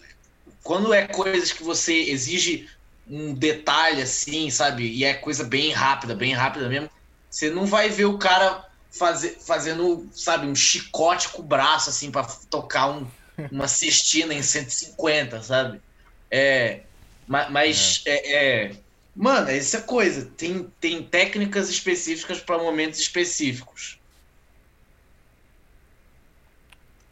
Quando 0.62 0.94
é 0.94 1.08
coisas 1.08 1.52
que 1.52 1.64
você 1.64 1.94
exige 1.94 2.70
um 3.10 3.34
detalhe, 3.34 4.04
assim, 4.04 4.52
sabe? 4.52 4.88
E 4.88 5.04
é 5.04 5.16
coisa 5.16 5.44
bem 5.44 5.72
rápida, 5.72 6.14
bem 6.14 6.34
rápida 6.34 6.70
mesmo. 6.70 6.92
Você 7.28 7.50
não 7.50 7.66
vai 7.66 7.90
ver 7.90 8.06
o 8.06 8.20
cara 8.20 8.70
fazer, 8.92 9.38
fazendo, 9.40 10.08
sabe, 10.14 10.46
um 10.46 10.54
chicote 10.54 11.30
com 11.30 11.42
o 11.42 11.46
braço, 11.46 11.90
assim, 11.90 12.12
para 12.12 12.28
tocar 12.48 12.92
um 12.92 13.08
uma 13.52 13.68
cestina 13.68 14.34
em 14.34 14.44
150, 14.44 15.42
sabe? 15.42 15.82
É, 16.30 16.82
mas, 17.28 18.04
é. 18.06 18.12
É, 18.12 18.34
é, 18.34 18.72
mano, 19.16 19.50
essa 19.50 19.78
é 19.78 19.82
coisa. 19.82 20.30
Tem, 20.38 20.68
tem 20.80 21.02
técnicas 21.02 21.70
específicas 21.70 22.40
para 22.40 22.58
momentos 22.58 23.00
específicos. 23.00 23.98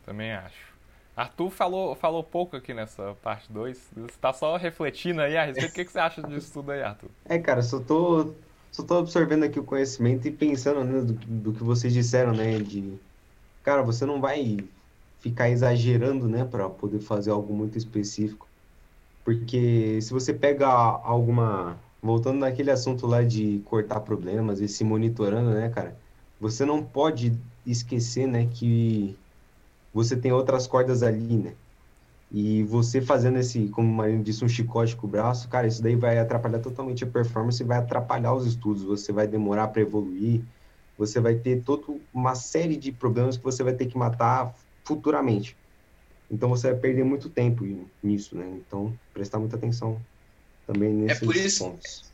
Também 0.10 0.32
acho. 0.32 0.74
Arthur 1.16 1.52
falou, 1.52 1.94
falou 1.94 2.24
pouco 2.24 2.58
aqui 2.58 2.74
nessa 2.74 3.16
parte 3.22 3.46
2. 3.54 3.92
Você 3.96 4.18
tá 4.20 4.34
só 4.34 4.58
refletindo 4.58 5.22
aí 5.22 5.38
a 5.38 5.46
respeito. 5.46 5.70
O 5.70 5.74
que, 5.76 5.86
que 5.86 5.92
você 5.92 6.00
acha 6.00 6.24
disso 6.24 6.52
tudo 6.52 6.72
aí, 6.72 6.82
Arthur? 6.82 7.12
É, 7.26 7.38
cara, 7.38 7.62
só 7.62 7.80
tô, 7.80 8.34
só 8.72 8.82
tô 8.82 8.98
absorvendo 8.98 9.46
aqui 9.46 9.60
o 9.60 9.64
conhecimento 9.64 10.28
e 10.28 10.32
pensando 10.32 10.84
né, 10.84 11.02
do, 11.02 11.14
do 11.14 11.54
que 11.54 11.64
vocês 11.64 11.94
disseram, 11.94 12.34
né? 12.34 12.58
De, 12.58 12.98
cara, 13.62 13.84
você 13.84 14.04
não 14.04 14.20
vai 14.20 14.58
ficar 15.20 15.48
exagerando, 15.48 16.28
né, 16.28 16.44
para 16.44 16.68
poder 16.68 17.02
fazer 17.02 17.30
algo 17.30 17.54
muito 17.54 17.78
específico. 17.78 18.48
Porque 19.24 20.02
se 20.02 20.12
você 20.12 20.34
pega 20.34 20.68
alguma. 20.68 21.78
Voltando 22.02 22.40
naquele 22.40 22.72
assunto 22.72 23.06
lá 23.06 23.22
de 23.22 23.62
cortar 23.66 24.00
problemas 24.00 24.60
e 24.60 24.68
se 24.68 24.84
monitorando, 24.84 25.52
né, 25.52 25.70
cara? 25.70 25.96
Você 26.40 26.66
não 26.66 26.84
pode 26.84 27.32
esquecer, 27.64 28.26
né, 28.26 28.48
que 28.52 29.16
você 29.94 30.16
tem 30.16 30.32
outras 30.32 30.68
cordas 30.68 31.04
ali, 31.04 31.38
né? 31.38 31.54
E 32.32 32.64
você 32.64 33.02
fazendo 33.02 33.40
esse, 33.40 33.68
como 33.70 33.90
o 33.90 33.94
Marino 33.94 34.24
disse, 34.24 34.46
um 34.46 34.50
chicote 34.50 34.96
com 34.96 35.08
o 35.08 35.10
braço, 35.10 35.50
cara, 35.50 35.66
isso 35.66 35.82
daí 35.82 35.96
vai 35.96 36.20
atrapalhar 36.20 36.60
totalmente 36.60 37.04
a 37.04 37.08
performance 37.08 37.62
e 37.62 37.66
vai 37.66 37.80
atrapalhar 37.80 38.34
os 38.34 38.46
estudos. 38.46 38.84
Você 38.84 39.12
vai 39.12 39.28
demorar 39.28 39.70
para 39.70 39.82
evoluir, 39.82 40.44
você 40.96 41.20
vai 41.20 41.36
ter 41.36 41.64
toda 41.64 42.00
uma 42.14 42.36
série 42.36 42.76
de 42.76 42.92
problemas 42.92 43.36
que 43.36 43.44
você 43.44 43.64
vai 43.64 43.74
ter 43.74 43.88
que 43.88 43.98
matar 43.98 44.54
futuramente. 44.86 45.58
Então 46.30 46.50
você 46.50 46.72
vai 46.72 46.80
perder 46.80 47.04
muito 47.04 47.30
tempo 47.30 47.66
nisso, 48.04 48.38
né? 48.38 48.48
Então 48.48 48.94
prestar 49.12 49.40
muita 49.40 49.56
atenção 49.56 50.00
também 50.68 50.94
nesses 50.94 51.24
é 51.24 51.26
por 51.26 51.36
isso, 51.36 51.64
pontos. 51.64 52.14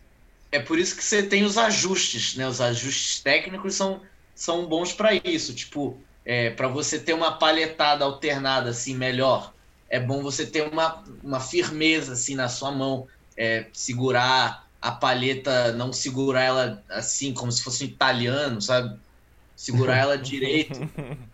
É 0.51 0.59
por 0.59 0.79
isso 0.79 0.95
que 0.95 1.03
você 1.03 1.23
tem 1.23 1.43
os 1.43 1.57
ajustes, 1.57 2.37
né? 2.37 2.47
Os 2.47 2.61
ajustes 2.61 3.21
técnicos 3.21 3.75
são, 3.75 4.01
são 4.33 4.65
bons 4.65 4.93
para 4.93 5.13
isso. 5.13 5.53
Tipo, 5.53 5.97
é, 6.25 6.49
para 6.49 6.67
você 6.67 6.99
ter 6.99 7.13
uma 7.13 7.33
palhetada 7.33 8.03
alternada 8.03 8.71
assim 8.71 8.95
melhor, 8.95 9.53
é 9.89 9.99
bom 9.99 10.21
você 10.21 10.45
ter 10.45 10.67
uma, 10.67 11.03
uma 11.23 11.39
firmeza 11.39 12.13
assim 12.13 12.35
na 12.35 12.49
sua 12.49 12.71
mão, 12.71 13.07
é, 13.37 13.67
segurar 13.71 14.67
a 14.81 14.91
palheta, 14.91 15.71
não 15.73 15.93
segurar 15.93 16.41
ela 16.41 16.83
assim 16.89 17.33
como 17.33 17.51
se 17.51 17.63
fosse 17.63 17.83
um 17.83 17.87
italiano, 17.87 18.61
sabe? 18.61 18.97
segurar 19.55 19.97
ela 19.97 20.17
direito, 20.19 20.79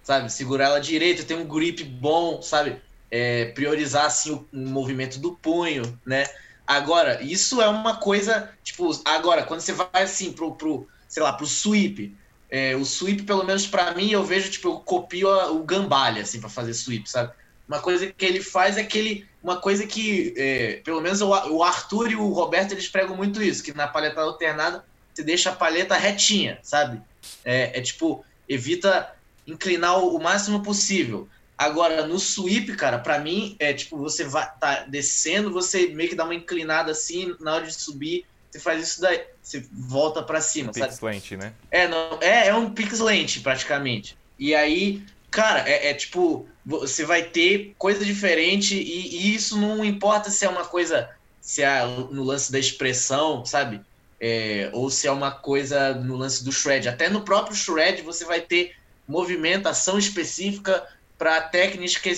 sabe? 0.03 0.31
Segurar 0.31 0.65
ela 0.65 0.79
direito, 0.79 1.25
ter 1.25 1.35
um 1.35 1.45
grip 1.45 1.83
bom, 1.83 2.41
sabe? 2.41 2.77
É, 3.09 3.45
priorizar 3.45 4.05
assim 4.05 4.31
o, 4.31 4.47
o, 4.53 4.57
movimento 4.57 5.19
do 5.19 5.33
punho, 5.33 5.99
né? 6.05 6.25
Agora, 6.65 7.21
isso 7.21 7.61
é 7.61 7.67
uma 7.67 7.97
coisa, 7.97 8.49
tipo, 8.63 8.89
agora, 9.03 9.43
quando 9.43 9.59
você 9.59 9.73
vai 9.73 10.03
assim 10.03 10.31
pro, 10.31 10.55
pro 10.55 10.87
sei 11.09 11.21
lá, 11.21 11.33
pro 11.33 11.45
sweep, 11.45 12.15
é, 12.51 12.75
o 12.75 12.83
sweep, 12.83 13.23
pelo 13.23 13.45
menos 13.45 13.65
para 13.65 13.93
mim, 13.95 14.11
eu 14.11 14.25
vejo, 14.25 14.51
tipo, 14.51 14.67
eu 14.67 14.79
copio 14.81 15.29
a, 15.29 15.49
o 15.49 15.63
gambalha, 15.63 16.21
assim, 16.21 16.41
para 16.41 16.49
fazer 16.49 16.73
sweep, 16.73 17.09
sabe? 17.09 17.31
Uma 17.65 17.79
coisa 17.79 18.05
que 18.07 18.25
ele 18.25 18.43
faz 18.43 18.77
é 18.77 18.83
que 18.83 18.97
ele, 18.97 19.25
uma 19.41 19.55
coisa 19.55 19.87
que, 19.87 20.33
é, 20.35 20.81
pelo 20.83 20.99
menos 20.99 21.21
o, 21.21 21.63
Arthur 21.63 22.11
e 22.11 22.15
o 22.17 22.27
Roberto, 22.27 22.73
eles 22.73 22.89
pregam 22.89 23.15
muito 23.15 23.41
isso, 23.41 23.63
que 23.63 23.73
na 23.73 23.87
palheta 23.87 24.19
alternada, 24.19 24.83
você 25.13 25.23
deixa 25.23 25.49
a 25.49 25.55
palheta 25.55 25.95
retinha, 25.95 26.59
sabe? 26.61 27.01
É, 27.45 27.79
é 27.79 27.81
tipo, 27.81 28.25
evita 28.49 29.15
inclinar 29.47 29.97
o, 29.99 30.17
o, 30.17 30.21
máximo 30.21 30.61
possível. 30.61 31.29
Agora, 31.57 32.05
no 32.05 32.19
sweep, 32.19 32.75
cara, 32.75 32.99
para 32.99 33.19
mim, 33.19 33.55
é 33.59 33.71
tipo, 33.71 33.97
você 33.97 34.25
vai 34.25 34.51
tá 34.59 34.83
descendo, 34.89 35.53
você 35.53 35.87
meio 35.87 36.09
que 36.09 36.15
dá 36.15 36.25
uma 36.25 36.35
inclinada 36.35 36.91
assim, 36.91 37.33
na 37.39 37.53
hora 37.55 37.65
de 37.65 37.73
subir, 37.73 38.25
você 38.51 38.59
faz 38.59 38.83
isso 38.83 38.99
daí, 38.99 39.23
você 39.51 39.65
volta 39.71 40.23
para 40.23 40.41
cima, 40.41 40.71
pix 40.71 40.95
sabe? 40.95 41.13
lente, 41.13 41.37
né? 41.37 41.53
É, 41.69 41.87
não, 41.87 42.19
é, 42.21 42.47
é 42.47 42.55
um 42.55 42.69
pix 42.69 42.99
lente, 42.99 43.39
praticamente. 43.41 44.17
E 44.39 44.55
aí, 44.55 45.03
cara, 45.29 45.67
é, 45.69 45.89
é, 45.89 45.93
tipo, 45.93 46.47
você 46.65 47.05
vai 47.05 47.23
ter 47.23 47.75
coisa 47.77 48.03
diferente 48.03 48.75
e, 48.75 49.17
e, 49.17 49.35
isso 49.35 49.57
não 49.59 49.83
importa 49.83 50.29
se 50.29 50.45
é 50.45 50.49
uma 50.49 50.65
coisa, 50.65 51.09
se 51.39 51.61
é 51.61 51.85
no 51.85 52.23
lance 52.23 52.51
da 52.51 52.59
expressão, 52.59 53.45
sabe? 53.45 53.81
é, 54.21 54.69
ou 54.71 54.91
se 54.91 55.07
é 55.07 55.11
uma 55.11 55.31
coisa 55.31 55.95
no 55.95 56.15
lance 56.15 56.43
do 56.43 56.51
shred. 56.51 56.87
Até 56.87 57.09
no 57.09 57.21
próprio 57.21 57.55
shred 57.55 58.03
você 58.03 58.23
vai 58.23 58.39
ter 58.39 58.75
movimentação 59.07 59.97
específica 59.97 60.87
para 61.17 61.41
técnica, 61.41 62.09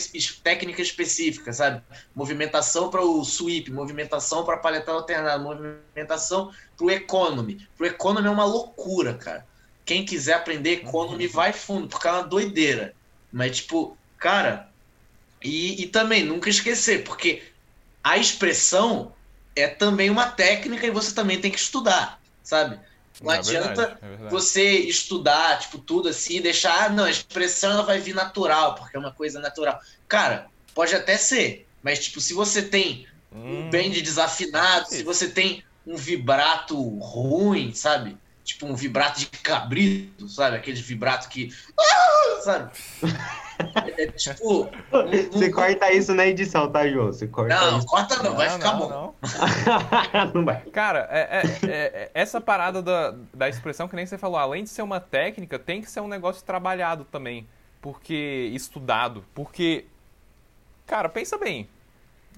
técnica 0.43 0.81
específica, 0.81 1.53
sabe? 1.53 1.81
Movimentação 2.13 2.89
para 2.89 3.01
o 3.01 3.21
sweep, 3.23 3.71
movimentação 3.71 4.43
para 4.43 4.57
paletada 4.57 4.97
alternada, 4.97 5.41
movimentação 5.41 6.51
para 6.83 6.87
o 6.87 6.91
economy. 6.91 7.67
Para 7.77 7.85
o 7.85 7.87
economy 7.87 8.27
é 8.27 8.31
uma 8.31 8.45
loucura, 8.45 9.13
cara. 9.13 9.45
Quem 9.85 10.05
quiser 10.05 10.33
aprender 10.33 10.83
economy 10.83 11.27
vai 11.27 11.53
fundo, 11.53 11.87
porque 11.87 12.07
é 12.07 12.11
uma 12.11 12.23
doideira. 12.23 12.93
Mas, 13.31 13.57
tipo, 13.57 13.97
cara, 14.17 14.69
e, 15.41 15.81
e 15.81 15.87
também 15.87 16.23
nunca 16.23 16.49
esquecer, 16.49 17.03
porque 17.03 17.43
a 18.03 18.17
expressão 18.17 19.13
é 19.55 19.67
também 19.67 20.09
uma 20.09 20.29
técnica 20.29 20.85
e 20.85 20.91
você 20.91 21.13
também 21.13 21.39
tem 21.39 21.51
que 21.51 21.59
estudar, 21.59 22.19
sabe? 22.43 22.79
Não 23.21 23.31
é 23.31 23.37
adianta 23.37 23.99
verdade, 24.01 24.25
é 24.25 24.29
você 24.29 24.71
estudar, 24.79 25.59
tipo, 25.59 25.77
tudo 25.77 26.09
assim, 26.09 26.41
deixar, 26.41 26.85
ah, 26.85 26.89
não, 26.89 27.05
a 27.05 27.11
expressão 27.11 27.71
ela 27.71 27.83
vai 27.83 27.99
vir 27.99 28.15
natural, 28.15 28.75
porque 28.75 28.97
é 28.97 28.99
uma 28.99 29.11
coisa 29.11 29.39
natural. 29.39 29.79
Cara, 30.07 30.47
pode 30.73 30.95
até 30.95 31.17
ser. 31.17 31.67
Mas, 31.81 31.99
tipo, 31.99 32.19
se 32.19 32.33
você 32.33 32.61
tem 32.61 33.05
um 33.31 33.69
band 33.69 33.89
desafinado, 34.01 34.87
se 34.87 35.03
você 35.03 35.29
tem 35.29 35.63
um 35.85 35.95
vibrato 35.95 36.77
ruim, 36.99 37.73
sabe? 37.73 38.17
Tipo 38.43 38.65
um 38.65 38.75
vibrato 38.75 39.19
de 39.19 39.27
cabrito, 39.27 40.27
sabe? 40.27 40.57
Aquele 40.57 40.81
vibrato 40.81 41.29
que. 41.29 41.53
Ah! 41.79 42.41
Sabe? 42.41 42.71
É, 43.97 44.03
é 44.03 44.07
tipo. 44.07 44.63
Um, 44.91 45.31
Você 45.31 45.49
corta 45.49 45.91
isso 45.93 46.13
na 46.13 46.27
edição, 46.27 46.69
tá, 46.69 46.85
João? 46.87 47.07
Você 47.07 47.25
corta 47.27 47.55
não, 47.55 47.77
isso. 47.77 47.87
corta 47.87 48.17
não, 48.17 48.23
não 48.23 48.35
vai 48.35 48.49
ficar 48.49 48.73
não, 48.73 48.79
bom. 48.79 48.89
Não. 48.89 49.15
não 50.35 50.45
vai. 50.45 50.61
Cara, 50.71 51.07
é, 51.09 51.41
é, 51.41 51.69
é, 51.69 52.11
essa 52.13 52.41
parada 52.41 52.81
da, 52.81 53.15
da 53.33 53.47
expressão 53.47 53.87
que 53.87 53.95
nem 53.95 54.05
você 54.05 54.17
falou, 54.17 54.37
além 54.37 54.63
de 54.63 54.69
ser 54.69 54.81
uma 54.81 54.99
técnica, 54.99 55.57
tem 55.57 55.81
que 55.81 55.89
ser 55.89 56.01
um 56.01 56.07
negócio 56.07 56.43
trabalhado 56.43 57.05
também. 57.05 57.47
Porque. 57.81 58.51
estudado. 58.53 59.23
Porque. 59.33 59.85
Cara, 60.85 61.07
pensa 61.07 61.37
bem. 61.37 61.69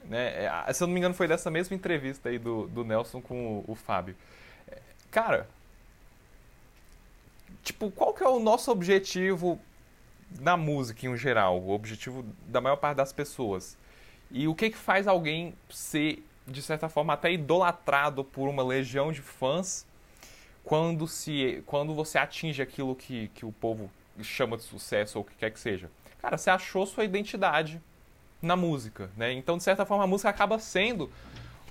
Né? 0.10 0.46
É, 0.46 0.74
se 0.74 0.84
eu 0.84 0.88
não 0.88 0.94
me 0.94 1.00
engano, 1.00 1.16
foi 1.16 1.28
dessa 1.28 1.50
mesma 1.50 1.76
entrevista 1.76 2.30
aí 2.30 2.38
do, 2.38 2.68
do 2.68 2.84
Nelson 2.84 3.22
com 3.22 3.60
o, 3.60 3.72
o 3.72 3.76
Fábio. 3.76 4.16
Cara, 5.12 5.48
tipo, 7.64 7.90
qual 7.92 8.14
que 8.14 8.24
é 8.24 8.28
o 8.28 8.40
nosso 8.40 8.72
objetivo 8.72 9.60
na 10.40 10.58
música 10.58 11.08
em 11.08 11.18
geral? 11.18 11.60
O 11.60 11.72
objetivo 11.72 12.26
da 12.48 12.62
maior 12.62 12.76
parte 12.76 12.98
das 12.98 13.14
pessoas. 13.14 13.78
E 14.30 14.48
o 14.48 14.56
que 14.56 14.70
que 14.70 14.78
faz 14.78 15.08
alguém 15.08 15.54
ser, 15.70 16.24
de 16.48 16.62
certa 16.62 16.90
forma, 16.90 17.14
até 17.14 17.32
idolatrado 17.32 18.24
por 18.24 18.50
uma 18.50 18.64
legião 18.64 19.12
de 19.12 19.22
fãs 19.22 19.86
quando, 20.64 21.08
se, 21.08 21.64
quando 21.66 21.94
você 21.94 22.18
atinge 22.18 22.62
aquilo 22.62 22.96
que, 22.96 23.30
que 23.30 23.46
o 23.46 23.52
povo 23.52 23.90
chama 24.22 24.58
de 24.58 24.64
sucesso 24.64 25.18
ou 25.18 25.24
o 25.24 25.28
que 25.28 25.36
quer 25.36 25.52
que 25.52 25.60
seja? 25.60 25.90
Cara, 26.22 26.38
você 26.38 26.50
achou 26.50 26.86
sua 26.86 27.04
identidade 27.04 27.82
na 28.46 28.56
música, 28.56 29.10
né? 29.18 29.34
Então, 29.34 29.58
de 29.58 29.64
certa 29.64 29.86
forma, 29.86 30.04
a 30.04 30.08
música 30.08 30.30
acaba 30.30 30.60
sendo 30.60 31.10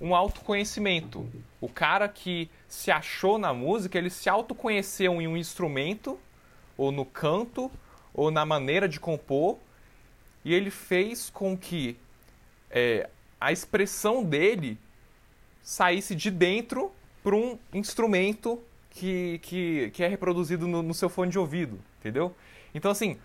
um 0.01 0.13
autoconhecimento. 0.13 1.27
O 1.61 1.69
cara 1.69 2.07
que 2.07 2.49
se 2.67 2.91
achou 2.91 3.37
na 3.37 3.53
música, 3.53 3.97
ele 3.97 4.09
se 4.09 4.29
autoconheceu 4.29 5.21
em 5.21 5.27
um 5.27 5.37
instrumento, 5.37 6.19
ou 6.77 6.91
no 6.91 7.05
canto, 7.05 7.71
ou 8.13 8.29
na 8.29 8.45
maneira 8.45 8.87
de 8.87 8.99
compor, 8.99 9.57
e 10.43 10.53
ele 10.53 10.69
fez 10.69 11.29
com 11.29 11.57
que 11.57 11.97
é, 12.69 13.09
a 13.39 13.51
expressão 13.51 14.23
dele 14.23 14.77
saísse 15.63 16.13
de 16.13 16.29
dentro 16.29 16.91
para 17.23 17.35
um 17.35 17.57
instrumento 17.73 18.61
que, 18.91 19.39
que, 19.39 19.91
que 19.91 20.03
é 20.03 20.07
reproduzido 20.07 20.67
no, 20.67 20.83
no 20.83 20.93
seu 20.93 21.09
fone 21.09 21.31
de 21.31 21.39
ouvido, 21.39 21.79
entendeu? 21.99 22.35
Então, 22.73 22.91
assim, 22.91 23.17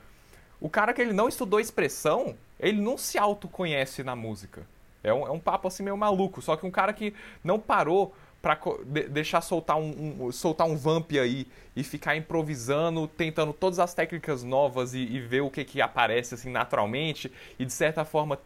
o 0.60 0.68
cara 0.68 0.92
que 0.92 1.02
ele 1.02 1.12
não 1.12 1.28
estudou 1.28 1.60
expressão, 1.60 2.36
ele 2.60 2.80
não 2.80 2.96
se 2.96 3.18
autoconhece 3.18 4.02
na 4.02 4.14
música. 4.14 4.62
É 5.02 5.12
um, 5.12 5.26
é 5.26 5.30
um 5.30 5.40
papo 5.40 5.68
assim 5.68 5.82
meio 5.82 5.96
maluco. 5.96 6.42
Só 6.42 6.56
que 6.56 6.66
um 6.66 6.70
cara 6.70 6.92
que 6.92 7.14
não 7.42 7.58
parou 7.58 8.14
para 8.42 8.58
de, 8.84 9.04
deixar 9.04 9.40
soltar 9.40 9.76
um, 9.76 10.26
um, 10.26 10.32
soltar 10.32 10.66
um 10.66 10.76
vamp 10.76 11.12
aí 11.12 11.46
e 11.74 11.82
ficar 11.84 12.16
improvisando, 12.16 13.06
tentando 13.06 13.52
todas 13.52 13.78
as 13.78 13.94
técnicas 13.94 14.42
novas 14.42 14.94
e, 14.94 14.98
e, 14.98 15.20
ver 15.20 15.42
o 15.42 15.50
que, 15.50 15.64
que 15.64 15.80
aparece 15.80 16.34
assim 16.34 16.50
naturalmente 16.50 17.30
e 17.58 17.64
de 17.64 17.72
certa 17.72 18.04
forma 18.04 18.38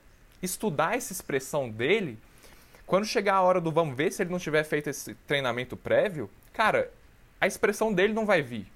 estudar 0.42 0.96
essa 0.96 1.12
expressão 1.12 1.68
dele. 1.68 2.18
Quando 2.86 3.06
chegar 3.06 3.36
a 3.36 3.42
hora 3.42 3.60
do 3.60 3.70
vamos 3.70 3.96
ver, 3.96 4.12
se 4.12 4.22
ele 4.22 4.30
não 4.30 4.38
tiver 4.38 4.62
feito 4.64 4.90
esse 4.90 5.14
treinamento 5.26 5.76
prévio, 5.76 6.28
cara, 6.52 6.90
a 7.40 7.46
expressão 7.46 7.92
dele 7.92 8.12
não 8.12 8.26
vai 8.26 8.42
vir. 8.42 8.66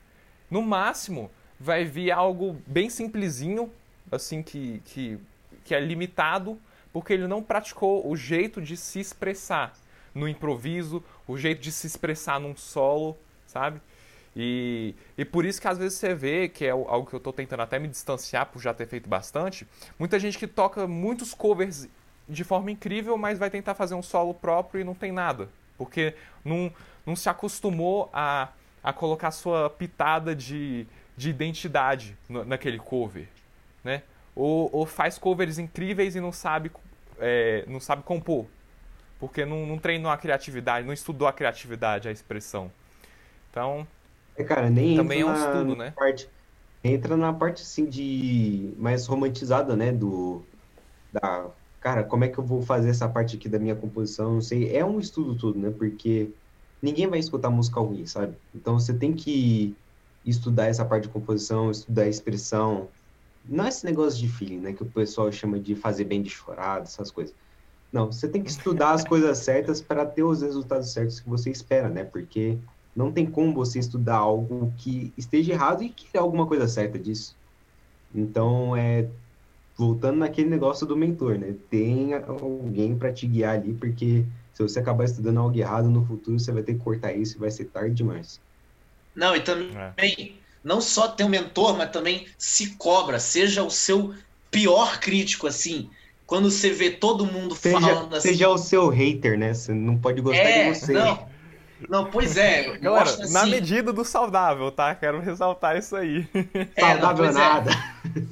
No 0.50 0.62
máximo, 0.62 1.30
vai 1.60 1.84
vir 1.84 2.10
algo 2.10 2.56
bem 2.66 2.88
simplesinho, 2.88 3.70
assim, 4.10 4.42
que, 4.42 4.80
que, 4.84 5.18
que 5.64 5.74
é 5.74 5.80
limitado, 5.80 6.58
porque 6.92 7.12
ele 7.12 7.26
não 7.26 7.42
praticou 7.42 8.08
o 8.08 8.16
jeito 8.16 8.60
de 8.60 8.76
se 8.76 9.00
expressar 9.00 9.74
no 10.14 10.28
improviso, 10.28 11.02
o 11.26 11.36
jeito 11.36 11.60
de 11.60 11.70
se 11.70 11.86
expressar 11.86 12.40
num 12.40 12.56
solo, 12.56 13.16
sabe? 13.46 13.80
E, 14.36 14.94
e 15.16 15.24
por 15.24 15.44
isso 15.44 15.60
que 15.60 15.68
às 15.68 15.78
vezes 15.78 15.98
você 15.98 16.14
vê, 16.14 16.48
que 16.48 16.64
é 16.64 16.70
algo 16.70 17.06
que 17.06 17.14
eu 17.14 17.18
estou 17.18 17.32
tentando 17.32 17.60
até 17.60 17.78
me 17.78 17.88
distanciar 17.88 18.46
por 18.46 18.60
já 18.60 18.72
ter 18.72 18.86
feito 18.86 19.08
bastante, 19.08 19.66
muita 19.98 20.18
gente 20.18 20.38
que 20.38 20.46
toca 20.46 20.86
muitos 20.86 21.34
covers 21.34 21.88
de 22.28 22.44
forma 22.44 22.70
incrível, 22.70 23.16
mas 23.16 23.38
vai 23.38 23.50
tentar 23.50 23.74
fazer 23.74 23.94
um 23.94 24.02
solo 24.02 24.34
próprio 24.34 24.80
e 24.80 24.84
não 24.84 24.94
tem 24.94 25.10
nada. 25.10 25.48
Porque 25.76 26.14
não, 26.44 26.72
não 27.06 27.16
se 27.16 27.28
acostumou 27.28 28.10
a, 28.12 28.48
a 28.82 28.92
colocar 28.92 29.30
sua 29.30 29.70
pitada 29.70 30.34
de, 30.34 30.86
de 31.16 31.30
identidade 31.30 32.16
naquele 32.28 32.78
cover, 32.78 33.28
né? 33.82 34.02
Ou, 34.34 34.68
ou, 34.72 34.86
faz 34.86 35.18
covers 35.18 35.58
incríveis 35.58 36.14
e 36.14 36.20
não 36.20 36.32
sabe, 36.32 36.70
é, 37.18 37.64
não 37.66 37.80
sabe 37.80 38.02
compor, 38.02 38.46
porque 39.18 39.44
não, 39.44 39.66
não 39.66 39.78
treinou 39.78 40.10
a 40.10 40.16
criatividade, 40.16 40.86
não 40.86 40.92
estudou 40.92 41.26
a 41.26 41.32
criatividade, 41.32 42.08
a 42.08 42.12
expressão. 42.12 42.70
Então, 43.50 43.86
é, 44.36 44.44
cara, 44.44 44.70
nem 44.70 44.96
também 44.96 45.22
é 45.22 45.26
um 45.26 45.34
estudo, 45.34 45.74
né? 45.74 45.92
Parte, 45.96 46.28
entra 46.84 47.16
na 47.16 47.32
parte 47.32 47.62
assim 47.62 47.86
de 47.86 48.72
mais 48.78 49.06
romantizada, 49.06 49.74
né, 49.74 49.90
do 49.90 50.42
da 51.12 51.50
cara, 51.80 52.04
como 52.04 52.24
é 52.24 52.28
que 52.28 52.38
eu 52.38 52.44
vou 52.44 52.62
fazer 52.62 52.90
essa 52.90 53.08
parte 53.08 53.36
aqui 53.36 53.48
da 53.48 53.58
minha 53.58 53.74
composição? 53.74 54.34
Não 54.34 54.40
sei, 54.40 54.76
é 54.76 54.84
um 54.84 54.98
estudo 54.98 55.34
tudo, 55.34 55.58
né? 55.58 55.72
Porque 55.76 56.30
ninguém 56.82 57.06
vai 57.06 57.18
escutar 57.18 57.50
música 57.50 57.80
ruim, 57.80 58.06
sabe? 58.06 58.36
Então 58.54 58.78
você 58.78 58.92
tem 58.92 59.12
que 59.12 59.74
estudar 60.24 60.66
essa 60.66 60.84
parte 60.84 61.04
de 61.04 61.08
composição, 61.08 61.70
estudar 61.70 62.02
a 62.02 62.08
expressão. 62.08 62.88
Não 63.48 63.64
é 63.64 63.68
esse 63.68 63.84
negócio 63.84 64.18
de 64.20 64.28
feeling, 64.28 64.60
né? 64.60 64.72
Que 64.72 64.82
o 64.82 64.90
pessoal 64.90 65.30
chama 65.32 65.58
de 65.58 65.74
fazer 65.74 66.04
bem 66.04 66.22
de 66.22 66.30
chorado, 66.30 66.84
essas 66.84 67.10
coisas. 67.10 67.34
Não, 67.92 68.12
você 68.12 68.28
tem 68.28 68.42
que 68.42 68.50
estudar 68.50 68.92
as 68.92 69.04
coisas 69.04 69.38
certas 69.44 69.80
para 69.80 70.04
ter 70.04 70.22
os 70.22 70.42
resultados 70.42 70.92
certos 70.92 71.20
que 71.20 71.28
você 71.28 71.50
espera, 71.50 71.88
né? 71.88 72.04
Porque 72.04 72.58
não 72.94 73.12
tem 73.12 73.30
como 73.30 73.54
você 73.54 73.78
estudar 73.78 74.16
algo 74.16 74.72
que 74.76 75.12
esteja 75.16 75.52
errado 75.52 75.82
e 75.82 75.88
querer 75.88 76.18
alguma 76.18 76.46
coisa 76.46 76.68
certa 76.68 76.98
disso. 76.98 77.36
Então, 78.14 78.76
é 78.76 79.08
voltando 79.76 80.18
naquele 80.18 80.50
negócio 80.50 80.84
do 80.84 80.96
mentor, 80.96 81.38
né? 81.38 81.54
Tem 81.70 82.12
alguém 82.12 82.98
para 82.98 83.12
te 83.12 83.28
guiar 83.28 83.54
ali, 83.54 83.72
porque 83.74 84.24
se 84.52 84.60
você 84.60 84.80
acabar 84.80 85.04
estudando 85.04 85.38
algo 85.38 85.56
errado 85.56 85.88
no 85.88 86.04
futuro, 86.04 86.36
você 86.36 86.50
vai 86.50 86.64
ter 86.64 86.74
que 86.74 86.80
cortar 86.80 87.12
isso 87.12 87.36
e 87.36 87.38
vai 87.38 87.50
ser 87.50 87.66
tarde 87.66 87.94
demais. 87.94 88.40
Não, 89.14 89.36
e 89.36 89.40
também, 89.40 89.70
é. 89.76 89.94
Não 90.62 90.80
só 90.80 91.08
ter 91.08 91.24
um 91.24 91.28
mentor, 91.28 91.76
mas 91.76 91.90
também 91.90 92.26
se 92.36 92.76
cobra, 92.76 93.18
seja 93.18 93.62
o 93.62 93.70
seu 93.70 94.14
pior 94.50 94.98
crítico, 95.00 95.46
assim. 95.46 95.90
Quando 96.26 96.50
você 96.50 96.70
vê 96.70 96.90
todo 96.90 97.24
mundo 97.24 97.54
seja, 97.54 97.80
falando 97.80 98.14
assim. 98.14 98.28
Seja 98.28 98.48
o 98.48 98.58
seu 98.58 98.88
hater, 98.88 99.38
né? 99.38 99.54
Você 99.54 99.72
não 99.72 99.96
pode 99.96 100.20
gostar 100.20 100.42
é, 100.42 100.70
de 100.70 100.78
você. 100.78 100.92
Não, 100.92 101.28
não 101.88 102.04
pois 102.10 102.36
é. 102.36 102.76
Galera, 102.78 103.08
assim, 103.08 103.32
na 103.32 103.46
medida 103.46 103.92
do 103.92 104.04
saudável, 104.04 104.70
tá? 104.70 104.94
Quero 104.94 105.20
ressaltar 105.20 105.76
isso 105.76 105.96
aí. 105.96 106.28
É, 106.76 106.90
saudável 106.92 107.24
não, 107.24 107.30
é. 107.30 107.34
nada. 107.34 107.70
É. 108.16 108.22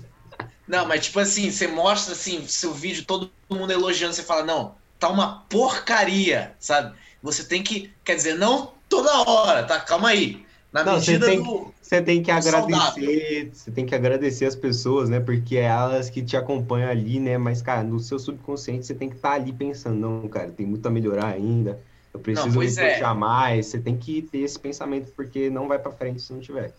Não, 0.68 0.86
mas 0.86 1.06
tipo 1.06 1.20
assim, 1.20 1.50
você 1.50 1.68
mostra 1.68 2.12
assim, 2.12 2.46
seu 2.46 2.74
vídeo, 2.74 3.04
todo 3.04 3.30
mundo 3.48 3.72
elogiando, 3.72 4.14
você 4.14 4.22
fala, 4.22 4.42
não, 4.42 4.74
tá 4.98 5.08
uma 5.08 5.44
porcaria, 5.48 6.54
sabe? 6.58 6.94
Você 7.22 7.44
tem 7.44 7.62
que, 7.62 7.90
quer 8.04 8.16
dizer, 8.16 8.34
não 8.34 8.72
toda 8.88 9.30
hora, 9.30 9.62
tá? 9.62 9.80
Calma 9.80 10.08
aí. 10.08 10.44
Na 10.72 10.84
Não, 10.84 10.94
medida 10.94 11.24
você 11.24 11.32
tem, 11.32 11.42
do. 11.42 11.74
Você 11.86 12.02
tem 12.02 12.20
que 12.20 12.32
agradecer, 12.32 12.72
saudável. 12.72 13.50
você 13.52 13.70
tem 13.70 13.86
que 13.86 13.94
agradecer 13.94 14.44
as 14.44 14.56
pessoas, 14.56 15.08
né? 15.08 15.20
Porque 15.20 15.56
é 15.56 15.62
elas 15.62 16.10
que 16.10 16.20
te 16.20 16.36
acompanham 16.36 16.90
ali, 16.90 17.20
né? 17.20 17.38
Mas, 17.38 17.62
cara, 17.62 17.84
no 17.84 18.00
seu 18.00 18.18
subconsciente 18.18 18.84
você 18.84 18.92
tem 18.92 19.08
que 19.08 19.14
estar 19.14 19.28
tá 19.28 19.34
ali 19.36 19.52
pensando, 19.52 19.96
não, 19.96 20.26
cara, 20.26 20.50
tem 20.50 20.66
muito 20.66 20.84
a 20.84 20.90
melhorar 20.90 21.28
ainda. 21.28 21.80
Eu 22.12 22.18
preciso 22.18 22.48
não, 22.48 22.58
me 22.58 22.66
é. 22.66 22.94
puxar 22.94 23.14
mais. 23.14 23.66
Você 23.66 23.78
tem 23.78 23.96
que 23.96 24.20
ter 24.20 24.38
esse 24.38 24.58
pensamento, 24.58 25.12
porque 25.14 25.48
não 25.48 25.68
vai 25.68 25.78
para 25.78 25.92
frente 25.92 26.20
se 26.20 26.32
não 26.32 26.40
tiver. 26.40 26.74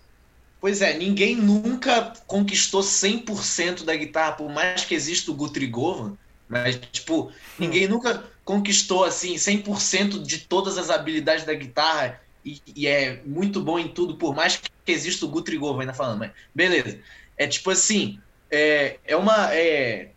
Pois 0.60 0.82
é, 0.82 0.97
ninguém 0.97 1.38
nunca 1.38 2.12
conquistou 2.26 2.82
100% 2.82 3.86
da 3.86 3.95
guitarra, 3.95 4.34
por 4.34 4.49
mais 4.49 4.84
que 4.84 4.93
exista 4.93 5.32
o 5.32 5.36
Guthrie 5.36 5.68
Govan, 5.68 6.18
mas, 6.49 6.78
tipo, 6.91 7.32
ninguém 7.58 7.88
hum. 7.88 7.91
nunca 7.91 8.26
conquistou, 8.43 9.05
assim, 9.05 9.36
100% 9.36 10.22
de 10.22 10.39
todas 10.39 10.78
as 10.78 10.89
habilidades 10.89 11.45
da 11.45 11.53
guitarra 11.53 12.20
e, 12.48 12.62
e, 12.76 12.88
é 12.88 13.22
muito 13.26 13.62
bom 13.62 13.78
em 13.78 13.89
tudo, 13.89 14.16
por 14.16 14.34
mais 14.34 14.56
que 14.58 14.91
exista 14.91 15.26
o 15.26 15.30
Guthrie 15.30 15.58
Govan 15.58 15.82
ainda 15.82 15.93
falando, 15.93 16.20
mas 16.20 16.32
beleza. 16.56 17.00
É 17.36 17.45
tipo 17.45 17.70
assim, 17.70 18.20
é, 18.50 18.98
é 19.06 19.16
uma 19.16 19.54
é 19.54 20.10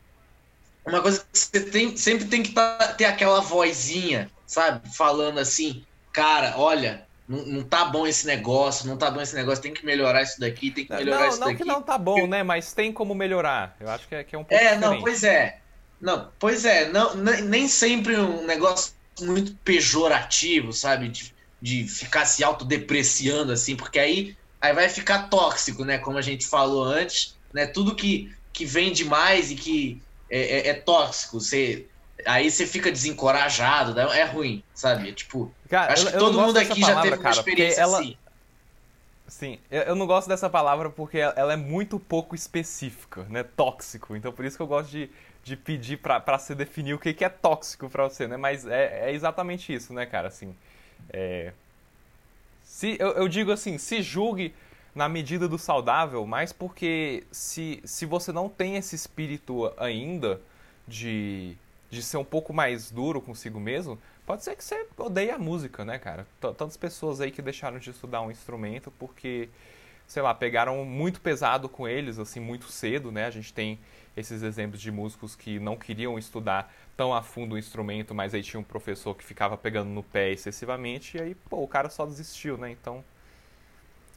uma 0.86 1.02
coisa 1.02 1.20
que 1.20 1.38
você 1.38 1.60
tem, 1.60 1.96
sempre 1.96 2.26
tem 2.26 2.42
que 2.42 2.52
tá, 2.52 2.94
ter 2.96 3.04
aquela 3.04 3.40
vozinha, 3.40 4.30
sabe? 4.46 4.88
Falando 4.94 5.38
assim, 5.38 5.84
cara, 6.12 6.54
olha, 6.56 7.06
não, 7.28 7.46
não, 7.46 7.62
tá 7.62 7.84
bom 7.84 8.06
esse 8.06 8.26
negócio, 8.26 8.88
não 8.88 8.96
tá 8.96 9.10
bom 9.10 9.20
esse 9.20 9.34
negócio, 9.34 9.62
tem 9.62 9.74
que 9.74 9.84
melhorar 9.84 10.22
isso 10.22 10.40
daqui, 10.40 10.70
tem 10.70 10.86
que 10.86 10.92
melhorar 10.92 11.20
não, 11.20 11.28
isso 11.28 11.40
não 11.40 11.46
daqui. 11.48 11.64
Não 11.64 11.66
que 11.66 11.80
não 11.80 11.82
tá 11.82 11.98
bom, 11.98 12.26
né? 12.26 12.42
Mas 12.42 12.72
tem 12.72 12.92
como 12.92 13.14
melhorar. 13.14 13.76
Eu 13.80 13.88
acho 13.90 14.08
que 14.08 14.14
é, 14.14 14.24
que 14.24 14.34
é 14.34 14.38
um 14.38 14.44
pouco 14.44 14.54
É, 14.54 14.74
diferente. 14.74 14.80
não, 14.80 15.00
pois 15.00 15.24
é. 15.24 15.58
Não, 16.00 16.32
pois 16.38 16.64
é, 16.64 16.88
não, 16.88 17.14
nem 17.14 17.68
sempre 17.68 18.16
um 18.16 18.46
negócio 18.46 18.94
muito 19.20 19.54
pejorativo, 19.56 20.72
sabe? 20.72 21.08
De, 21.08 21.34
de 21.60 21.84
ficar 21.86 22.24
se 22.24 22.42
autodepreciando 22.42 23.52
assim, 23.52 23.76
porque 23.76 23.98
aí, 23.98 24.36
aí 24.60 24.72
vai 24.72 24.88
ficar 24.88 25.28
tóxico, 25.28 25.84
né? 25.84 25.98
Como 25.98 26.16
a 26.16 26.22
gente 26.22 26.46
falou 26.46 26.84
antes, 26.84 27.36
né? 27.52 27.66
Tudo 27.66 27.94
que, 27.94 28.34
que 28.52 28.64
vem 28.64 28.92
demais 28.92 29.50
e 29.50 29.54
que, 29.54 30.02
é, 30.30 30.40
é, 30.40 30.68
é 30.68 30.74
tóxico. 30.74 31.40
Você, 31.40 31.86
aí 32.24 32.50
você 32.50 32.66
fica 32.66 32.90
desencorajado, 32.90 33.98
é 33.98 34.24
ruim, 34.24 34.62
sabe? 34.72 35.12
Tipo, 35.12 35.52
cara, 35.68 35.92
acho 35.92 36.06
eu, 36.06 36.12
que 36.12 36.18
todo 36.18 36.40
mundo 36.40 36.56
aqui 36.56 36.80
palavra, 36.80 36.94
já 36.94 37.02
teve 37.02 37.14
uma 37.16 37.22
cara, 37.22 37.36
experiência 37.36 37.80
ela... 37.80 37.98
assim. 37.98 38.16
Sim, 39.26 39.60
eu 39.70 39.94
não 39.94 40.08
gosto 40.08 40.26
dessa 40.26 40.50
palavra 40.50 40.90
porque 40.90 41.18
ela 41.18 41.52
é 41.52 41.56
muito 41.56 42.00
pouco 42.00 42.34
específica, 42.34 43.24
né? 43.28 43.44
Tóxico. 43.44 44.16
Então 44.16 44.32
por 44.32 44.44
isso 44.44 44.56
que 44.56 44.62
eu 44.62 44.66
gosto 44.66 44.90
de, 44.90 45.08
de 45.44 45.56
pedir 45.56 45.98
pra, 45.98 46.18
pra 46.18 46.36
você 46.36 46.52
definir 46.52 46.94
o 46.94 46.98
que, 46.98 47.14
que 47.14 47.24
é 47.24 47.28
tóxico 47.28 47.88
pra 47.88 48.08
você, 48.08 48.26
né? 48.26 48.36
Mas 48.36 48.66
é, 48.66 49.08
é 49.08 49.12
exatamente 49.12 49.72
isso, 49.72 49.92
né, 49.92 50.04
cara? 50.04 50.26
Assim, 50.26 50.52
é... 51.12 51.52
se, 52.64 52.96
eu, 52.98 53.10
eu 53.12 53.28
digo 53.28 53.50
assim, 53.50 53.78
se 53.78 54.02
julgue 54.02 54.54
na 54.94 55.08
medida 55.08 55.48
do 55.48 55.58
saudável, 55.58 56.26
mas 56.26 56.52
porque 56.52 57.24
se, 57.30 57.80
se 57.84 58.04
você 58.04 58.32
não 58.32 58.48
tem 58.48 58.76
esse 58.76 58.94
espírito 58.94 59.72
ainda 59.78 60.40
de, 60.86 61.56
de 61.90 62.02
ser 62.02 62.16
um 62.16 62.24
pouco 62.24 62.52
mais 62.52 62.90
duro 62.90 63.20
consigo 63.20 63.60
mesmo, 63.60 63.98
pode 64.26 64.44
ser 64.44 64.56
que 64.56 64.64
você 64.64 64.86
odeie 64.96 65.30
a 65.30 65.38
música, 65.38 65.84
né, 65.84 65.98
cara? 65.98 66.26
Tantas 66.40 66.76
pessoas 66.76 67.20
aí 67.20 67.30
que 67.30 67.42
deixaram 67.42 67.78
de 67.78 67.90
estudar 67.90 68.20
um 68.22 68.30
instrumento 68.30 68.92
porque, 68.98 69.48
sei 70.06 70.22
lá, 70.22 70.34
pegaram 70.34 70.84
muito 70.84 71.20
pesado 71.20 71.68
com 71.68 71.86
eles, 71.86 72.18
assim, 72.18 72.40
muito 72.40 72.66
cedo, 72.66 73.12
né? 73.12 73.26
A 73.26 73.30
gente 73.30 73.52
tem 73.52 73.78
esses 74.16 74.42
exemplos 74.42 74.80
de 74.80 74.90
músicos 74.90 75.36
que 75.36 75.58
não 75.58 75.76
queriam 75.76 76.18
estudar 76.18 76.72
tão 77.00 77.14
a 77.14 77.22
fundo 77.22 77.54
o 77.54 77.58
instrumento, 77.58 78.14
mas 78.14 78.34
aí 78.34 78.42
tinha 78.42 78.60
um 78.60 78.62
professor 78.62 79.14
que 79.14 79.24
ficava 79.24 79.56
pegando 79.56 79.88
no 79.88 80.02
pé 80.02 80.32
excessivamente, 80.32 81.16
e 81.16 81.20
aí, 81.22 81.34
pô, 81.34 81.62
o 81.62 81.66
cara 81.66 81.88
só 81.88 82.04
desistiu, 82.04 82.58
né? 82.58 82.70
Então, 82.70 83.02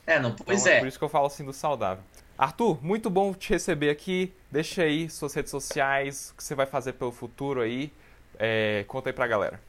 é, 0.06 0.20
não, 0.20 0.34
pois 0.36 0.64
então, 0.64 0.74
é. 0.74 0.80
Por 0.80 0.90
isso 0.90 0.98
que 1.00 1.06
eu 1.06 1.08
falo 1.08 1.28
assim 1.28 1.46
do 1.46 1.54
saudável. 1.54 2.04
Arthur, 2.38 2.84
muito 2.84 3.10
bom 3.10 3.34
te 3.34 3.52
receber 3.52 3.90
aqui. 3.90 4.34
Deixa 4.52 4.84
aí 4.84 5.10
suas 5.10 5.34
redes 5.34 5.50
sociais, 5.50 6.32
o 6.32 6.36
que 6.36 6.44
você 6.44 6.54
vai 6.54 6.66
fazer 6.66 6.92
pelo 6.92 7.14
futuro 7.14 7.62
aí. 7.62 7.90
É, 8.38 8.84
conta 8.86 9.08
aí 9.08 9.14
pra 9.14 9.28
galera. 9.28 9.62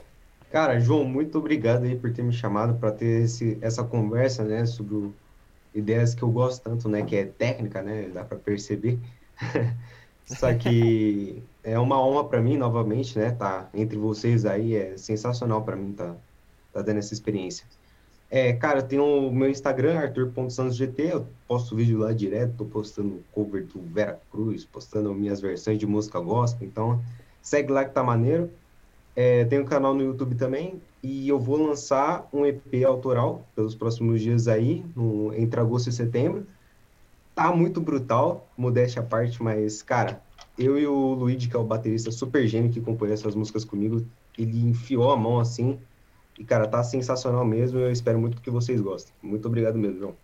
Cara, 0.50 0.80
João, 0.80 1.04
muito 1.04 1.38
obrigado 1.38 1.84
aí 1.84 1.94
por 1.94 2.12
ter 2.12 2.24
me 2.24 2.32
chamado 2.32 2.74
para 2.80 2.90
ter 2.90 3.22
esse, 3.22 3.56
essa 3.60 3.84
conversa, 3.84 4.42
né, 4.42 4.66
sobre 4.66 5.12
ideias 5.72 6.16
que 6.16 6.22
eu 6.24 6.30
gosto 6.30 6.64
tanto, 6.64 6.88
né, 6.88 7.04
que 7.04 7.14
é 7.14 7.26
técnica, 7.26 7.80
né, 7.80 8.10
dá 8.12 8.24
para 8.24 8.38
perceber. 8.38 8.98
Só 10.26 10.54
que 10.54 11.42
é 11.62 11.78
uma 11.78 12.00
honra 12.00 12.24
para 12.24 12.40
mim 12.40 12.56
novamente, 12.56 13.18
né, 13.18 13.30
tá 13.30 13.68
entre 13.74 13.98
vocês 13.98 14.46
aí, 14.46 14.74
é 14.74 14.96
sensacional 14.96 15.62
para 15.62 15.76
mim 15.76 15.92
tá, 15.92 16.14
tá 16.72 16.82
dando 16.82 16.98
essa 16.98 17.12
experiência. 17.12 17.66
É, 18.30 18.52
cara, 18.52 18.82
tem 18.82 18.98
o 18.98 19.30
meu 19.30 19.48
Instagram, 19.48 19.98
arthur.santosgt, 19.98 20.98
eu 20.98 21.26
posto 21.46 21.76
vídeo 21.76 21.98
lá 21.98 22.12
direto, 22.12 22.54
tô 22.58 22.64
postando 22.64 23.22
cover 23.32 23.64
do 23.66 23.80
Vera 23.80 24.18
Cruz, 24.30 24.64
postando 24.64 25.14
minhas 25.14 25.40
versões 25.40 25.78
de 25.78 25.86
música 25.86 26.18
gospel, 26.18 26.66
então 26.66 27.00
segue 27.42 27.70
lá 27.70 27.84
que 27.84 27.92
tá 27.92 28.02
maneiro. 28.02 28.50
É, 29.14 29.44
tem 29.44 29.60
um 29.60 29.64
canal 29.64 29.94
no 29.94 30.02
YouTube 30.02 30.34
também, 30.34 30.80
e 31.02 31.28
eu 31.28 31.38
vou 31.38 31.64
lançar 31.64 32.28
um 32.32 32.44
EP 32.44 32.82
autoral 32.84 33.46
pelos 33.54 33.74
próximos 33.74 34.20
dias 34.20 34.48
aí, 34.48 34.84
no, 34.96 35.32
entre 35.34 35.60
agosto 35.60 35.90
e 35.90 35.92
setembro. 35.92 36.46
Tá 37.34 37.52
muito 37.52 37.80
brutal, 37.80 38.48
modéstia 38.56 39.02
à 39.02 39.04
parte, 39.04 39.42
mas, 39.42 39.82
cara, 39.82 40.22
eu 40.56 40.78
e 40.78 40.86
o 40.86 41.14
Luigi, 41.14 41.48
que 41.48 41.56
é 41.56 41.58
o 41.58 41.64
baterista 41.64 42.10
super 42.12 42.46
gênio 42.46 42.70
que 42.70 42.80
compõe 42.80 43.10
essas 43.10 43.34
músicas 43.34 43.64
comigo, 43.64 44.06
ele 44.38 44.58
enfiou 44.60 45.10
a 45.10 45.16
mão 45.16 45.40
assim, 45.40 45.78
e, 46.38 46.44
cara, 46.44 46.66
tá 46.66 46.82
sensacional 46.82 47.44
mesmo. 47.44 47.78
Eu 47.78 47.90
espero 47.90 48.18
muito 48.18 48.40
que 48.40 48.50
vocês 48.50 48.80
gostem. 48.80 49.12
Muito 49.22 49.46
obrigado 49.46 49.78
mesmo, 49.78 49.98
João. 49.98 50.16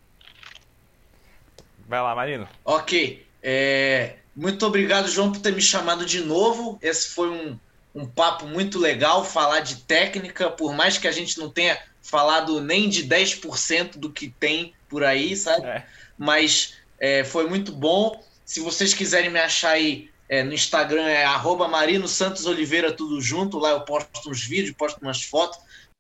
Vai 1.89 2.01
lá, 2.01 2.15
Marino. 2.15 2.49
Ok. 2.65 3.27
É... 3.43 4.17
Muito 4.35 4.65
obrigado, 4.65 5.09
João, 5.09 5.33
por 5.33 5.41
ter 5.41 5.53
me 5.53 5.61
chamado 5.61 6.05
de 6.05 6.21
novo. 6.21 6.79
Esse 6.81 7.11
foi 7.11 7.29
um, 7.29 7.59
um 7.95 8.07
papo 8.07 8.47
muito 8.47 8.79
legal. 8.79 9.25
Falar 9.25 9.61
de 9.61 9.77
técnica, 9.83 10.51
por 10.51 10.73
mais 10.73 10.99
que 10.99 11.09
a 11.09 11.13
gente 11.13 11.39
não 11.39 11.51
tenha 11.51 11.79
falado 12.03 12.61
nem 12.61 12.89
de 12.89 13.07
10% 13.07 13.99
do 13.99 14.11
que 14.11 14.29
tem 14.29 14.73
por 14.89 15.05
aí, 15.05 15.37
sabe? 15.37 15.67
É. 15.67 15.87
Mas 16.17 16.77
é, 17.01 17.25
foi 17.25 17.49
muito 17.49 17.73
bom. 17.73 18.23
Se 18.45 18.61
vocês 18.61 18.93
quiserem 18.93 19.31
me 19.31 19.41
achar 19.41 19.71
aí 19.71 20.11
é, 20.29 20.45
no 20.45 20.53
Instagram, 20.53 21.07
é 21.07 21.25
arroba 21.25 21.67
Marino 21.67 22.07
Santos 22.07 22.47
Oliveira, 22.47 22.93
tudo 22.93 23.21
junto. 23.21 23.59
Lá 23.59 23.71
eu 23.71 23.81
posto 23.81 24.31
uns 24.31 24.45
vídeos, 24.45 24.77
posto 24.77 25.01
umas 25.01 25.23
fotos. 25.23 25.59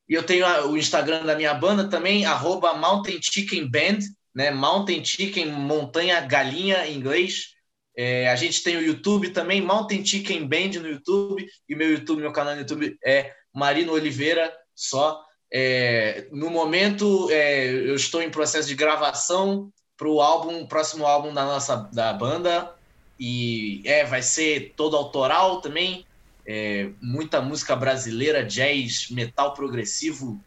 E 0.08 0.14
eu 0.14 0.22
tenho 0.22 0.46
o 0.68 0.76
Instagram 0.76 1.24
da 1.24 1.34
minha 1.34 1.54
banda 1.54 1.88
também, 1.88 2.26
arroba 2.26 2.74
Mountain 2.74 3.20
Chicken 3.22 3.68
Band, 3.70 3.98
né? 4.34 4.50
Mountain 4.50 5.04
Chicken, 5.04 5.46
montanha 5.46 6.20
galinha 6.20 6.86
em 6.86 6.96
inglês. 6.96 7.54
É, 7.96 8.28
a 8.28 8.36
gente 8.36 8.62
tem 8.62 8.76
o 8.76 8.82
YouTube 8.82 9.30
também, 9.30 9.60
Mountain 9.60 10.04
Chicken 10.04 10.46
Band 10.46 10.80
no 10.80 10.88
YouTube, 10.88 11.46
e 11.68 11.74
meu 11.74 11.90
YouTube, 11.90 12.22
meu 12.22 12.32
canal 12.32 12.54
no 12.54 12.60
YouTube 12.60 12.96
é 13.04 13.32
Marino 13.54 13.92
Oliveira 13.92 14.52
só. 14.74 15.22
É, 15.52 16.26
no 16.32 16.50
momento, 16.50 17.28
é, 17.30 17.68
eu 17.68 17.94
estou 17.94 18.22
em 18.22 18.30
processo 18.30 18.68
de 18.68 18.74
gravação 18.74 19.72
para 20.00 20.08
o 20.08 20.22
álbum, 20.22 20.64
próximo 20.64 21.04
álbum 21.04 21.34
da 21.34 21.44
nossa 21.44 21.76
da 21.92 22.10
banda, 22.14 22.72
e 23.18 23.82
é, 23.84 24.02
vai 24.02 24.22
ser 24.22 24.72
todo 24.74 24.96
autoral 24.96 25.60
também 25.60 26.06
é, 26.46 26.88
muita 27.02 27.42
música 27.42 27.76
brasileira, 27.76 28.42
jazz, 28.42 29.10
metal 29.10 29.52
progressivo 29.52 30.42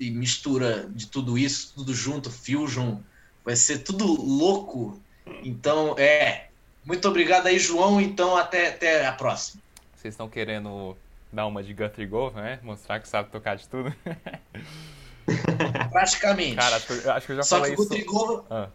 e 0.00 0.10
mistura 0.10 0.88
de 0.90 1.06
tudo 1.06 1.38
isso, 1.38 1.72
tudo 1.76 1.94
junto, 1.94 2.32
fusion, 2.32 2.98
vai 3.44 3.54
ser 3.54 3.78
tudo 3.78 4.04
louco. 4.04 5.00
Então, 5.44 5.94
é. 5.96 6.48
Muito 6.84 7.06
obrigado 7.06 7.46
aí, 7.46 7.60
João. 7.60 8.00
Então, 8.00 8.36
até, 8.36 8.70
até 8.70 9.06
a 9.06 9.12
próxima. 9.12 9.62
Vocês 9.94 10.14
estão 10.14 10.28
querendo 10.28 10.96
dar 11.32 11.46
uma 11.46 11.62
de 11.62 11.72
Guthrie 11.72 12.06
Go, 12.06 12.32
né? 12.32 12.58
Mostrar 12.62 12.98
que 12.98 13.08
sabe 13.08 13.30
tocar 13.30 13.56
de 13.56 13.68
tudo? 13.68 13.94
Praticamente. 15.92 16.56
Cara, 16.56 16.76
acho 16.76 16.86
que, 17.26 17.32
eu, 17.32 17.36
já 17.36 17.42
Só 17.42 17.58
falei 17.58 17.74
que 17.74 17.80
o 17.80 17.84
Guthrie 17.84 18.04
Go... 18.04 18.44
Ah. 18.50 18.68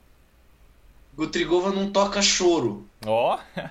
Gutrigova 1.16 1.72
não 1.72 1.90
toca 1.90 2.22
choro. 2.22 2.86
Ó. 3.06 3.38
Oh. 3.38 3.62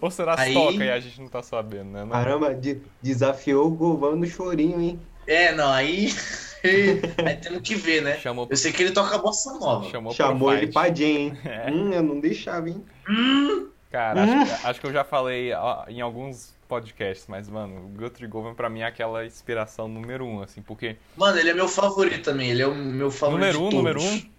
Ou 0.00 0.10
será 0.10 0.36
que 0.36 0.42
Aí... 0.42 0.54
toca 0.54 0.84
e 0.84 0.90
a 0.90 1.00
gente 1.00 1.20
não 1.20 1.28
tá 1.28 1.42
sabendo, 1.42 1.90
né? 1.90 2.00
Não. 2.02 2.10
Caramba, 2.10 2.54
de, 2.54 2.80
desafiou 3.02 3.66
o 3.66 3.70
Govão 3.70 4.14
no 4.14 4.26
chorinho, 4.26 4.80
hein? 4.80 5.00
É, 5.26 5.52
não, 5.54 5.72
aí. 5.72 6.08
aí 6.62 7.36
temos 7.36 7.60
que 7.62 7.74
ver, 7.74 8.02
né? 8.02 8.16
Chamou... 8.18 8.46
Eu 8.48 8.56
sei 8.56 8.72
que 8.72 8.82
ele 8.82 8.92
toca 8.92 9.18
bossa 9.18 9.54
nova. 9.54 9.88
Chamou, 9.90 10.12
Chamou 10.12 10.52
ele 10.52 10.68
pra 10.68 10.88
hein? 10.88 11.36
É. 11.44 11.70
Hum, 11.70 11.92
eu 11.92 12.02
não 12.02 12.20
deixava, 12.20 12.68
hein? 12.68 12.84
Hum. 13.08 13.68
Cara, 13.90 14.24
hum. 14.24 14.42
Acho, 14.42 14.66
acho, 14.66 14.80
que 14.80 14.86
eu 14.86 14.92
já 14.92 15.04
falei 15.04 15.52
ó, 15.52 15.84
em 15.88 16.00
alguns 16.00 16.54
podcasts, 16.68 17.26
mas, 17.28 17.48
mano, 17.48 17.86
o 17.86 17.88
Guthrie 17.88 18.28
Govan 18.28 18.54
pra 18.54 18.68
mim 18.68 18.80
é 18.80 18.86
aquela 18.86 19.24
inspiração 19.24 19.88
número 19.88 20.24
um, 20.24 20.42
assim, 20.42 20.60
porque... 20.60 20.96
Mano, 21.16 21.38
ele 21.38 21.50
é 21.50 21.54
meu 21.54 21.68
favorito 21.68 22.24
também, 22.24 22.50
ele 22.50 22.62
é 22.62 22.66
o 22.66 22.74
meu 22.74 23.10
favorito 23.10 23.58
Número 23.58 23.62
um, 23.62 23.70
número 23.70 24.02
um? 24.02 24.35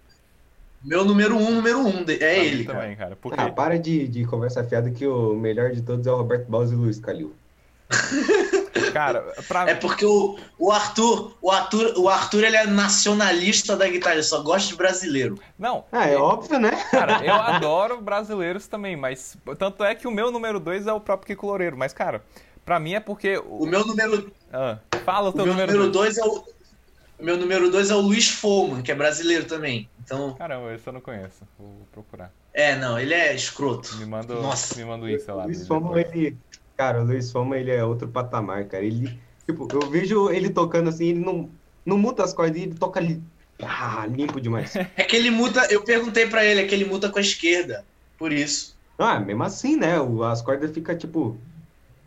Meu 0.82 1.04
número 1.04 1.36
um, 1.36 1.50
número 1.50 1.80
um, 1.80 2.04
é 2.08 2.38
ele, 2.44 2.64
também, 2.64 2.94
cara. 2.94 3.16
Porque... 3.16 3.40
Ah, 3.40 3.50
para 3.50 3.78
de, 3.78 4.06
de 4.06 4.24
conversa 4.24 4.62
fiada 4.62 4.90
que 4.90 5.06
o 5.06 5.34
melhor 5.34 5.72
de 5.72 5.82
todos 5.82 6.06
é 6.06 6.12
o 6.12 6.16
Roberto 6.16 6.48
Baus 6.48 6.70
e 6.70 6.74
o 6.74 6.78
Luiz 6.78 6.98
Calil. 6.98 7.34
Cara, 8.92 9.34
pra... 9.46 9.70
É 9.70 9.74
porque 9.74 10.04
o, 10.04 10.38
o 10.58 10.70
Arthur, 10.70 11.36
o 11.40 11.50
Arthur, 11.50 11.94
o 11.96 12.08
Arthur 12.08 12.44
ele 12.44 12.56
é 12.56 12.66
nacionalista 12.66 13.76
da 13.76 13.88
guitarra, 13.88 14.16
ele 14.16 14.22
só 14.22 14.42
gosta 14.42 14.68
de 14.68 14.76
brasileiro. 14.76 15.38
Não. 15.58 15.84
Ah, 15.90 16.06
é, 16.06 16.16
óbvio, 16.16 16.58
né? 16.58 16.70
Cara, 16.90 17.24
eu 17.24 17.34
adoro 17.34 18.00
brasileiros 18.00 18.66
também, 18.66 18.96
mas 18.96 19.36
tanto 19.58 19.84
é 19.84 19.94
que 19.94 20.06
o 20.06 20.10
meu 20.10 20.30
número 20.30 20.60
dois 20.60 20.86
é 20.86 20.92
o 20.92 21.00
próprio 21.00 21.28
Kiko 21.28 21.46
Loureiro, 21.46 21.76
mas 21.76 21.92
cara, 21.92 22.22
pra 22.64 22.78
mim 22.78 22.94
é 22.94 23.00
porque 23.00 23.38
o, 23.38 23.64
o 23.64 23.66
meu 23.66 23.86
número 23.86 24.30
ah, 24.52 24.78
fala 25.04 25.30
o 25.30 25.32
teu 25.32 25.44
o 25.44 25.46
meu 25.46 25.54
número, 25.54 25.72
número 25.72 25.90
dois. 25.90 26.16
dois 26.16 26.18
é 26.18 26.30
o 26.30 26.57
meu 27.20 27.36
número 27.36 27.70
dois 27.70 27.90
é 27.90 27.94
o 27.94 28.00
Luiz 28.00 28.28
Foman, 28.28 28.82
que 28.82 28.92
é 28.92 28.94
brasileiro 28.94 29.44
também. 29.44 29.88
Então... 30.04 30.34
Caramba, 30.34 30.74
esse 30.74 30.86
eu 30.86 30.92
não 30.92 31.00
conheço. 31.00 31.46
Vou 31.58 31.86
procurar. 31.92 32.32
É, 32.54 32.76
não, 32.76 32.98
ele 32.98 33.14
é 33.14 33.34
escroto. 33.34 33.96
Me 33.96 34.06
manda, 34.06 34.34
Nossa. 34.34 34.76
me 34.76 34.84
manda 34.84 35.10
isso 35.10 35.32
lá. 35.34 35.44
Luiz 35.44 35.66
Foman, 35.66 36.00
ele. 36.00 36.36
Cara, 36.76 37.02
o 37.02 37.04
Luiz 37.04 37.30
Foman, 37.30 37.58
ele 37.58 37.70
é 37.70 37.84
outro 37.84 38.08
patamar, 38.08 38.64
cara. 38.66 38.84
Ele. 38.84 39.18
Tipo, 39.44 39.68
eu 39.72 39.90
vejo 39.90 40.30
ele 40.30 40.50
tocando 40.50 40.88
assim, 40.88 41.08
ele 41.08 41.20
não, 41.20 41.50
não 41.84 41.98
muta 41.98 42.22
as 42.22 42.32
cordas, 42.32 42.60
ele 42.60 42.74
toca 42.74 43.00
ali. 43.00 43.22
Ah, 43.60 44.06
limpo 44.08 44.40
demais. 44.40 44.74
É 44.96 45.02
que 45.04 45.16
ele 45.16 45.30
muta. 45.30 45.66
Eu 45.70 45.82
perguntei 45.82 46.26
para 46.26 46.44
ele, 46.44 46.60
é 46.60 46.66
que 46.66 46.74
ele 46.74 46.84
muta 46.84 47.08
com 47.08 47.18
a 47.18 47.22
esquerda. 47.22 47.84
Por 48.16 48.32
isso. 48.32 48.76
Ah, 48.98 49.20
mesmo 49.20 49.42
assim, 49.42 49.76
né? 49.76 49.94
As 50.24 50.42
cordas 50.42 50.70
ficam, 50.72 50.96
tipo, 50.96 51.38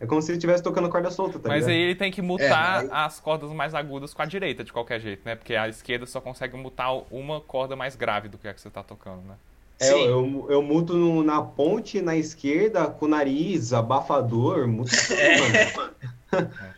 é 0.02 0.06
como 0.06 0.20
se 0.20 0.32
ele 0.32 0.38
estivesse 0.38 0.60
tocando 0.60 0.88
corda 0.88 1.12
solta, 1.12 1.38
tá 1.38 1.48
Mas 1.48 1.60
ligado? 1.60 1.70
aí 1.70 1.80
ele 1.80 1.94
tem 1.94 2.10
que 2.10 2.20
mutar 2.20 2.84
é, 2.84 2.88
as 2.90 3.20
cordas 3.20 3.52
mais 3.52 3.72
agudas 3.72 4.12
com 4.12 4.20
a 4.20 4.24
direita, 4.24 4.64
de 4.64 4.72
qualquer 4.72 5.00
jeito, 5.00 5.22
né? 5.24 5.36
Porque 5.36 5.54
a 5.54 5.68
esquerda 5.68 6.06
só 6.06 6.20
consegue 6.20 6.56
mutar 6.56 6.92
uma 7.08 7.40
corda 7.40 7.76
mais 7.76 7.94
grave 7.94 8.28
do 8.28 8.36
que 8.36 8.48
a 8.48 8.52
que 8.52 8.60
você 8.60 8.68
tá 8.68 8.82
tocando, 8.82 9.22
né? 9.22 9.34
É, 9.80 9.92
eu, 9.92 10.08
eu, 10.08 10.46
eu, 10.50 10.62
muto 10.62 10.94
no, 10.94 11.22
na 11.22 11.40
ponte, 11.40 12.02
na 12.02 12.16
esquerda, 12.16 12.88
com 12.88 13.06
o 13.06 13.08
nariz, 13.08 13.72
abafador, 13.72 14.66
muto 14.66 14.90
tudo, 14.90 15.20
é. 15.20 15.72
mano. 15.72 15.92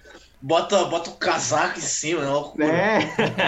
Bota, 0.44 0.84
bota 0.84 1.08
o 1.08 1.14
casaco 1.14 1.78
em 1.78 1.82
cima, 1.82 2.20
não 2.20 2.52
é. 2.60 2.98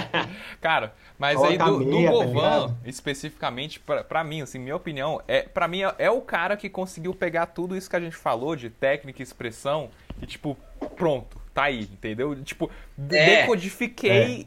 Cara, 0.63 0.95
Mas 1.19 1.43
aí 1.43 1.57
do, 1.57 1.79
do 1.79 2.05
tá 2.05 2.11
Govan, 2.11 2.69
tá 2.69 2.75
especificamente, 2.85 3.81
pra, 3.81 4.05
pra 4.05 4.23
mim, 4.23 4.43
assim, 4.43 4.59
minha 4.59 4.77
opinião, 4.77 5.21
é, 5.27 5.43
pra 5.43 5.67
mim 5.67 5.83
é, 5.83 5.95
é, 5.99 6.11
o 6.11 6.21
cara 6.21 6.57
que 6.57 6.69
conseguiu 6.69 7.15
pegar 7.15 7.47
tudo 7.47 7.77
isso 7.77 7.89
que 7.89 7.97
a 7.97 8.01
gente 8.01 8.17
falou 8.17 8.55
de 8.55 8.69
técnica 8.69 9.23
e 9.23 9.25
expressão 9.25 9.91
e, 10.21 10.27
tipo, 10.27 10.57
pronto, 10.97 11.41
tá 11.55 11.65
aí, 11.65 11.83
entendeu? 11.83 12.37
Tipo, 12.43 12.71
é. 13.11 13.41
decodifiquei 13.41 14.43
é. 14.43 14.47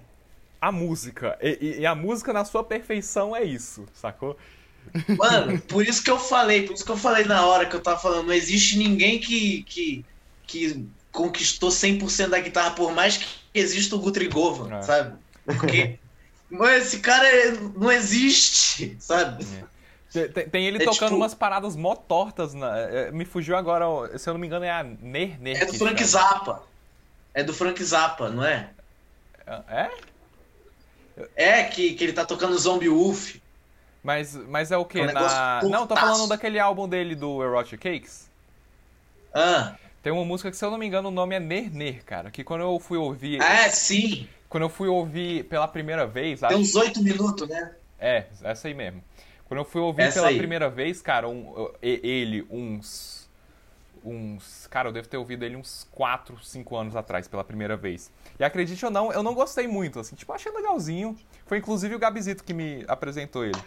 a 0.61 0.71
música. 0.71 1.37
E, 1.41 1.79
e, 1.79 1.85
a 1.85 1.95
música 1.95 2.31
na 2.31 2.45
sua 2.45 2.63
perfeição 2.63 3.35
é 3.35 3.43
isso, 3.43 3.85
sacou? 3.93 4.37
Mano, 5.17 5.59
por 5.61 5.83
isso 5.83 6.03
que 6.03 6.11
eu 6.11 6.19
falei, 6.19 6.63
por 6.67 6.73
isso 6.73 6.85
que 6.85 6.91
eu 6.91 6.97
falei 6.97 7.25
na 7.25 7.45
hora 7.45 7.65
que 7.65 7.75
eu 7.75 7.81
tava 7.81 7.99
falando, 7.99 8.27
não 8.27 8.33
existe 8.33 8.77
ninguém 8.77 9.19
que, 9.19 9.63
que, 9.63 10.05
que 10.45 10.85
conquistou 11.11 11.69
100% 11.69 12.27
da 12.27 12.39
guitarra, 12.39 12.71
por 12.71 12.93
mais 12.93 13.17
que 13.17 13.25
exista 13.53 13.95
o 13.95 13.99
Guthrie 13.99 14.29
Govan, 14.29 14.77
é. 14.77 14.81
sabe? 14.83 15.17
Porque 15.45 15.99
mas 16.49 16.87
esse 16.87 16.99
cara 16.99 17.27
é, 17.27 17.51
não 17.51 17.91
existe, 17.91 18.97
sabe? 18.99 19.45
É. 20.13 20.27
Tem, 20.27 20.49
tem, 20.49 20.65
ele 20.65 20.81
é 20.81 20.85
tocando 20.85 21.09
tipo... 21.09 21.15
umas 21.17 21.35
paradas 21.35 21.75
mó 21.75 21.95
tortas. 21.95 22.53
Na, 22.53 22.79
é, 22.79 23.11
me 23.11 23.25
fugiu 23.25 23.55
agora, 23.55 24.17
se 24.17 24.27
eu 24.27 24.33
não 24.33 24.41
me 24.41 24.47
engano, 24.47 24.65
é 24.65 24.71
a 24.71 24.83
Ner 24.83 25.39
Ner. 25.39 25.61
É 25.61 25.65
do 25.65 25.73
Frank 25.73 26.03
Zappa. 26.03 26.63
É 27.33 27.43
do 27.43 27.53
Frank 27.53 27.83
Zappa, 27.83 28.29
não 28.29 28.43
é? 28.43 28.71
É? 29.67 29.89
É, 31.35 31.63
que, 31.63 31.93
que 31.93 32.03
ele 32.03 32.13
tá 32.13 32.25
tocando 32.25 32.57
Zombie 32.57 32.89
Wolf. 32.89 33.35
Mas, 34.03 34.35
mas 34.35 34.71
é 34.71 34.77
o 34.77 34.85
que? 34.85 34.99
É 34.99 35.03
um 35.03 35.11
na... 35.11 35.61
Não, 35.63 35.85
tô 35.85 35.95
falando 35.95 36.27
daquele 36.27 36.57
álbum 36.57 36.87
dele 36.87 37.15
do 37.15 37.43
Erotic 37.43 37.79
Cakes. 37.79 38.29
Ah. 39.33 39.75
Tem 40.01 40.11
uma 40.13 40.23
música 40.25 40.49
que, 40.49 40.57
se 40.57 40.63
eu 40.63 40.71
não 40.71 40.77
me 40.77 40.87
engano, 40.87 41.09
o 41.09 41.11
nome 41.11 41.35
é 41.35 41.39
Ner 41.39 41.71
Ner, 41.71 42.03
cara. 42.03 42.31
Que 42.31 42.43
quando 42.43 42.61
eu 42.61 42.79
fui 42.79 42.97
ouvir. 42.97 43.41
Ah, 43.41 43.69
sim! 43.69 44.27
Quando 44.49 44.63
eu 44.63 44.69
fui 44.69 44.87
ouvir 44.87 45.43
pela 45.45 45.67
primeira 45.67 46.07
vez. 46.07 46.41
Tem 46.41 46.57
uns 46.57 46.75
oito 46.75 47.01
minutos, 47.01 47.47
né? 47.47 47.75
É, 47.99 48.25
essa 48.43 48.67
aí 48.67 48.73
mesmo. 48.73 49.03
Quando 49.45 49.59
eu 49.59 49.65
fui 49.65 49.79
ouvir 49.81 50.03
essa 50.03 50.15
pela 50.15 50.27
aí. 50.29 50.37
primeira 50.37 50.69
vez, 50.69 51.01
cara, 51.01 51.29
um, 51.29 51.71
ele, 51.81 52.45
uns. 52.49 53.18
Uns. 54.03 54.67
Cara, 54.67 54.89
eu 54.89 54.93
devo 54.93 55.07
ter 55.07 55.17
ouvido 55.17 55.43
ele 55.43 55.55
uns 55.55 55.87
4, 55.91 56.43
5 56.43 56.75
anos 56.75 56.95
atrás, 56.95 57.27
pela 57.27 57.43
primeira 57.43 57.75
vez. 57.75 58.11
E 58.39 58.43
acredite 58.43 58.83
ou 58.85 58.91
não, 58.91 59.11
eu 59.11 59.23
não 59.23 59.33
gostei 59.33 59.67
muito, 59.67 59.99
assim. 59.99 60.15
Tipo, 60.15 60.33
achei 60.33 60.51
legalzinho. 60.51 61.15
Foi 61.45 61.57
inclusive 61.57 61.95
o 61.95 61.99
Gabizito 61.99 62.43
que 62.43 62.53
me 62.53 62.83
apresentou 62.87 63.43
ele. 63.43 63.59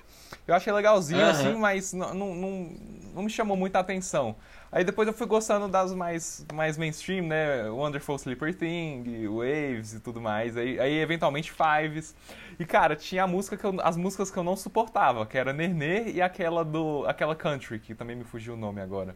Eu 0.46 0.54
achei 0.54 0.72
legalzinho, 0.72 1.20
uhum. 1.20 1.30
assim, 1.30 1.54
mas 1.54 1.92
não, 1.92 2.14
não, 2.14 2.34
não, 2.34 2.76
não 3.14 3.22
me 3.22 3.30
chamou 3.30 3.56
muita 3.56 3.78
atenção. 3.78 4.36
Aí 4.72 4.84
depois 4.84 5.06
eu 5.06 5.12
fui 5.12 5.26
gostando 5.26 5.68
das 5.68 5.92
mais, 5.92 6.46
mais 6.52 6.78
mainstream, 6.78 7.26
né? 7.26 7.68
Wonderful 7.68 8.16
Sleeper 8.16 8.54
Thing, 8.54 9.26
Waves 9.28 9.92
e 9.92 10.00
tudo 10.00 10.18
mais. 10.18 10.56
Aí, 10.56 10.80
aí 10.80 10.98
eventualmente 10.98 11.52
Fives. 11.52 12.14
E 12.58 12.64
cara, 12.64 12.96
tinha 12.96 13.24
a 13.24 13.26
música 13.26 13.56
que 13.56 13.64
eu, 13.64 13.76
as 13.82 13.98
músicas 13.98 14.30
que 14.30 14.38
eu 14.38 14.42
não 14.42 14.56
suportava, 14.56 15.26
que 15.26 15.36
era 15.36 15.52
Nerner 15.52 16.08
e 16.08 16.22
aquela 16.22 16.64
do 16.64 17.04
aquela 17.06 17.36
Country, 17.36 17.78
que 17.78 17.94
também 17.94 18.16
me 18.16 18.24
fugiu 18.24 18.54
o 18.54 18.56
nome 18.56 18.80
agora. 18.80 19.14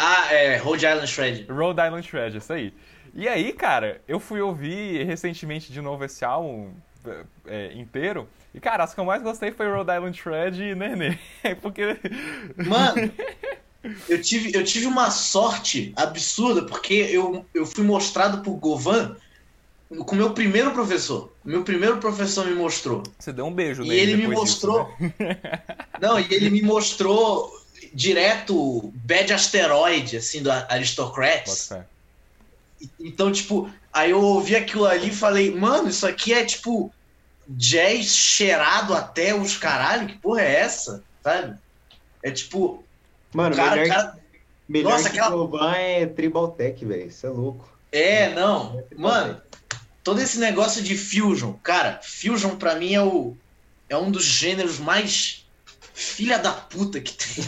Ah, 0.00 0.32
é 0.32 0.56
Rhode 0.56 0.86
Island 0.86 1.08
Shred. 1.08 1.46
Rhode 1.50 1.80
Island 1.80 2.06
Shred, 2.06 2.38
isso 2.38 2.52
aí. 2.52 2.72
E 3.12 3.26
aí, 3.26 3.52
cara, 3.52 4.00
eu 4.06 4.20
fui 4.20 4.40
ouvir 4.40 5.04
recentemente 5.04 5.72
de 5.72 5.80
novo 5.80 6.04
esse 6.04 6.24
álbum 6.24 6.72
é, 7.44 7.72
inteiro. 7.74 8.28
E, 8.54 8.60
cara, 8.60 8.84
as 8.84 8.94
que 8.94 9.00
eu 9.00 9.04
mais 9.04 9.22
gostei 9.22 9.50
foi 9.50 9.66
Rhode 9.66 9.90
Island 9.92 10.16
Shred 10.16 10.62
e 10.62 10.74
Nerner. 10.76 11.18
Porque. 11.60 11.98
Mano! 12.56 13.10
Eu 14.08 14.20
tive, 14.20 14.54
eu 14.54 14.64
tive 14.64 14.86
uma 14.86 15.08
sorte 15.08 15.92
absurda, 15.94 16.64
porque 16.64 16.94
eu, 16.94 17.46
eu 17.54 17.64
fui 17.64 17.84
mostrado 17.84 18.42
por 18.42 18.56
Govan 18.56 19.16
com 20.04 20.16
meu 20.16 20.32
primeiro 20.32 20.72
professor. 20.72 21.32
Meu 21.44 21.62
primeiro 21.62 21.98
professor 21.98 22.44
me 22.44 22.54
mostrou. 22.54 23.04
Você 23.18 23.32
deu 23.32 23.46
um 23.46 23.54
beijo 23.54 23.84
E 23.84 23.90
ele 23.90 24.16
me 24.16 24.26
mostrou. 24.28 24.92
Disso, 24.98 25.14
né? 25.20 25.38
Não, 26.02 26.18
e 26.18 26.26
ele 26.30 26.50
me 26.50 26.60
mostrou 26.60 27.57
direto 27.92 28.92
Bad 28.94 29.32
Asteroid, 29.32 30.16
assim, 30.16 30.42
do 30.42 30.50
Aristocrats. 30.50 31.70
Então, 33.00 33.32
tipo, 33.32 33.70
aí 33.92 34.10
eu 34.10 34.20
ouvi 34.20 34.54
aquilo 34.54 34.86
ali 34.86 35.08
e 35.08 35.14
falei, 35.14 35.54
mano, 35.54 35.88
isso 35.88 36.06
aqui 36.06 36.32
é 36.32 36.44
tipo 36.44 36.92
jazz 37.48 38.14
cheirado 38.14 38.94
até 38.94 39.34
os 39.34 39.56
caralho, 39.56 40.06
que 40.06 40.18
porra 40.18 40.42
é 40.42 40.60
essa? 40.60 41.02
Sabe? 41.22 41.56
É 42.22 42.30
tipo, 42.30 42.84
Mano, 43.32 43.56
cara, 43.56 43.76
melhor, 43.76 43.96
cara... 43.96 44.18
melhor 44.68 44.92
Nossa, 44.92 45.10
que 45.10 45.18
aquela... 45.18 45.76
é 45.76 46.06
Tribal 46.06 46.48
Tech, 46.48 46.84
velho. 46.84 47.08
Isso 47.08 47.26
é 47.26 47.30
louco. 47.30 47.68
É, 47.90 48.34
não. 48.34 48.78
É 48.90 48.94
Mano, 48.94 49.40
todo 50.04 50.20
esse 50.20 50.38
negócio 50.38 50.82
de 50.82 50.96
Fusion, 50.96 51.52
cara, 51.62 52.00
Fusion 52.02 52.56
pra 52.56 52.74
mim 52.74 52.94
é 52.94 53.02
o 53.02 53.36
é 53.88 53.96
um 53.96 54.10
dos 54.10 54.24
gêneros 54.24 54.78
mais 54.78 55.46
filha 55.98 56.38
da 56.38 56.52
puta 56.52 57.00
que 57.00 57.12
tem. 57.12 57.44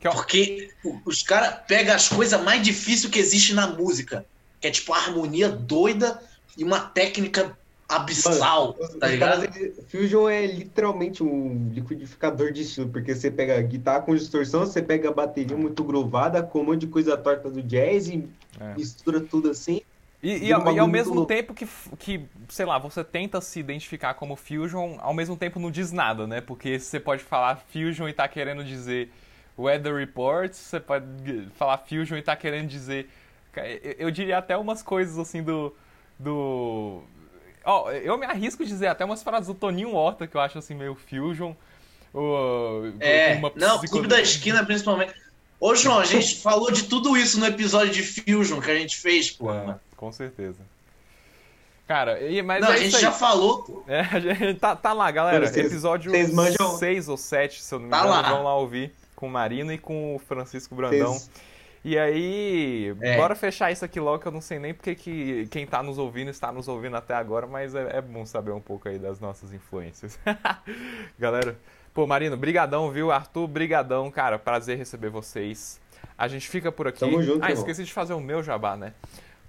Porque 0.00 0.70
os 1.04 1.22
caras 1.22 1.60
pegam 1.66 1.94
as 1.94 2.08
coisas 2.08 2.40
mais 2.42 2.62
difíceis 2.62 3.12
que 3.12 3.18
existe 3.18 3.54
na 3.54 3.66
música. 3.66 4.24
Que 4.60 4.68
é 4.68 4.70
tipo 4.70 4.92
a 4.92 4.98
harmonia 4.98 5.48
doida 5.48 6.20
e 6.56 6.64
uma 6.64 6.80
técnica 6.80 7.56
abissal, 7.88 8.76
Mano, 8.80 8.98
tá 8.98 9.06
ligado? 9.08 9.48
Caras, 9.48 9.72
Fusion 9.88 10.28
é 10.28 10.46
literalmente 10.46 11.22
um 11.22 11.70
liquidificador 11.72 12.52
de 12.52 12.62
estilo, 12.62 12.88
porque 12.88 13.14
você 13.14 13.30
pega 13.30 13.60
guitarra 13.60 14.00
com 14.00 14.14
distorção, 14.14 14.60
você 14.60 14.80
pega 14.80 15.08
a 15.08 15.12
bateria 15.12 15.56
muito 15.56 15.84
grovada, 15.84 16.42
com 16.42 16.60
um 16.60 16.64
monte 16.64 16.80
de 16.80 16.86
coisa 16.86 17.16
torta 17.16 17.50
do 17.50 17.62
jazz 17.62 18.08
e 18.08 18.28
é. 18.60 18.74
mistura 18.74 19.20
tudo 19.20 19.50
assim. 19.50 19.82
E, 20.22 20.46
e, 20.46 20.52
ao, 20.52 20.72
e 20.72 20.78
ao 20.78 20.86
mesmo 20.86 21.26
tempo 21.26 21.52
que, 21.52 21.66
que, 21.98 22.24
sei 22.48 22.64
lá, 22.64 22.78
você 22.78 23.02
tenta 23.02 23.40
se 23.40 23.58
identificar 23.58 24.14
como 24.14 24.36
Fusion, 24.36 24.96
ao 25.00 25.12
mesmo 25.12 25.36
tempo 25.36 25.58
não 25.58 25.68
diz 25.68 25.90
nada, 25.90 26.28
né? 26.28 26.40
Porque 26.40 26.78
você 26.78 27.00
pode 27.00 27.24
falar 27.24 27.56
Fusion 27.72 28.08
e 28.08 28.12
tá 28.12 28.28
querendo 28.28 28.62
dizer 28.62 29.10
Weather 29.58 29.96
Reports, 29.96 30.58
você 30.58 30.78
pode 30.78 31.48
falar 31.56 31.78
Fusion 31.78 32.16
e 32.16 32.22
tá 32.22 32.36
querendo 32.36 32.68
dizer. 32.68 33.10
Eu 33.98 34.12
diria 34.12 34.38
até 34.38 34.56
umas 34.56 34.80
coisas 34.80 35.18
assim 35.18 35.42
do. 35.42 35.74
do 36.18 37.02
Ó, 37.64 37.90
eu 37.90 38.16
me 38.16 38.24
arrisco 38.24 38.62
a 38.62 38.66
dizer 38.66 38.86
até 38.86 39.04
umas 39.04 39.24
frases 39.24 39.48
do 39.48 39.54
Toninho 39.54 39.94
Horta 39.94 40.26
que 40.28 40.36
eu 40.36 40.40
acho 40.40 40.56
assim 40.56 40.74
meio 40.74 40.94
fusion. 40.94 41.52
Ou, 42.14 42.92
é, 43.00 43.40
não, 43.56 43.80
Clube 43.80 44.06
da 44.06 44.20
Esquina 44.20 44.64
principalmente. 44.64 45.14
Ô, 45.58 45.74
João, 45.74 45.98
a 45.98 46.04
gente 46.04 46.36
falou 46.42 46.70
de 46.70 46.84
tudo 46.84 47.16
isso 47.16 47.38
no 47.38 47.46
episódio 47.46 47.92
de 47.92 48.02
Fusion 48.02 48.60
que 48.60 48.70
a 48.70 48.74
gente 48.74 48.96
fez, 48.96 49.30
pô. 49.30 49.52
É, 49.52 49.78
com 50.02 50.10
certeza. 50.10 50.58
Cara, 51.86 52.20
e, 52.20 52.42
mas 52.42 52.60
não, 52.60 52.72
é 52.72 52.74
a 52.74 52.76
gente 52.76 53.00
já 53.00 53.12
falou, 53.12 53.62
pô. 53.62 53.84
É, 53.86 54.00
a 54.00 54.18
gente 54.18 54.58
tá, 54.58 54.74
tá 54.74 54.92
lá, 54.92 55.08
galera. 55.12 55.46
Vocês, 55.46 55.66
episódio 55.66 56.10
6 56.78 57.08
ou 57.08 57.16
7, 57.16 57.62
se 57.62 57.72
eu 57.72 57.78
não 57.78 57.86
me 57.86 57.92
tá 57.92 58.00
engano, 58.00 58.10
lá. 58.10 58.22
vão 58.22 58.42
lá 58.42 58.56
ouvir 58.56 58.92
com 59.14 59.28
o 59.28 59.30
Marino 59.30 59.72
e 59.72 59.78
com 59.78 60.16
o 60.16 60.18
Francisco 60.18 60.74
Brandão. 60.74 61.12
Cês... 61.12 61.30
E 61.84 61.96
aí, 61.96 62.96
é. 63.00 63.16
bora 63.16 63.36
fechar 63.36 63.70
isso 63.70 63.84
aqui 63.84 64.00
logo, 64.00 64.18
que 64.18 64.26
eu 64.26 64.32
não 64.32 64.40
sei 64.40 64.58
nem 64.58 64.74
porque 64.74 64.96
que 64.96 65.46
quem 65.52 65.64
tá 65.68 65.84
nos 65.84 65.98
ouvindo 65.98 66.30
está 66.32 66.50
nos 66.50 66.66
ouvindo 66.66 66.96
até 66.96 67.14
agora, 67.14 67.46
mas 67.46 67.76
é, 67.76 67.98
é 67.98 68.00
bom 68.00 68.26
saber 68.26 68.50
um 68.50 68.60
pouco 68.60 68.88
aí 68.88 68.98
das 68.98 69.20
nossas 69.20 69.52
influências. 69.52 70.18
Galera, 71.16 71.56
pô, 71.94 72.08
Marino, 72.08 72.36
brigadão, 72.36 72.90
viu? 72.90 73.12
Arthur, 73.12 73.46
brigadão, 73.46 74.10
cara, 74.10 74.36
prazer 74.36 74.76
receber 74.76 75.10
vocês. 75.10 75.80
A 76.18 76.26
gente 76.26 76.48
fica 76.48 76.72
por 76.72 76.88
aqui. 76.88 77.00
Tamo 77.00 77.22
junto, 77.22 77.44
ah, 77.44 77.52
esqueci 77.52 77.84
de 77.84 77.92
fazer 77.92 78.14
o 78.14 78.20
meu 78.20 78.42
jabá, 78.42 78.76
né? 78.76 78.94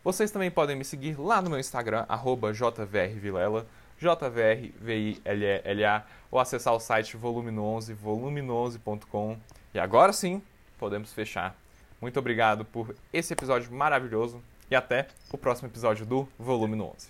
Vocês 0.03 0.31
também 0.31 0.51
podem 0.51 0.75
me 0.75 0.83
seguir 0.83 1.19
lá 1.19 1.41
no 1.41 1.49
meu 1.49 1.59
Instagram, 1.59 2.05
jvrvilela, 2.53 3.65
JVRVILA, 3.97 6.05
ou 6.29 6.39
acessar 6.39 6.73
o 6.73 6.79
site 6.79 7.17
volume11, 7.17 7.95
volume11.com. 7.95 9.37
E 9.73 9.79
agora 9.79 10.11
sim, 10.11 10.41
podemos 10.77 11.13
fechar 11.13 11.55
muito 12.03 12.19
obrigado 12.19 12.65
por 12.65 12.93
esse 13.13 13.31
episódio 13.31 13.71
maravilhoso 13.71 14.43
e 14.69 14.75
até 14.75 15.07
o 15.31 15.37
próximo 15.37 15.69
episódio 15.69 16.05
do 16.05 16.27
Volume 16.37 16.75
11. 16.75 17.07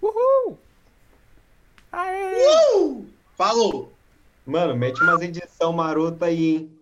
Uhul! 0.00 0.56
Aê! 1.90 2.36
Uhul! 2.36 3.08
Falou! 3.36 3.92
Mano, 4.46 4.76
mete 4.76 5.02
umas 5.02 5.20
edição 5.22 5.72
marota 5.72 6.26
aí, 6.26 6.54
hein? 6.54 6.78